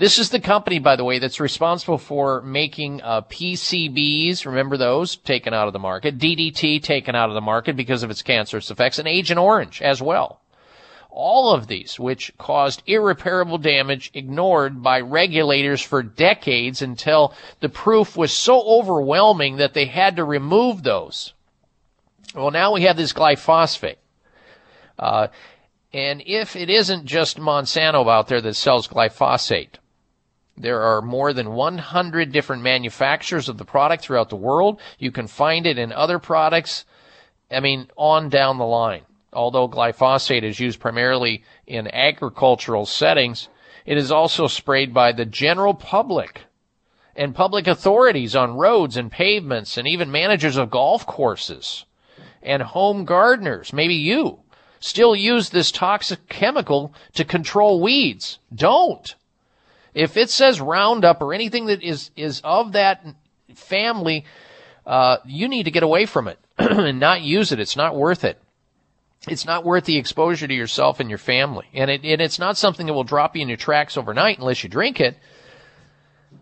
[0.00, 4.46] This is the company, by the way, that's responsible for making uh, PCBs.
[4.46, 8.10] Remember those taken out of the market, DDT taken out of the market because of
[8.10, 10.40] its cancerous effects, and Agent Orange as well.
[11.10, 18.16] All of these, which caused irreparable damage, ignored by regulators for decades until the proof
[18.16, 21.34] was so overwhelming that they had to remove those.
[22.34, 23.96] Well, now we have this glyphosate.
[24.98, 25.26] Uh,
[25.92, 29.74] and if it isn't just Monsanto out there that sells glyphosate,
[30.62, 34.80] there are more than 100 different manufacturers of the product throughout the world.
[34.98, 36.84] You can find it in other products.
[37.50, 39.02] I mean, on down the line.
[39.32, 43.48] Although glyphosate is used primarily in agricultural settings,
[43.86, 46.42] it is also sprayed by the general public
[47.16, 51.84] and public authorities on roads and pavements and even managers of golf courses
[52.42, 54.40] and home gardeners, maybe you,
[54.78, 58.38] still use this toxic chemical to control weeds.
[58.54, 59.14] Don't.
[59.94, 63.04] If it says Roundup or anything that is is of that
[63.54, 64.24] family,
[64.86, 67.60] uh, you need to get away from it and not use it.
[67.60, 68.40] It's not worth it.
[69.28, 72.56] It's not worth the exposure to yourself and your family, and it and it's not
[72.56, 75.18] something that will drop you in your tracks overnight unless you drink it.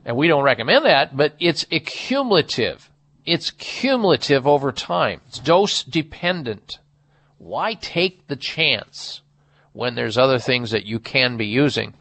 [0.05, 2.89] And we don't recommend that, but it's cumulative.
[3.27, 5.21] It's cumulative over time.
[5.29, 6.79] It's dose dependent.
[7.39, 9.23] Why take the chance
[9.73, 11.95] when there's other things that you can be using?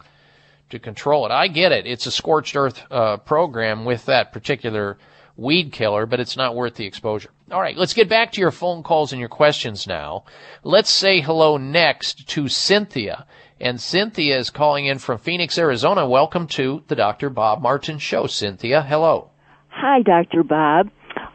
[0.70, 1.32] To control it.
[1.32, 1.86] I get it.
[1.86, 4.98] It's a scorched earth uh, program with that particular
[5.36, 7.30] weed killer, but it's not worth the exposure.
[7.50, 10.24] All right, let's get back to your phone calls and your questions now.
[10.64, 13.26] Let's say hello next to Cynthia.
[13.60, 16.08] And Cynthia is calling in from Phoenix, Arizona.
[16.08, 17.30] Welcome to the Dr.
[17.30, 18.26] Bob Martin Show.
[18.26, 19.30] Cynthia, hello.
[19.68, 20.42] Hi, Dr.
[20.42, 20.90] Bob.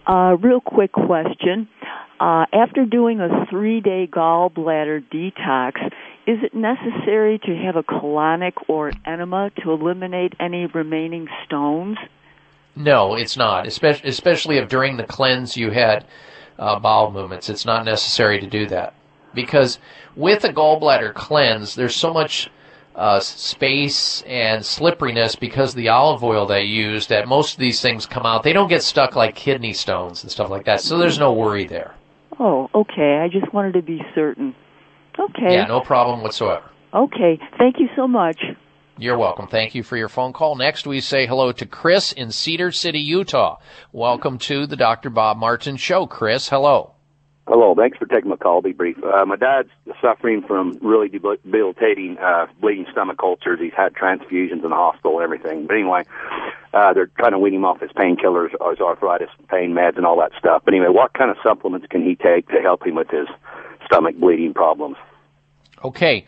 [0.06, 1.68] Uh, real quick question.
[2.20, 5.74] Uh, after doing a three day gallbladder detox,
[6.26, 11.98] is it necessary to have a colonic or enema to eliminate any remaining stones?
[12.76, 13.68] No, it's not.
[13.68, 16.06] Especially, especially if during the cleanse you had
[16.58, 18.94] uh, bowel movements, it's not necessary to do that
[19.34, 19.80] because
[20.16, 22.50] with a gallbladder cleanse, there's so much
[22.96, 27.82] uh, space and slipperiness because of the olive oil they use that most of these
[27.82, 28.44] things come out.
[28.44, 30.82] They don't get stuck like kidney stones and stuff like that.
[30.82, 31.94] So there's no worry there.
[32.40, 33.18] Oh, okay.
[33.18, 34.56] I just wanted to be certain.
[35.20, 35.54] Okay.
[35.54, 36.70] Yeah, no problem whatsoever.
[36.94, 37.40] Okay.
[37.58, 38.42] Thank you so much.
[38.98, 39.48] You're welcome.
[39.48, 40.56] Thank you for your phone call.
[40.56, 43.58] Next, we say hello to Chris in Cedar City, Utah.
[43.92, 45.10] Welcome to the Dr.
[45.10, 46.06] Bob Martin Show.
[46.06, 46.94] Chris, hello.
[47.48, 47.74] Hello.
[47.76, 48.56] Thanks for taking my call.
[48.56, 48.98] I'll be brief.
[49.04, 49.70] Uh, my dad's
[50.00, 53.60] suffering from really debilitating uh, bleeding stomach ulcers.
[53.60, 55.66] He's had transfusions in the hospital and everything.
[55.68, 56.04] But anyway,
[56.74, 60.20] uh, they're trying to wean him off his painkillers, his arthritis, pain meds, and all
[60.20, 60.62] that stuff.
[60.64, 63.28] But anyway, what kind of supplements can he take to help him with his
[63.86, 64.98] stomach bleeding problems?
[65.84, 66.26] Okay.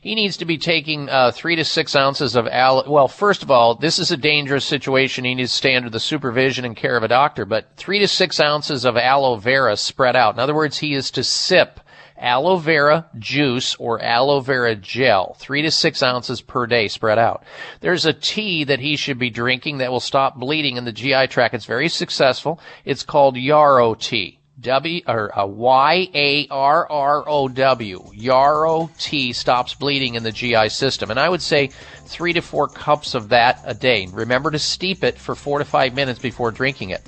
[0.00, 2.88] He needs to be taking uh, three to six ounces of aloe.
[2.88, 5.24] Well, first of all, this is a dangerous situation.
[5.24, 7.44] He needs to stay under the supervision and care of a doctor.
[7.44, 10.34] But three to six ounces of aloe vera spread out.
[10.34, 11.80] In other words, he is to sip
[12.16, 17.42] aloe vera juice or aloe vera gel, three to six ounces per day spread out.
[17.80, 21.28] There's a tea that he should be drinking that will stop bleeding in the GI
[21.28, 21.54] tract.
[21.54, 22.60] It's very successful.
[22.84, 24.37] It's called yarrow tea.
[24.60, 28.10] W or uh, Y A R R O W.
[28.12, 31.70] Yarrow tea stops bleeding in the GI system, and I would say
[32.06, 34.08] three to four cups of that a day.
[34.12, 37.02] Remember to steep it for four to five minutes before drinking it.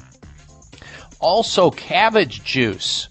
[1.18, 3.09] Also, cabbage juice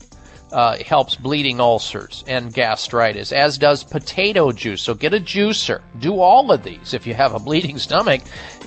[0.52, 4.82] uh, helps bleeding ulcers and gastritis, as does potato juice.
[4.82, 5.82] So get a juicer.
[5.99, 6.94] Do all of these.
[6.94, 8.22] If you have a bleeding stomach,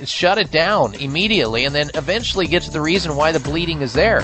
[0.04, 3.94] shut it down immediately, and then eventually get to the reason why the bleeding is
[3.94, 4.20] there.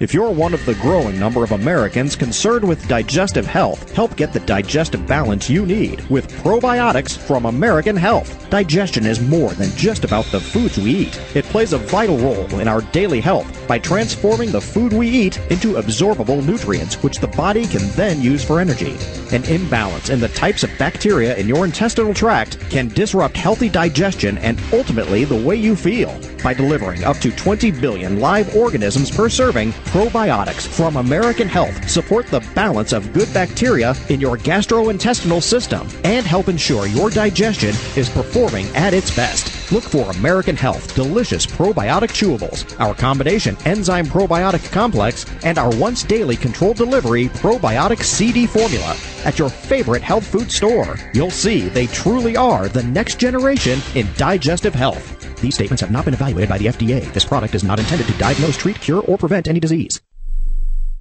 [0.00, 4.32] If you're one of the growing number of Americans concerned with digestive health, help get
[4.32, 8.48] the digestive balance you need with probiotics from American Health.
[8.48, 11.20] Digestion is more than just about the foods we eat.
[11.34, 15.36] It plays a vital role in our daily health by transforming the food we eat
[15.50, 18.96] into absorbable nutrients, which the body can then use for energy.
[19.32, 24.38] An imbalance in the types of bacteria in your intestinal tract can disrupt healthy digestion
[24.38, 26.18] and ultimately the way you feel.
[26.42, 32.26] By delivering up to 20 billion live organisms per serving, probiotics from American Health support
[32.28, 38.08] the balance of good bacteria in your gastrointestinal system and help ensure your digestion is
[38.08, 39.59] performing at its best.
[39.72, 46.02] Look for American Health Delicious Probiotic Chewables, our combination enzyme probiotic complex, and our once
[46.02, 50.96] daily controlled delivery probiotic CD formula at your favorite health food store.
[51.14, 55.40] You'll see they truly are the next generation in digestive health.
[55.40, 57.12] These statements have not been evaluated by the FDA.
[57.12, 60.00] This product is not intended to diagnose, treat, cure, or prevent any disease.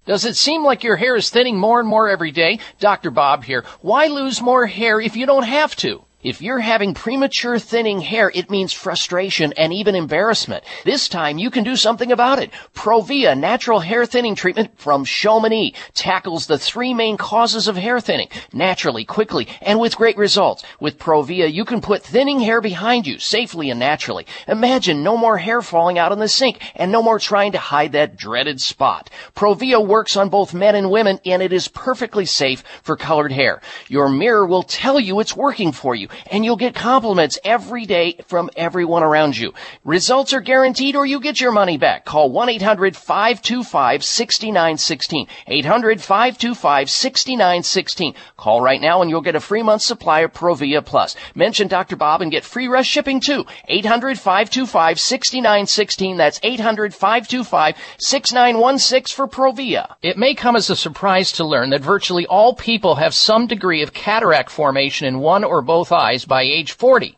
[0.05, 2.59] Does it seem like your hair is thinning more and more every day?
[2.79, 3.09] Dr.
[3.09, 3.65] Bob here.
[3.81, 6.03] Why lose more hair if you don't have to?
[6.21, 10.65] If you're having premature thinning hair, it means frustration and even embarrassment.
[10.83, 12.51] This time you can do something about it.
[12.75, 18.27] Provia natural hair thinning treatment from Chamonix tackles the three main causes of hair thinning
[18.51, 20.65] naturally, quickly, and with great results.
[20.81, 24.27] With Provia, you can put thinning hair behind you safely and naturally.
[24.45, 27.93] Imagine no more hair falling out in the sink and no more trying to hide
[27.93, 29.09] that dreaded spot.
[29.37, 33.61] Provia works on both men and women and it is perfectly safe for colored hair.
[33.87, 38.15] Your mirror will tell you it's working for you and you'll get compliments every day
[38.27, 39.53] from everyone around you.
[39.83, 42.05] Results are guaranteed or you get your money back.
[42.05, 45.27] Call 1-800-525-6916.
[45.47, 48.15] 800-525-6916.
[48.37, 51.15] Call right now and you'll get a free month supply of Provia Plus.
[51.35, 51.95] Mention Dr.
[51.95, 53.45] Bob and get free rush shipping too.
[53.69, 56.17] 800-525-6916.
[56.17, 59.95] That's 800-525-6916 for Provia.
[60.01, 63.83] It may come as a surprise to learn that virtually all people have some degree
[63.83, 67.17] of cataract formation in one or both eyes by age 40.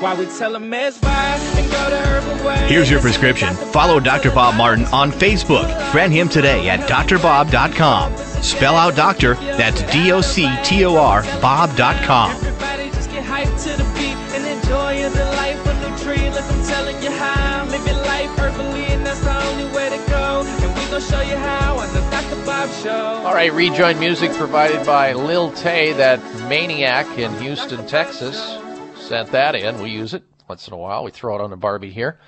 [0.00, 0.94] Why we tell them and
[1.70, 3.54] go to Herbal Here's your prescription.
[3.54, 4.30] Follow Dr.
[4.30, 5.68] Bob Martin on Facebook.
[5.90, 8.16] Friend him today at drbob.com.
[8.16, 12.30] Spell out doctor, that's D O C T O R, Bob.com.
[12.30, 16.30] Everybody just get hyped to the beat and enjoy the life of the tree.
[16.30, 17.66] Look, I'm telling you how.
[17.66, 20.44] Live your life herbally, and that's the only way to go.
[20.46, 22.42] And we gonna show you how on the Dr.
[22.46, 23.22] Bob Show.
[23.26, 28.59] All right, rejoin music provided by Lil Tay, that maniac in Houston, Texas.
[29.10, 29.82] Sent that in.
[29.82, 31.02] We use it once in a while.
[31.02, 32.20] We throw it on the Barbie here.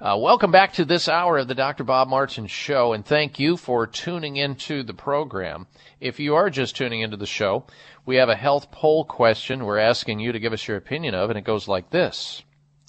[0.00, 1.84] Uh, welcome back to this hour of the Dr.
[1.84, 5.68] Bob Martin Show, and thank you for tuning into the program.
[6.00, 7.64] If you are just tuning into the show,
[8.04, 11.30] we have a health poll question we're asking you to give us your opinion of,
[11.30, 12.42] and it goes like this.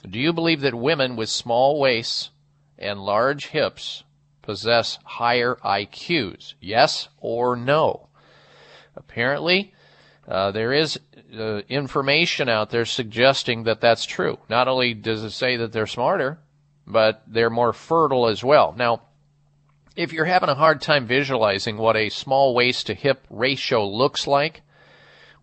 [0.09, 2.31] Do you believe that women with small waists
[2.79, 4.03] and large hips
[4.41, 6.55] possess higher IQs?
[6.59, 8.09] Yes or no?
[8.95, 9.75] Apparently,
[10.27, 10.99] Uh, there is
[11.35, 14.37] uh, information out there suggesting that that's true.
[14.49, 16.39] Not only does it say that they're smarter,
[16.85, 18.73] but they're more fertile as well.
[18.77, 19.01] Now,
[19.95, 24.27] if you're having a hard time visualizing what a small waist to hip ratio looks
[24.27, 24.61] like,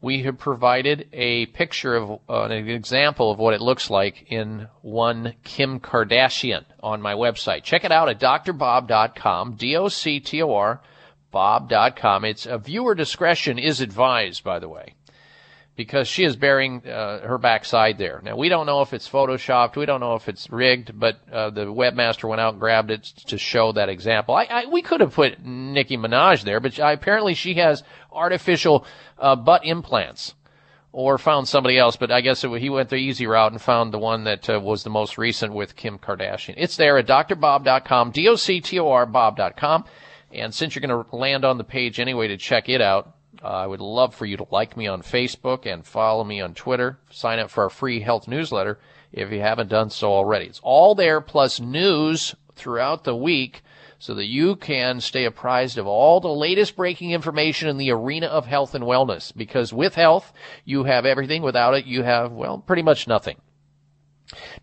[0.01, 4.69] we have provided a picture of uh, an example of what it looks like in
[4.82, 7.62] one Kim Kardashian on my website.
[7.62, 10.81] Check it out at drbob.com, D-O-C-T-O-R,
[11.31, 12.24] bob.com.
[12.27, 14.94] It's a viewer discretion is advised, by the way,
[15.76, 18.20] because she is bearing uh, her backside there.
[18.22, 21.51] Now we don't know if it's photoshopped, we don't know if it's rigged, but uh,
[21.51, 24.34] the webmaster went out and grabbed it to show that example.
[24.34, 27.82] I, I we could have put Nicki Minaj there, but I, apparently she has
[28.12, 28.86] artificial
[29.18, 30.34] uh, butt implants.
[30.96, 33.92] Or found somebody else, but I guess it, he went the easy route and found
[33.92, 36.55] the one that uh, was the most recent with Kim Kardashian.
[36.56, 39.84] It's there at drbob.com, D-O-C-T-O-R, bob.com.
[40.30, 43.14] And since you're going to land on the page anyway to check it out,
[43.44, 46.54] uh, I would love for you to like me on Facebook and follow me on
[46.54, 46.98] Twitter.
[47.10, 48.78] Sign up for our free health newsletter
[49.12, 50.46] if you haven't done so already.
[50.46, 53.62] It's all there plus news throughout the week
[53.98, 58.28] so that you can stay apprised of all the latest breaking information in the arena
[58.28, 59.30] of health and wellness.
[59.36, 60.32] Because with health,
[60.64, 61.42] you have everything.
[61.42, 63.36] Without it, you have, well, pretty much nothing.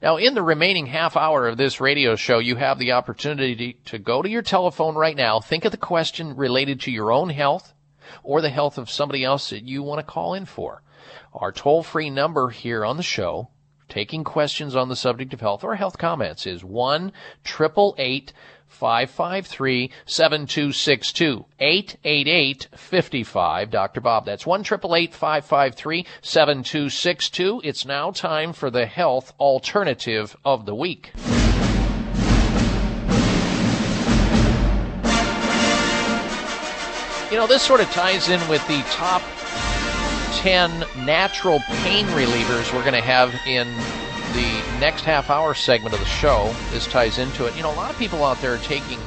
[0.02, 4.00] Now, in the remaining half hour of this radio show, you have the opportunity to
[4.00, 7.76] go to your telephone right now, think of the question related to your own health
[8.24, 10.82] or the health of somebody else that you want to call in for.
[11.34, 13.50] Our toll free number here on the show,
[13.90, 17.12] taking questions on the subject of health or health comments, is 1
[17.46, 18.34] 888
[18.68, 24.02] 553 7262 888 55 Dr.
[24.02, 24.26] Bob.
[24.26, 27.62] That's 1 553 7262.
[27.64, 31.12] It's now time for the health alternative of the week.
[37.32, 39.22] You know, this sort of ties in with the top
[40.42, 43.70] 10 natural pain relievers we're going to have in
[44.34, 46.54] the next half hour segment of the show.
[46.72, 47.56] This ties into it.
[47.56, 49.00] You know, a lot of people out there are taking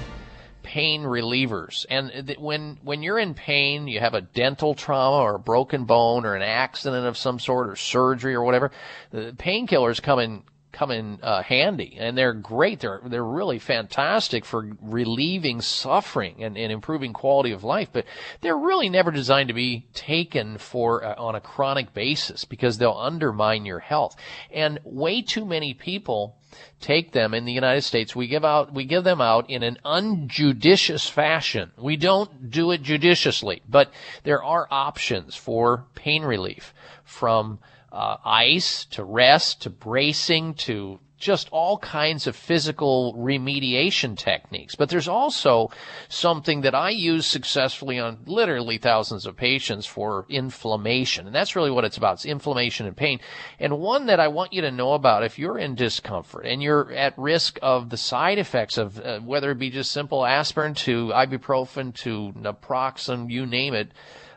[0.63, 1.85] pain relievers.
[1.91, 6.25] And when when you're in pain, you have a dental trauma or a broken bone
[6.25, 8.71] or an accident of some sort or surgery or whatever,
[9.11, 10.43] the painkillers come in
[10.75, 12.81] come in uh, handy, and they're great.
[12.81, 17.89] They're they're really fantastic for relieving suffering and, and improving quality of life.
[17.93, 18.05] But
[18.41, 22.93] they're really never designed to be taken for uh, on a chronic basis because they'll
[22.93, 24.17] undermine your health.
[24.51, 26.37] And way too many people
[26.81, 28.15] take them in the United States.
[28.15, 31.71] We give out we give them out in an unjudicious fashion.
[31.79, 33.93] We don't do it judiciously, but
[34.25, 36.75] there are options for pain relief
[37.05, 37.61] from
[37.95, 44.75] uh, ice to rest to bracing to just all kinds of physical remediation techniques.
[44.75, 45.71] But there's also
[46.09, 51.27] something that I use successfully on literally thousands of patients for inflammation.
[51.27, 52.15] And that's really what it's about.
[52.15, 53.21] It's inflammation and pain.
[53.59, 56.93] And one that I want you to know about if you're in discomfort and you're
[56.93, 61.09] at risk of the side effects of uh, whether it be just simple aspirin to
[61.15, 63.93] ibuprofen to naproxen, you name it,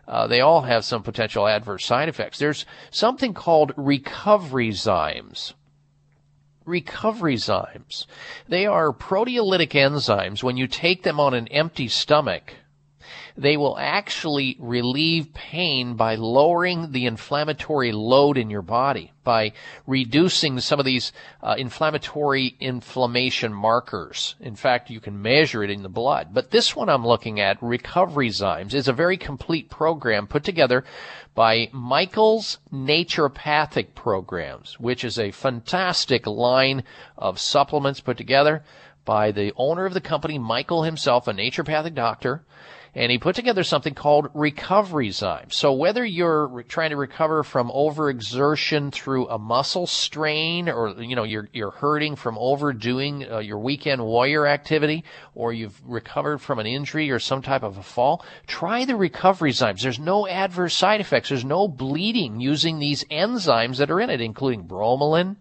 [0.07, 2.39] uh, they all have some potential adverse side effects.
[2.39, 5.53] There's something called recovery zymes.
[6.65, 8.05] Recovery zymes.
[8.47, 10.43] They are proteolytic enzymes.
[10.43, 12.53] When you take them on an empty stomach,
[13.37, 19.53] they will actually relieve pain by lowering the inflammatory load in your body, by
[19.85, 21.11] reducing some of these
[21.43, 24.35] uh, inflammatory inflammation markers.
[24.39, 26.29] In fact, you can measure it in the blood.
[26.33, 30.83] But this one I'm looking at, Recovery Zymes, is a very complete program put together
[31.35, 36.83] by Michael's Naturopathic Programs, which is a fantastic line
[37.15, 38.63] of supplements put together
[39.05, 42.43] by the owner of the company, Michael himself, a naturopathic doctor
[42.97, 45.53] and he put together something called recovery zymes.
[45.53, 51.15] So whether you're re- trying to recover from overexertion through a muscle strain, or you
[51.15, 55.03] know you're you're hurting from overdoing uh, your weekend warrior activity,
[55.35, 59.51] or you've recovered from an injury or some type of a fall, try the recovery
[59.51, 59.81] zymes.
[59.81, 61.29] There's no adverse side effects.
[61.29, 65.35] There's no bleeding using these enzymes that are in it, including bromelain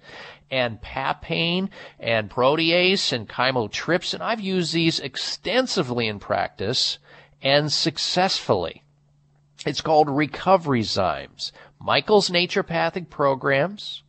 [0.50, 4.20] and papain and protease and chymotrypsin.
[4.20, 6.98] I've used these extensively in practice
[7.46, 8.82] and successfully.
[9.64, 11.52] It's called Recovery Zymes.
[11.80, 14.02] Michael's Naturopathic Programs.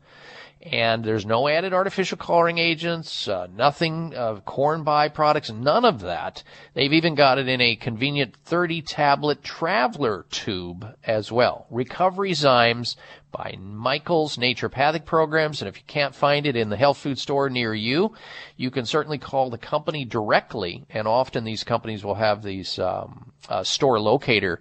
[0.72, 6.44] And there's no added artificial coloring agents, uh, nothing of corn byproducts, none of that.
[6.74, 11.68] They've even got it in a convenient 30 tablet traveler tube as well.
[11.70, 12.98] Recovery Zymes
[13.32, 15.62] by Michael's Naturopathic Programs.
[15.62, 18.14] And if you can't find it in the health food store near you,
[18.58, 20.84] you can certainly call the company directly.
[20.90, 24.60] And often these companies will have these um, uh, store locator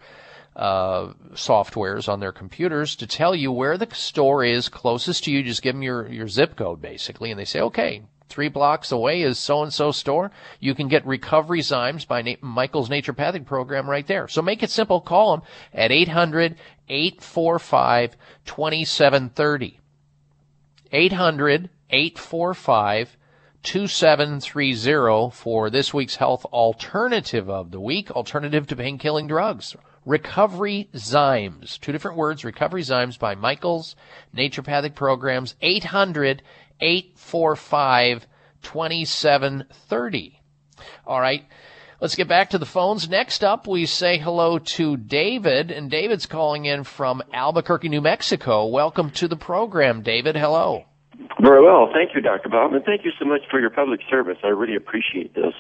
[0.57, 5.43] uh, softwares on their computers to tell you where the store is closest to you.
[5.43, 9.21] Just give them your, your zip code basically, and they say, okay, three blocks away
[9.21, 10.31] is so and so store.
[10.59, 14.29] You can get Recovery Zymes by Na- Michael's Naturopathic program right there.
[14.29, 15.01] So make it simple.
[15.01, 16.57] Call them at 800
[16.89, 18.17] 845
[18.47, 19.81] 2730.
[20.91, 23.17] 800 845
[23.63, 29.77] 2730 for this week's health alternative of the week, alternative to pain killing drugs.
[30.07, 31.81] Recovery Zymes.
[31.81, 33.97] Two different words, Recovery Zymes by Michael's
[34.35, 36.43] Naturopathic Programs, 800
[36.81, 38.27] 845
[38.63, 40.41] 2730.
[41.07, 41.45] All right.
[42.01, 43.09] Let's get back to the phones.
[43.09, 48.67] Next up, we say hello to David, and David's calling in from Albuquerque, New Mexico.
[48.67, 50.37] Welcome to the program, David.
[50.37, 50.85] Hello.
[51.41, 51.91] Very well.
[51.93, 52.51] Thank you, Dr.
[52.51, 54.37] Bob, and thank you so much for your public service.
[54.45, 55.55] I really appreciate this.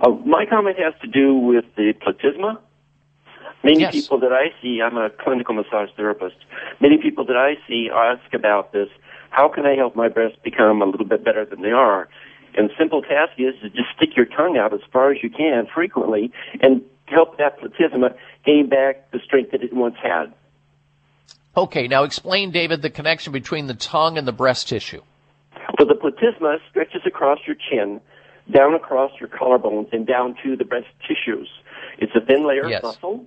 [0.00, 2.58] Uh, my comment has to do with the platysma.
[3.64, 3.92] Many Yes.
[3.92, 6.36] people that I see, I'm a clinical massage therapist,
[6.80, 8.88] many people that I see ask about this,
[9.30, 12.08] how can I help my breasts become a little bit better than they are?
[12.56, 15.30] And the simple task is to just stick your tongue out as far as you
[15.30, 18.14] can frequently and help that platysma
[18.44, 20.32] gain back the strength that it once had.
[21.56, 25.02] Okay, now explain, David, the connection between the tongue and the breast tissue.
[25.78, 28.00] Well, the platysma stretches across your chin,
[28.52, 31.48] down across your collarbones, and down to the breast tissues.
[31.98, 32.78] It's a thin layer Yes.
[32.78, 33.26] of muscle,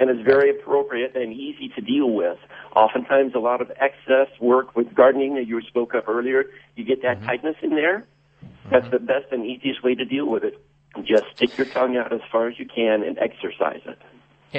[0.00, 2.38] and it's very appropriate and easy to deal with.
[2.74, 6.44] Oftentimes, a lot of excess work with gardening that you spoke of earlier,
[6.76, 7.20] you get Mm-hmm.
[7.20, 8.06] that tightness in there.
[8.70, 10.58] That's the best and easiest way to deal with it.
[11.04, 13.98] Just stick your tongue out as far as you can and exercise it.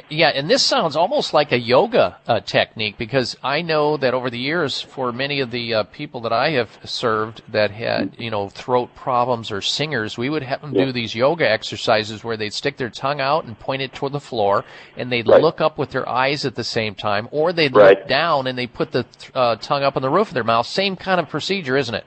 [0.10, 4.30] Yeah, and this sounds almost like a yoga uh, technique because I know that over
[4.30, 8.30] the years, for many of the uh, people that I have served that had, you
[8.30, 12.54] know, throat problems or singers, we would have them do these yoga exercises where they'd
[12.54, 14.66] stick their tongue out and point it toward the floor,
[14.98, 15.42] and they'd Right.
[15.42, 17.98] look up with their eyes at the same time, or they'd Right.
[17.98, 20.66] look down and they put the uh, tongue up on the roof of their mouth.
[20.66, 22.04] Same kind of procedure, isn't it?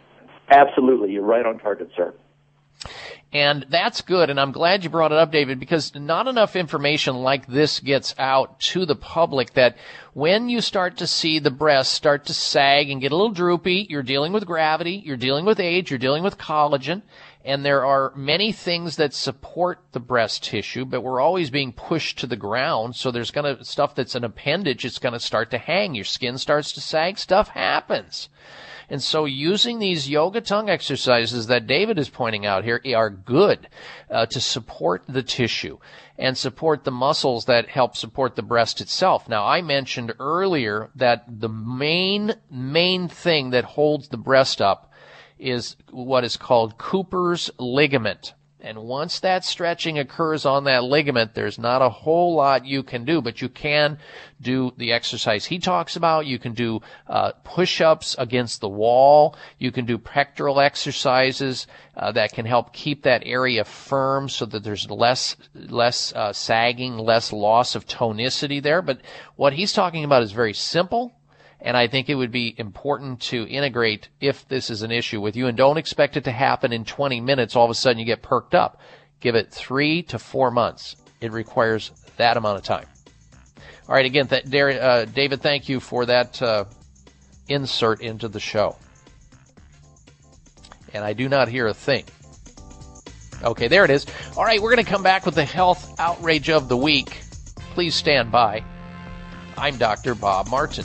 [0.50, 1.12] Absolutely.
[1.12, 2.12] You're right on target, sir.
[3.30, 7.16] And that's good, and I'm glad you brought it up, David, because not enough information
[7.16, 9.76] like this gets out to the public that
[10.14, 13.86] when you start to see the breasts start to sag and get a little droopy,
[13.90, 17.02] you're dealing with gravity, you're dealing with age, you're dealing with collagen,
[17.44, 22.18] and there are many things that support the breast tissue, but we're always being pushed
[22.20, 25.94] to the ground, so there's gonna, stuff that's an appendage, it's gonna start to hang,
[25.94, 28.30] your skin starts to sag, stuff happens.
[28.90, 33.68] And so using these yoga tongue exercises that David is pointing out here are good
[34.10, 35.78] uh, to support the tissue
[36.16, 39.28] and support the muscles that help support the breast itself.
[39.28, 44.90] Now, I mentioned earlier that the main, main thing that holds the breast up
[45.38, 48.34] is what is called Cooper's ligament.
[48.60, 53.04] And once that stretching occurs on that ligament, there's not a whole lot you can
[53.04, 53.98] do, but you can
[54.40, 56.26] do the exercise he talks about.
[56.26, 59.36] You can do uh, push-ups against the wall.
[59.58, 64.64] You can do pectoral exercises uh, that can help keep that area firm so that
[64.64, 68.82] there's less less uh, sagging, less loss of tonicity there.
[68.82, 69.00] But
[69.36, 71.17] what he's talking about is very simple.
[71.60, 75.34] And I think it would be important to integrate if this is an issue with
[75.34, 77.56] you and don't expect it to happen in 20 minutes.
[77.56, 78.80] All of a sudden you get perked up.
[79.20, 80.96] Give it three to four months.
[81.20, 82.86] It requires that amount of time.
[83.88, 84.06] All right.
[84.06, 86.66] Again, th- uh, David, thank you for that uh,
[87.48, 88.76] insert into the show.
[90.94, 92.04] And I do not hear a thing.
[93.42, 94.06] Okay, there it is.
[94.36, 97.20] All right, we're going to come back with the health outrage of the week.
[97.74, 98.64] Please stand by.
[99.56, 100.14] I'm Dr.
[100.14, 100.84] Bob Martin.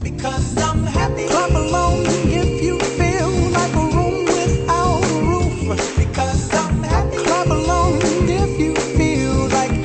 [0.00, 0.83] Because I'm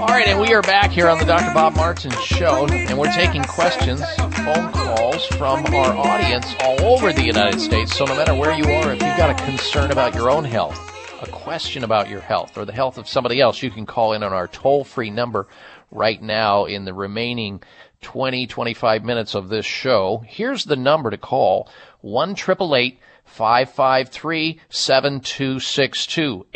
[0.00, 1.52] All right, and we are back here on the Dr.
[1.52, 7.24] Bob Martin Show, and we're taking questions, phone calls from our audience all over the
[7.24, 7.96] United States.
[7.96, 10.78] So no matter where you are, if you've got a concern about your own health,
[11.20, 14.22] a question about your health, or the health of somebody else, you can call in
[14.22, 15.48] on our toll-free number
[15.90, 17.60] right now in the remaining
[18.02, 20.22] 20, 25 minutes of this show.
[20.24, 21.68] Here's the number to call,
[22.02, 26.46] 1 553 7262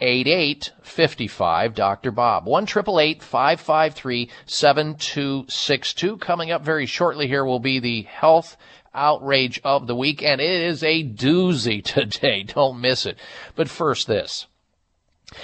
[0.00, 2.10] 888-55 Dr.
[2.10, 2.46] Bob.
[2.46, 8.56] 1 553 7262 Coming up very shortly here will be the health
[8.94, 12.42] outrage of the week, and it is a doozy today.
[12.42, 13.16] Don't miss it.
[13.54, 14.46] But first this.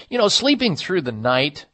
[0.09, 1.67] You know, sleeping through the night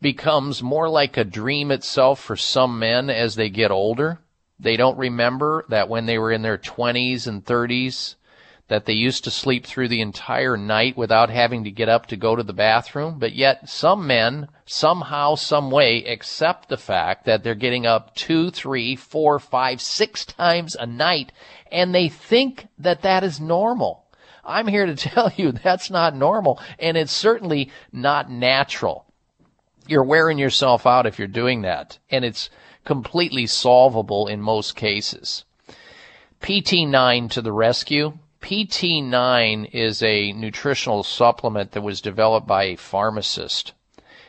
[0.00, 4.18] becomes more like a dream itself for some men as they get older.
[4.58, 8.16] They don't remember that when they were in their 20s and 30s,
[8.68, 12.16] that they used to sleep through the entire night without having to get up to
[12.16, 13.18] go to the bathroom.
[13.18, 18.50] But yet some men somehow, some way accept the fact that they're getting up two,
[18.50, 21.32] three, four, five, six times a night
[21.70, 24.04] and they think that that is normal.
[24.44, 29.06] I'm here to tell you that's not normal and it's certainly not natural.
[29.86, 32.48] You're wearing yourself out if you're doing that and it's
[32.84, 35.44] completely solvable in most cases.
[36.40, 38.18] PT9 to the rescue.
[38.42, 43.72] PT9 is a nutritional supplement that was developed by a pharmacist.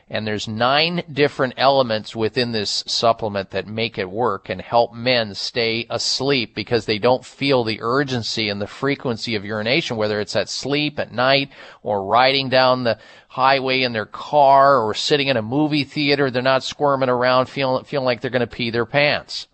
[0.10, 5.34] And there's nine different elements within this supplement that make it work and help men
[5.34, 10.36] stay asleep because they don't feel the urgency and the frequency of urination, whether it's
[10.36, 11.50] at sleep at night
[11.82, 16.30] or riding down the highway in their car or sitting in a movie theater.
[16.30, 19.48] They're not squirming around feeling, feeling like they're going to pee their pants.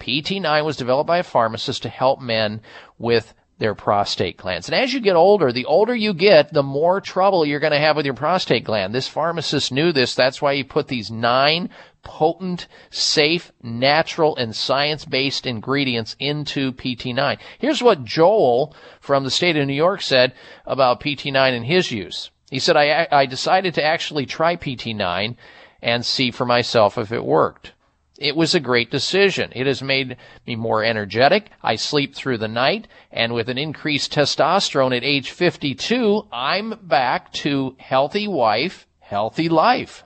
[0.00, 2.62] PT9 was developed by a pharmacist to help men
[2.98, 4.68] with their prostate glands.
[4.68, 7.78] And as you get older, the older you get, the more trouble you're going to
[7.78, 8.94] have with your prostate gland.
[8.94, 10.14] This pharmacist knew this.
[10.14, 11.68] That's why he put these nine
[12.02, 17.38] potent, safe, natural, and science-based ingredients into PT9.
[17.58, 20.32] Here's what Joel from the state of New York said
[20.64, 22.30] about PT9 and his use.
[22.50, 25.36] He said, I, I decided to actually try PT9
[25.82, 27.72] and see for myself if it worked.
[28.20, 29.50] It was a great decision.
[29.56, 31.48] It has made me more energetic.
[31.62, 32.86] I sleep through the night.
[33.10, 40.04] And with an increased testosterone at age 52, I'm back to healthy wife, healthy life.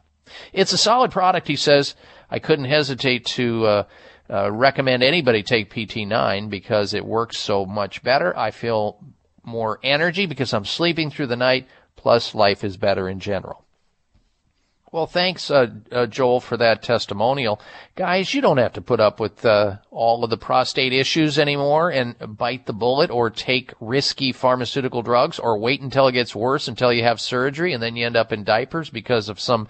[0.53, 1.97] It's a solid product, he says.
[2.31, 3.85] I couldn't hesitate to uh,
[4.31, 8.37] uh, recommend anybody take PT9 because it works so much better.
[8.39, 9.05] I feel
[9.43, 13.64] more energy because I'm sleeping through the night, plus life is better in general.
[14.95, 17.61] Well, thanks, uh, uh, Joel, for that testimonial.
[17.97, 21.91] Guys, you don't have to put up with uh, all of the prostate issues anymore
[21.91, 26.69] and bite the bullet or take risky pharmaceutical drugs or wait until it gets worse
[26.69, 29.67] until you have surgery and then you end up in diapers because of some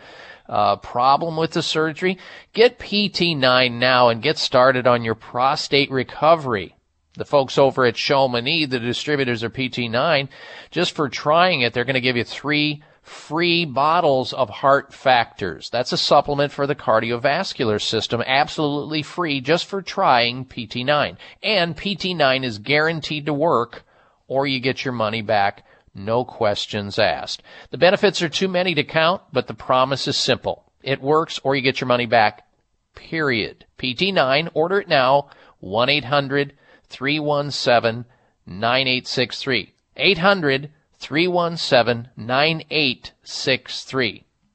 [0.46, 2.18] uh, problem with the surgery.
[2.52, 6.76] Get PT9 now and get started on your prostate recovery.
[7.16, 10.28] The folks over at Chamonix, the distributors of PT9,
[10.70, 15.70] just for trying it, they're going to give you three free bottles of heart factors.
[15.70, 21.16] That's a supplement for the cardiovascular system, absolutely free just for trying PT9.
[21.42, 23.84] And PT9 is guaranteed to work
[24.26, 27.42] or you get your money back, no questions asked.
[27.70, 30.64] The benefits are too many to count, but the promise is simple.
[30.82, 32.48] It works or you get your money back,
[32.94, 33.66] period.
[33.78, 35.28] PT9, order it now,
[35.62, 36.54] 1-800-317-9863.
[36.88, 38.10] 800
[38.46, 40.72] 317 9863.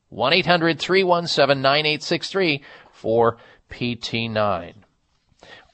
[0.09, 3.37] 1 800 317 9863 for
[3.69, 4.73] PT9.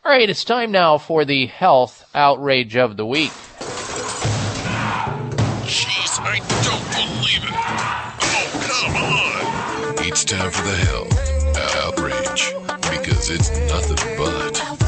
[0.03, 3.31] All right, it's time now for the health outrage of the week.
[5.65, 7.55] Jeez, I don't believe it.
[8.21, 10.07] Oh, come on.
[10.07, 11.15] It's time for the health
[11.77, 12.53] outrage
[12.91, 14.84] because it's nothing but.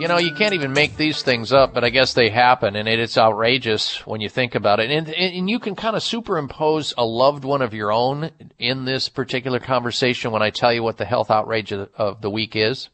[0.00, 2.88] You know, you can't even make these things up, but I guess they happen, and
[2.88, 4.90] it, it's outrageous when you think about it.
[4.90, 9.10] And, and you can kind of superimpose a loved one of your own in this
[9.10, 12.88] particular conversation when I tell you what the health outrage of, of the week is.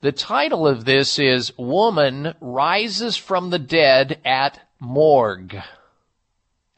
[0.00, 5.62] The title of this is Woman Rises from the Dead at Morgue.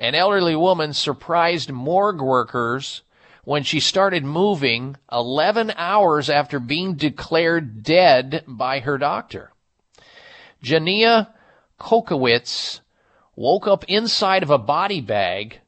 [0.01, 3.02] An elderly woman surprised morgue workers
[3.44, 9.52] when she started moving 11 hours after being declared dead by her doctor.
[10.62, 11.28] Jania
[11.78, 12.81] Kokowitz
[13.35, 15.60] woke up inside of a body bag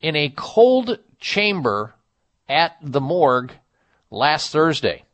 [0.00, 1.94] in a cold chamber
[2.48, 3.52] at the morgue
[4.10, 5.04] last Thursday.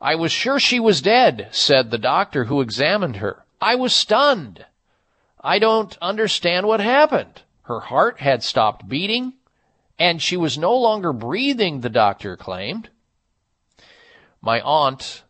[0.00, 3.44] I was sure she was dead, said the doctor who examined her.
[3.60, 4.66] I was stunned.
[5.40, 7.42] I don't understand what happened.
[7.62, 9.34] Her heart had stopped beating
[9.98, 12.90] and she was no longer breathing, the doctor claimed.
[14.40, 15.22] My aunt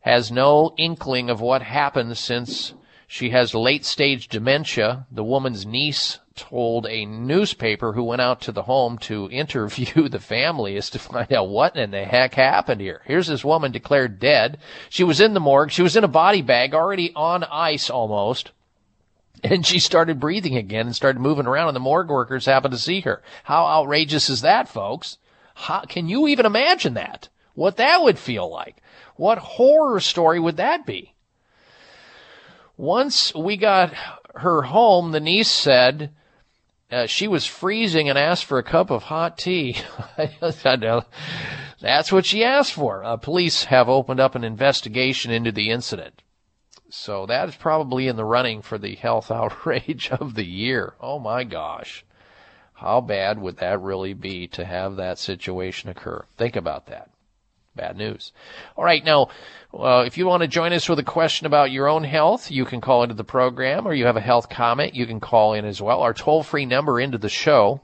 [0.00, 2.74] has no inkling of what happened since
[3.06, 5.06] she has late stage dementia.
[5.10, 10.20] The woman's niece told a newspaper who went out to the home to interview the
[10.20, 13.02] family as to find out what in the heck happened here.
[13.04, 14.58] Here's this woman declared dead.
[14.90, 15.70] She was in the morgue.
[15.70, 18.50] She was in a body bag, already on ice almost.
[19.44, 22.80] And she started breathing again and started moving around and the morgue workers happened to
[22.80, 23.22] see her.
[23.44, 25.18] How outrageous is that, folks?
[25.54, 27.28] How, can you even imagine that?
[27.52, 28.78] What that would feel like?
[29.16, 31.14] What horror story would that be?
[32.78, 33.92] Once we got
[34.34, 36.10] her home, the niece said
[36.90, 39.76] uh, she was freezing and asked for a cup of hot tea.
[41.80, 43.04] That's what she asked for.
[43.04, 46.22] Uh, police have opened up an investigation into the incident.
[46.96, 50.94] So that is probably in the running for the health outrage of the year.
[51.00, 52.04] Oh my gosh.
[52.74, 56.24] How bad would that really be to have that situation occur?
[56.36, 57.10] Think about that.
[57.74, 58.32] Bad news.
[58.76, 59.28] All right, now,
[59.76, 62.64] uh, if you want to join us with a question about your own health, you
[62.64, 65.64] can call into the program, or you have a health comment, you can call in
[65.64, 66.00] as well.
[66.00, 67.80] Our toll free number into the show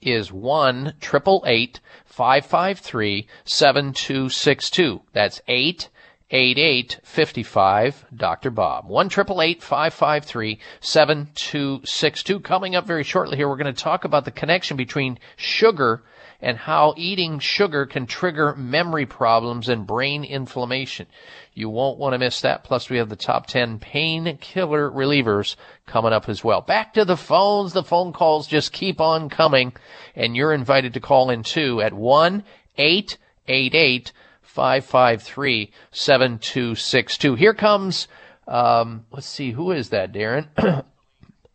[0.00, 5.02] is one triple eight five five three seven two six two.
[5.12, 5.88] That's eight
[6.30, 8.50] 8855 Dr.
[8.50, 8.88] Bob.
[8.88, 12.40] 1 553 7262.
[12.40, 16.04] Coming up very shortly here, we're going to talk about the connection between sugar
[16.40, 21.06] and how eating sugar can trigger memory problems and brain inflammation.
[21.52, 22.64] You won't want to miss that.
[22.64, 26.60] Plus, we have the top 10 painkiller relievers coming up as well.
[26.60, 27.72] Back to the phones.
[27.72, 29.72] The phone calls just keep on coming,
[30.14, 32.44] and you're invited to call in too at 1
[32.78, 34.12] 888
[34.50, 37.34] 553 7262.
[37.36, 38.08] Here comes,
[38.48, 40.48] um, let's see, who is that, Darren?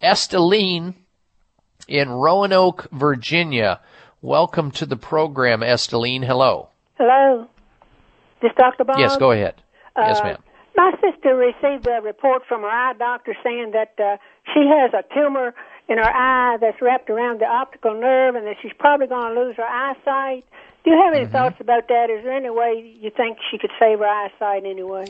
[0.01, 0.95] Esteline
[1.87, 3.81] in Roanoke, Virginia.
[4.21, 6.23] Welcome to the program, Esteline.
[6.23, 6.69] Hello.
[6.97, 7.47] Hello.
[8.41, 8.85] This Dr.
[8.85, 8.97] Bob?
[8.97, 9.55] Yes, go ahead.
[9.97, 10.37] yes, Uh, ma'am.
[10.77, 14.17] My sister received a report from her eye doctor saying that uh,
[14.53, 15.53] she has a tumor
[15.89, 19.41] in her eye that's wrapped around the optical nerve and that she's probably going to
[19.41, 20.45] lose her eyesight.
[20.85, 21.15] Do you have Mm-hmm.
[21.15, 22.09] any thoughts about that?
[22.11, 25.05] Is there any way you think she could save her eyesight anyway?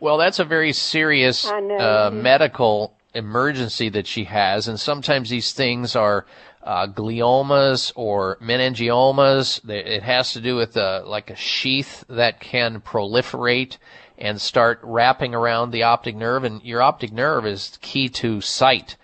[0.00, 5.96] Well, that's a very serious uh, medical emergency that she has, and sometimes these things
[5.96, 6.26] are
[6.62, 9.66] uh, gliomas or meningiomas.
[9.70, 13.78] It has to do with uh, like a sheath that can proliferate
[14.18, 18.96] and start wrapping around the optic nerve, and your optic nerve is key to sight.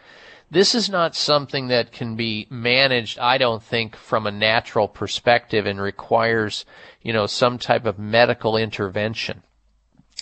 [0.52, 5.64] This is not something that can be managed, I don't think, from a natural perspective
[5.64, 6.66] and requires,
[7.00, 9.44] you know, some type of medical intervention.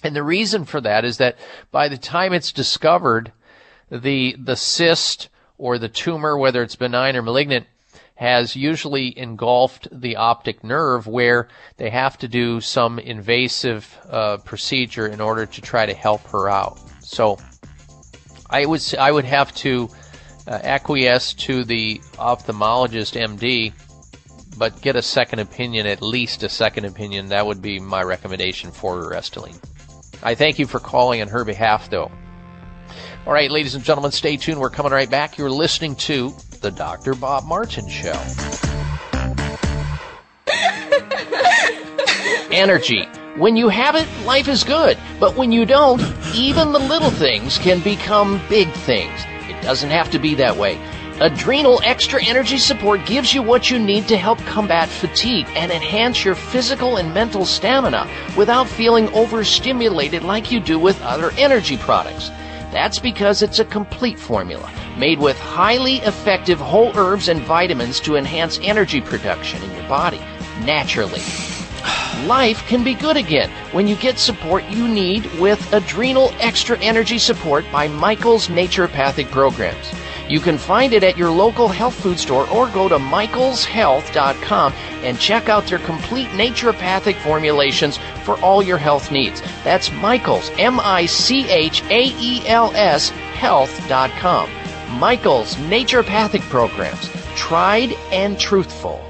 [0.04, 1.36] And the reason for that is that
[1.72, 3.32] by the time it's discovered,
[3.90, 7.66] the, the cyst or the tumor, whether it's benign or malignant,
[8.14, 15.08] has usually engulfed the optic nerve where they have to do some invasive uh, procedure
[15.08, 16.78] in order to try to help her out.
[17.00, 17.36] So
[18.48, 19.90] I would I would have to
[20.50, 23.72] Uh, acquiesce to the ophthalmologist MD,
[24.58, 27.28] but get a second opinion, at least a second opinion.
[27.28, 29.62] That would be my recommendation for Restylane.
[30.24, 32.10] I thank you for calling on her behalf, though.
[33.26, 34.58] All right, ladies and gentlemen, stay tuned.
[34.58, 35.38] We're coming right back.
[35.38, 37.14] You're listening to The Dr.
[37.14, 38.20] Bob Martin Show.
[42.50, 43.04] Energy.
[43.36, 44.98] When you have it, life is good.
[45.20, 46.02] But when you don't,
[46.34, 49.24] even the little things can become big things.
[49.62, 50.80] Doesn't have to be that way.
[51.20, 56.24] Adrenal Extra Energy Support gives you what you need to help combat fatigue and enhance
[56.24, 58.08] your physical and mental stamina
[58.38, 62.30] without feeling overstimulated like you do with other energy products.
[62.72, 68.16] That's because it's a complete formula made with highly effective whole herbs and vitamins to
[68.16, 70.20] enhance energy production in your body
[70.64, 71.22] naturally.
[72.26, 77.18] Life can be good again when you get support you need with Adrenal Extra Energy
[77.18, 79.92] Support by Michael's Naturopathic Programs.
[80.28, 85.18] You can find it at your local health food store or go to michaelshealth.com and
[85.18, 89.40] check out their complete naturopathic formulations for all your health needs.
[89.64, 94.50] That's Michaels, M I C H A E L S, health.com.
[95.00, 97.10] Michaels Naturopathic Programs.
[97.34, 99.09] Tried and truthful.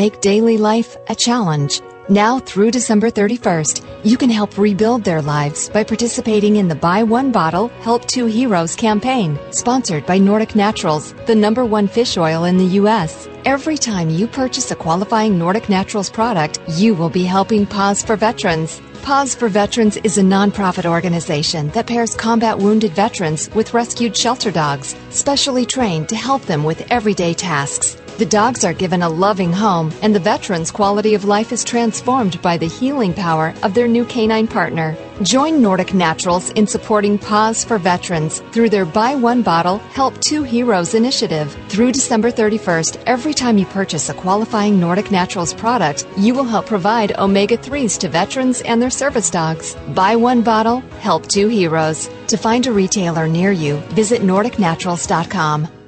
[0.01, 1.79] make daily life a challenge.
[2.09, 7.03] Now through December 31st, you can help rebuild their lives by participating in the Buy
[7.03, 12.45] One Bottle, Help Two Heroes campaign, sponsored by Nordic Naturals, the number one fish oil
[12.45, 13.29] in the U.S.
[13.45, 18.15] Every time you purchase a qualifying Nordic Naturals product, you will be helping Paws for
[18.15, 18.81] Veterans.
[19.03, 24.49] Paws for Veterans is a nonprofit organization that pairs combat wounded veterans with rescued shelter
[24.49, 28.00] dogs, specially trained to help them with everyday tasks.
[28.21, 32.39] The dogs are given a loving home, and the veterans' quality of life is transformed
[32.43, 34.95] by the healing power of their new canine partner.
[35.23, 40.43] Join Nordic Naturals in supporting Paws for Veterans through their Buy One Bottle, Help Two
[40.43, 41.57] Heroes initiative.
[41.67, 46.67] Through December 31st, every time you purchase a qualifying Nordic Naturals product, you will help
[46.67, 49.75] provide omega 3s to veterans and their service dogs.
[49.95, 52.07] Buy one bottle, help two heroes.
[52.27, 55.80] To find a retailer near you, visit NordicNaturals.com.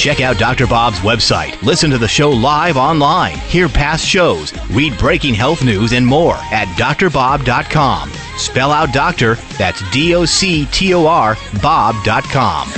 [0.00, 0.66] Check out Dr.
[0.66, 1.60] Bob's website.
[1.62, 3.36] Listen to the show live online.
[3.36, 4.54] Hear past shows.
[4.70, 8.10] Read breaking health news and more at drbob.com.
[8.38, 12.70] Spell out doctor, that's D O C T O R, Bob.com.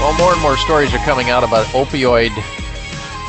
[0.00, 2.30] Well, more and more stories are coming out about opioid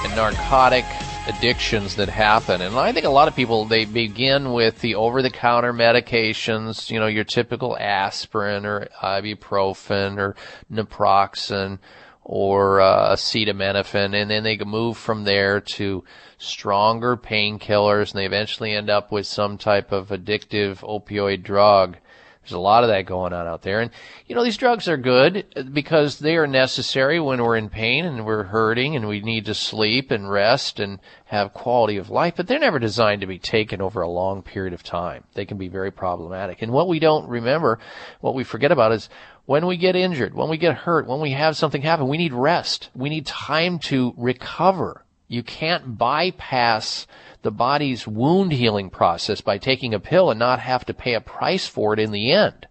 [0.06, 0.86] and narcotic
[1.28, 2.62] addictions that happen.
[2.62, 7.08] And I think a lot of people, they begin with the over-the-counter medications, you know,
[7.08, 10.36] your typical aspirin or ibuprofen or
[10.72, 11.80] naproxen
[12.24, 16.04] or uh, acetaminophen, and then they move from there to
[16.38, 21.98] stronger painkillers, and they eventually end up with some type of addictive opioid drug
[22.46, 23.82] There's a lot of that going on out there.
[23.82, 23.90] And,
[24.28, 28.24] you know, these drugs are good because they are necessary when we're in pain and
[28.24, 32.46] we're hurting and we need to sleep and rest and have quality of life, but
[32.46, 35.24] they're never designed to be taken over a long period of time.
[35.34, 36.62] They can be very problematic.
[36.62, 37.80] And what we don't remember,
[38.22, 39.10] what we forget about is
[39.46, 42.34] when we get injured, when we get hurt, when we have something happen, we need
[42.34, 42.90] rest.
[42.96, 45.05] We need time to recover.
[45.28, 47.08] You can't bypass
[47.42, 51.22] the body's wound healing process by taking a pill and not have to pay a
[51.22, 52.68] price for it in the end.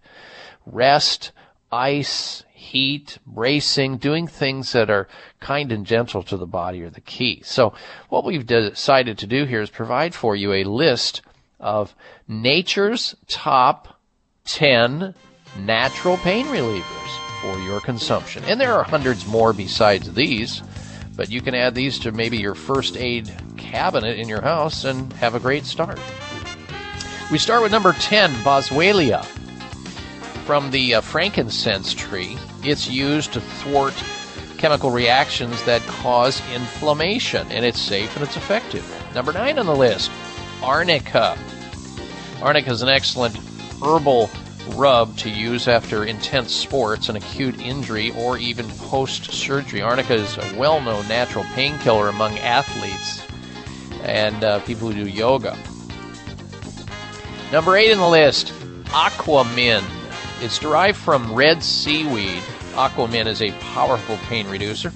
[0.65, 1.31] Rest,
[1.71, 5.07] ice, heat, bracing, doing things that are
[5.39, 7.41] kind and gentle to the body are the key.
[7.43, 7.73] So
[8.09, 11.21] what we've decided to do here is provide for you a list
[11.59, 11.95] of
[12.27, 13.99] nature's top
[14.45, 15.13] 10
[15.59, 18.43] natural pain relievers for your consumption.
[18.45, 20.61] And there are hundreds more besides these,
[21.15, 25.11] but you can add these to maybe your first aid cabinet in your house and
[25.13, 25.99] have a great start.
[27.31, 29.25] We start with number 10, Boswellia.
[30.45, 33.95] From the uh, frankincense tree, it's used to thwart
[34.57, 38.85] chemical reactions that cause inflammation, and it's safe and it's effective.
[39.15, 40.11] Number 9 on the list,
[40.61, 41.37] Arnica.
[42.41, 43.37] Arnica is an excellent
[43.83, 44.29] herbal
[44.69, 49.81] rub to use after intense sports, an acute injury, or even post surgery.
[49.81, 53.21] Arnica is a well known natural painkiller among athletes
[54.03, 55.57] and uh, people who do yoga.
[57.51, 58.53] Number eight in the list,
[58.85, 59.83] Aquamin.
[60.41, 62.43] It's derived from red seaweed.
[62.73, 64.91] Aquamin is a powerful pain reducer.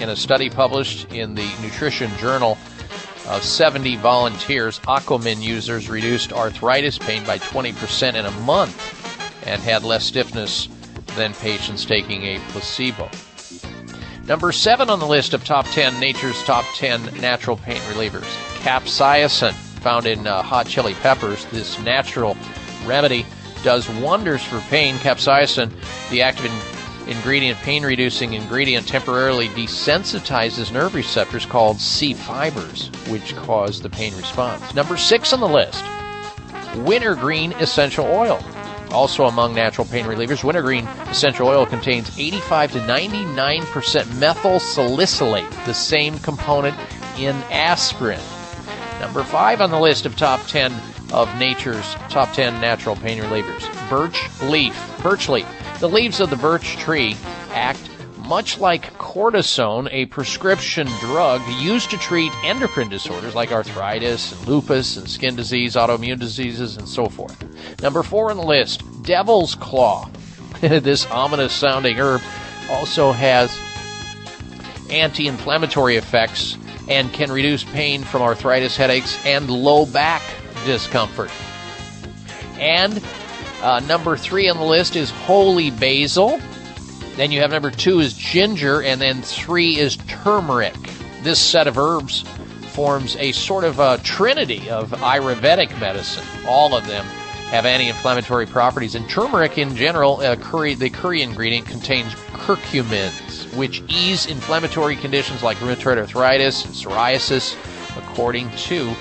[0.00, 2.56] In a study published in the Nutrition Journal
[3.26, 8.97] of 70 volunteers, Aquamin users reduced arthritis pain by 20% in a month
[9.48, 10.68] and had less stiffness
[11.16, 13.08] than patients taking a placebo.
[14.24, 18.26] Number seven on the list of top 10 nature's top 10 natural pain relievers
[18.58, 21.46] capsaicin, found in uh, hot chili peppers.
[21.46, 22.36] This natural
[22.84, 23.24] remedy
[23.62, 24.96] does wonders for pain.
[24.96, 25.72] Capsaicin,
[26.10, 33.34] the active in- ingredient, pain reducing ingredient, temporarily desensitizes nerve receptors called C fibers, which
[33.36, 34.74] cause the pain response.
[34.74, 35.84] Number six on the list
[36.84, 38.38] wintergreen essential oil.
[38.90, 45.74] Also among natural pain relievers, wintergreen essential oil contains 85 to 99% methyl salicylate, the
[45.74, 46.76] same component
[47.18, 48.20] in aspirin.
[49.00, 50.72] Number five on the list of top 10
[51.12, 54.76] of nature's top 10 natural pain relievers birch leaf.
[55.02, 55.46] Birch leaf.
[55.80, 57.16] The leaves of the birch tree
[57.50, 57.90] act
[58.28, 64.98] much like cortisone, a prescription drug used to treat endocrine disorders like arthritis and lupus
[64.98, 67.42] and skin disease, autoimmune diseases, and so forth.
[67.80, 70.10] Number four on the list, devil's claw.
[70.60, 72.20] this ominous sounding herb
[72.70, 73.58] also has
[74.90, 80.22] anti inflammatory effects and can reduce pain from arthritis, headaches, and low back
[80.66, 81.30] discomfort.
[82.58, 83.02] And
[83.62, 86.40] uh, number three on the list is holy basil.
[87.18, 90.76] Then you have number two is ginger, and then three is turmeric.
[91.24, 92.22] This set of herbs
[92.68, 96.22] forms a sort of a trinity of Ayurvedic medicine.
[96.46, 97.04] All of them
[97.50, 103.82] have anti-inflammatory properties, and turmeric in general, uh, curry, the curry ingredient contains curcumins, which
[103.88, 107.56] ease inflammatory conditions like rheumatoid arthritis and psoriasis,
[107.98, 108.94] according to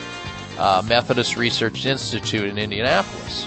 [0.58, 3.46] uh, Methodist Research Institute in Indianapolis.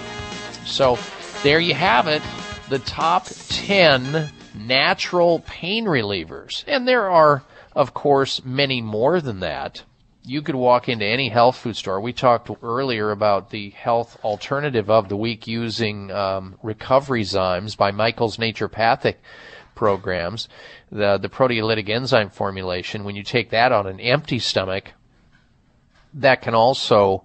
[0.65, 0.97] So
[1.43, 2.21] there you have it,
[2.69, 6.63] the top 10 natural pain relievers.
[6.67, 7.43] And there are,
[7.75, 9.83] of course, many more than that.
[10.23, 11.99] You could walk into any health food store.
[11.99, 17.91] We talked earlier about the health alternative of the week using um, recovery zymes by
[17.91, 19.15] Michael's Naturopathic
[19.73, 20.47] programs.
[20.91, 24.93] The, the proteolytic enzyme formulation, when you take that on an empty stomach,
[26.13, 27.23] that can also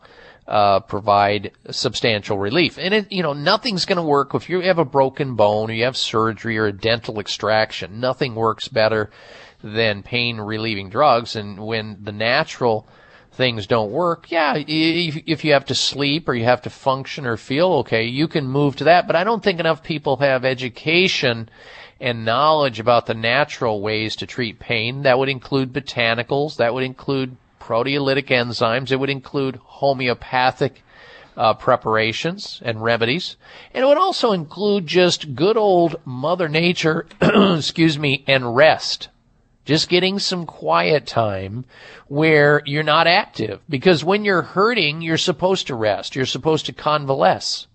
[0.48, 2.78] uh, provide substantial relief.
[2.78, 5.74] And it, you know, nothing's going to work if you have a broken bone or
[5.74, 8.00] you have surgery or a dental extraction.
[8.00, 9.10] Nothing works better
[9.62, 11.34] than pain relieving drugs.
[11.34, 12.88] And when the natural
[13.32, 17.26] things don't work, yeah, if, if you have to sleep or you have to function
[17.26, 19.06] or feel okay, you can move to that.
[19.06, 21.48] But I don't think enough people have education
[22.00, 25.02] and knowledge about the natural ways to treat pain.
[25.02, 26.56] That would include botanicals.
[26.56, 28.92] That would include proteolytic enzymes.
[28.92, 30.82] It would include homeopathic
[31.36, 33.36] uh, preparations and remedies.
[33.74, 39.08] And it would also include just good old Mother Nature, excuse me, and rest.
[39.64, 41.64] Just getting some quiet time
[42.06, 43.60] where you're not active.
[43.68, 46.14] Because when you're hurting, you're supposed to rest.
[46.14, 47.66] You're supposed to convalesce.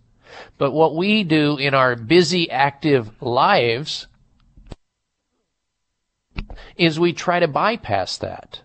[0.57, 4.07] But what we do in our busy, active lives
[6.77, 8.61] is we try to bypass that.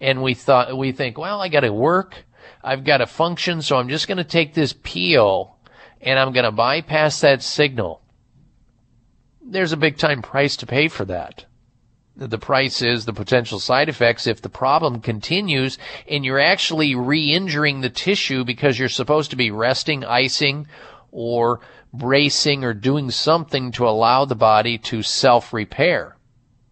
[0.00, 2.24] And we thought, we think, well, I gotta work.
[2.62, 5.56] I've got to function, so I'm just going to take this peel
[6.00, 8.02] and I'm going to bypass that signal,
[9.42, 11.46] there's a big time price to pay for that.
[12.16, 15.78] The price is the potential side effects if the problem continues
[16.08, 20.66] and you're actually re-injuring the tissue because you're supposed to be resting, icing,
[21.12, 21.60] or
[21.92, 26.16] bracing or doing something to allow the body to self-repair.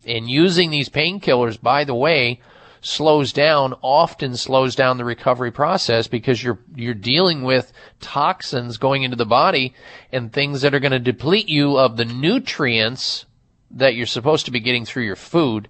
[0.04, 2.40] And using these painkillers, by the way,
[2.86, 9.02] slows down, often slows down the recovery process because you're, you're dealing with toxins going
[9.02, 9.74] into the body
[10.12, 13.26] and things that are going to deplete you of the nutrients
[13.72, 15.68] that you're supposed to be getting through your food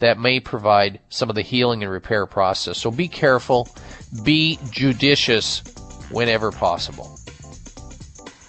[0.00, 2.78] that may provide some of the healing and repair process.
[2.78, 3.68] So be careful,
[4.24, 5.62] be judicious
[6.10, 7.16] whenever possible.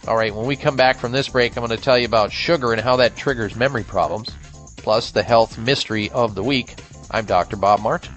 [0.08, 2.32] All right, when we come back from this break, I'm going to tell you about
[2.32, 4.32] sugar and how that triggers memory problems,
[4.78, 6.78] plus the health mystery of the week.
[7.10, 7.56] I'm Dr.
[7.56, 8.14] Bob Martin.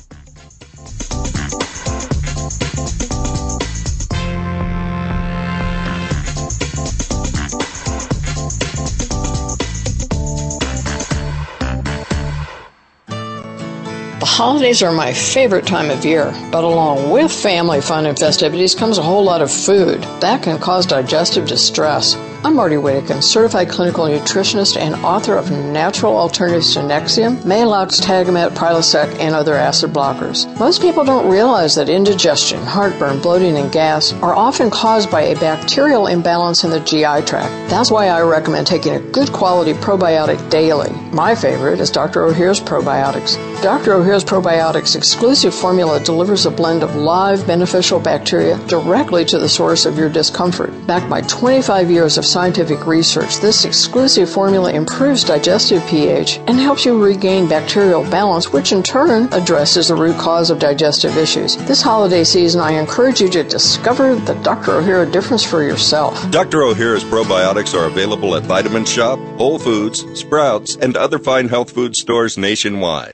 [14.18, 18.74] The holidays are my favorite time of year, but along with family fun and festivities
[18.74, 20.02] comes a whole lot of food.
[20.20, 22.16] That can cause digestive distress.
[22.42, 28.52] I'm Martie Whittekin, certified clinical nutritionist and author of Natural Alternatives to Nexium, Maalox, Tagamet,
[28.52, 30.46] Prilosec, and other acid blockers.
[30.58, 35.38] Most people don't realize that indigestion, heartburn, bloating, and gas are often caused by a
[35.38, 37.52] bacterial imbalance in the GI tract.
[37.68, 40.90] That's why I recommend taking a good quality probiotic daily.
[41.12, 42.20] My favorite is Dr.
[42.22, 43.36] Ohhira's Probiotics.
[43.62, 43.92] Dr.
[43.92, 49.84] Ohhira's Probiotics exclusive formula delivers a blend of live beneficial bacteria directly to the source
[49.84, 50.70] of your discomfort.
[50.86, 56.84] Backed by 25 years of scientific research, this exclusive formula improves digestive pH and helps
[56.84, 61.57] you regain bacterial balance, which in turn addresses the root cause of digestive issues.
[61.67, 64.73] This holiday season, I encourage you to discover the Dr.
[64.73, 66.31] Ohhira difference for yourself.
[66.31, 66.59] Dr.
[66.59, 71.97] Ohhira's probiotics are available at Vitamin Shoppe, Whole Foods, Sprouts, and other fine health food
[71.97, 73.12] stores nationwide.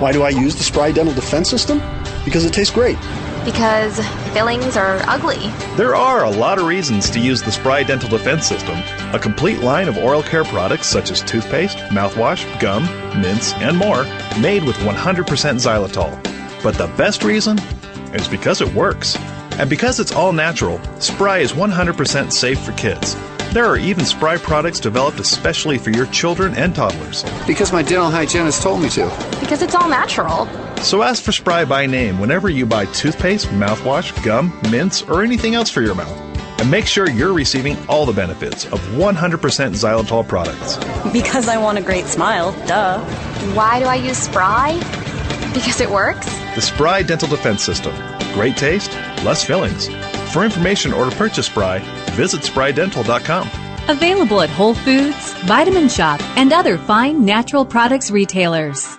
[0.00, 1.80] Why do I use the Spry Dental Defense System?
[2.24, 2.98] Because it tastes great.
[3.44, 3.98] Because
[4.32, 5.50] fillings are ugly.
[5.76, 8.78] There are a lot of reasons to use the Spry Dental Defense System,
[9.12, 12.84] a complete line of oral care products such as toothpaste, mouthwash, gum,
[13.20, 14.04] mints, and more,
[14.40, 16.62] made with 100% xylitol.
[16.62, 17.58] But the best reason
[18.14, 19.16] is because it works.
[19.58, 23.16] And because it's all natural, Spry is 100% safe for kids.
[23.52, 27.24] There are even Spry products developed especially for your children and toddlers.
[27.46, 29.06] Because my dental hygienist told me to.
[29.40, 30.46] Because it's all natural.
[30.82, 35.54] So ask for Spry by name whenever you buy toothpaste, mouthwash, gum, mints, or anything
[35.54, 36.14] else for your mouth.
[36.60, 40.76] And make sure you're receiving all the benefits of 100% xylitol products.
[41.10, 43.02] Because I want a great smile, duh.
[43.54, 44.74] Why do I use Spry?
[45.54, 46.26] Because it works?
[46.54, 47.94] The Spry Dental Defense System.
[48.34, 48.92] Great taste,
[49.24, 49.88] less fillings.
[50.32, 51.78] For information or to purchase Spry,
[52.12, 53.48] visit sprydental.com.
[53.88, 58.98] Available at Whole Foods, Vitamin Shoppe, and other fine natural products retailers.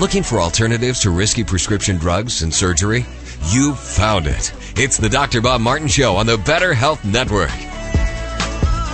[0.00, 3.04] Looking for alternatives to risky prescription drugs and surgery?
[3.50, 4.50] You found it.
[4.74, 5.42] It's the Dr.
[5.42, 7.50] Bob Martin Show on the Better Health Network.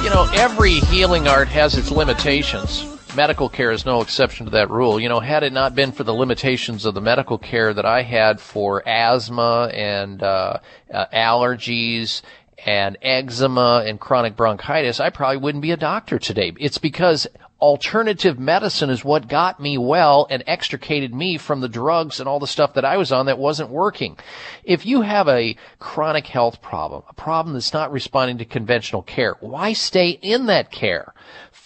[0.03, 2.85] You know, every healing art has its limitations.
[3.15, 4.99] Medical care is no exception to that rule.
[4.99, 8.03] You know, had it not been for the limitations of the medical care that I
[8.03, 10.59] had for asthma and uh,
[10.93, 12.23] uh, allergies
[12.65, 16.53] and eczema and chronic bronchitis, I probably wouldn't be a doctor today.
[16.59, 17.29] It's because
[17.61, 22.39] alternative medicine is what got me well and extricated me from the drugs and all
[22.39, 24.19] the stuff that I was on that wasn't working.
[24.63, 29.37] If you have a chronic health problem, a problem that's not responding to conventional care,
[29.41, 31.15] why stay in that care?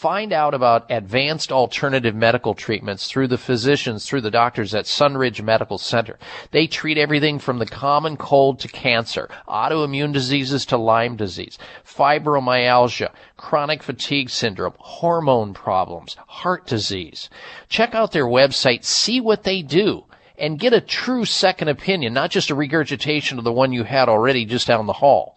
[0.00, 5.42] Find out about advanced alternative medical treatments through the physicians, through the doctors at Sunridge
[5.42, 6.18] Medical Center.
[6.52, 13.10] They treat everything from the common cold to cancer, autoimmune diseases to Lyme disease, fibromyalgia,
[13.36, 17.28] chronic fatigue syndrome, hormone problems, heart disease.
[17.68, 20.06] Check out their website, see what they do
[20.38, 24.08] and get a true second opinion, not just a regurgitation of the one you had
[24.08, 25.36] already just down the hall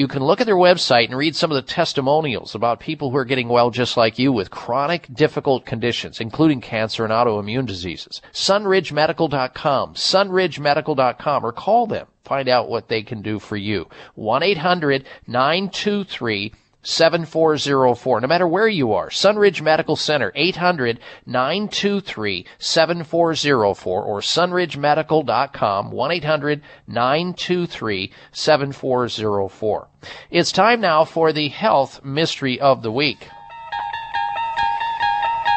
[0.00, 3.18] you can look at their website and read some of the testimonials about people who
[3.18, 8.22] are getting well just like you with chronic difficult conditions, including cancer and autoimmune diseases.
[8.32, 12.06] sunridgemedical.com, sunridgemedical.com, or call them.
[12.24, 13.86] Find out what they can do for you.
[14.16, 18.20] 1-800-923 7404.
[18.20, 26.62] No matter where you are, Sunridge Medical Center, 800 923 7404 or sunridgemedical.com, 1 800
[26.86, 29.88] 923 7404.
[30.30, 33.28] It's time now for the health mystery of the week.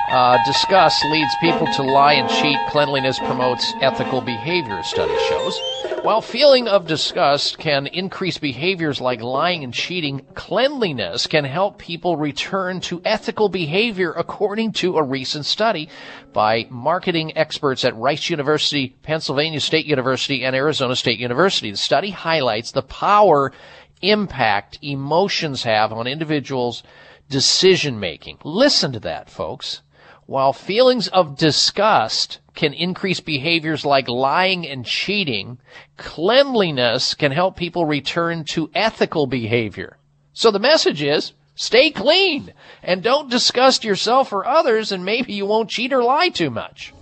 [0.09, 2.57] Uh, discuss leads people to lie and cheat.
[2.69, 5.59] Cleanliness promotes ethical behavior, study shows.
[6.03, 12.17] While feeling of disgust can increase behaviors like lying and cheating, cleanliness can help people
[12.17, 15.87] return to ethical behavior according to a recent study
[16.33, 21.71] by marketing experts at Rice University, Pennsylvania State University, and Arizona State University.
[21.71, 23.53] The study highlights the power
[24.01, 26.83] impact emotions have on individuals'
[27.29, 28.37] decision making.
[28.43, 29.81] Listen to that, folks.
[30.25, 35.57] While feelings of disgust can increase behaviors like lying and cheating,
[35.97, 39.97] cleanliness can help people return to ethical behavior.
[40.33, 45.45] So the message is, stay clean and don't disgust yourself or others and maybe you
[45.45, 46.93] won't cheat or lie too much.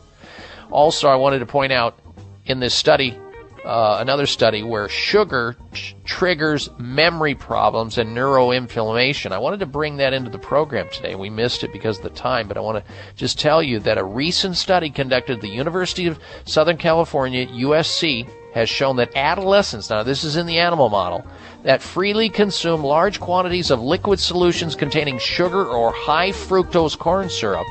[0.72, 2.00] Also, I wanted to point out
[2.46, 3.18] in this study,
[3.66, 5.56] uh, another study where sugar
[6.04, 9.32] triggers memory problems and neuroinflammation.
[9.32, 11.16] I wanted to bring that into the program today.
[11.16, 13.98] We missed it because of the time, but I want to just tell you that
[13.98, 19.90] a recent study conducted at the University of Southern California, USC, has shown that adolescents,
[19.90, 21.26] now this is in the animal model,
[21.64, 27.66] that freely consume large quantities of liquid solutions containing sugar or high fructose corn syrup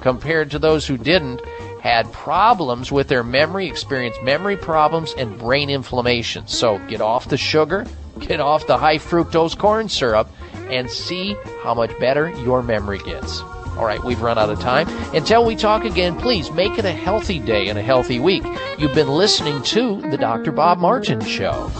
[0.00, 1.40] compared to those who didn't
[1.80, 6.46] had problems with their memory, experienced memory problems and brain inflammation.
[6.46, 7.86] So get off the sugar,
[8.18, 10.28] get off the high fructose corn syrup,
[10.70, 13.40] and see how much better your memory gets.
[13.40, 14.88] All right, we've run out of time.
[15.14, 18.42] Until we talk again, please make it a healthy day and a healthy week.
[18.76, 20.50] You've been listening to The Dr.
[20.50, 21.70] Bob Martin Show.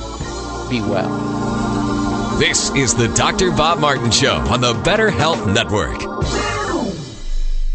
[0.71, 2.39] Be well.
[2.39, 3.51] This is The Dr.
[3.51, 6.58] Bob Martin Show on the Better Health Network.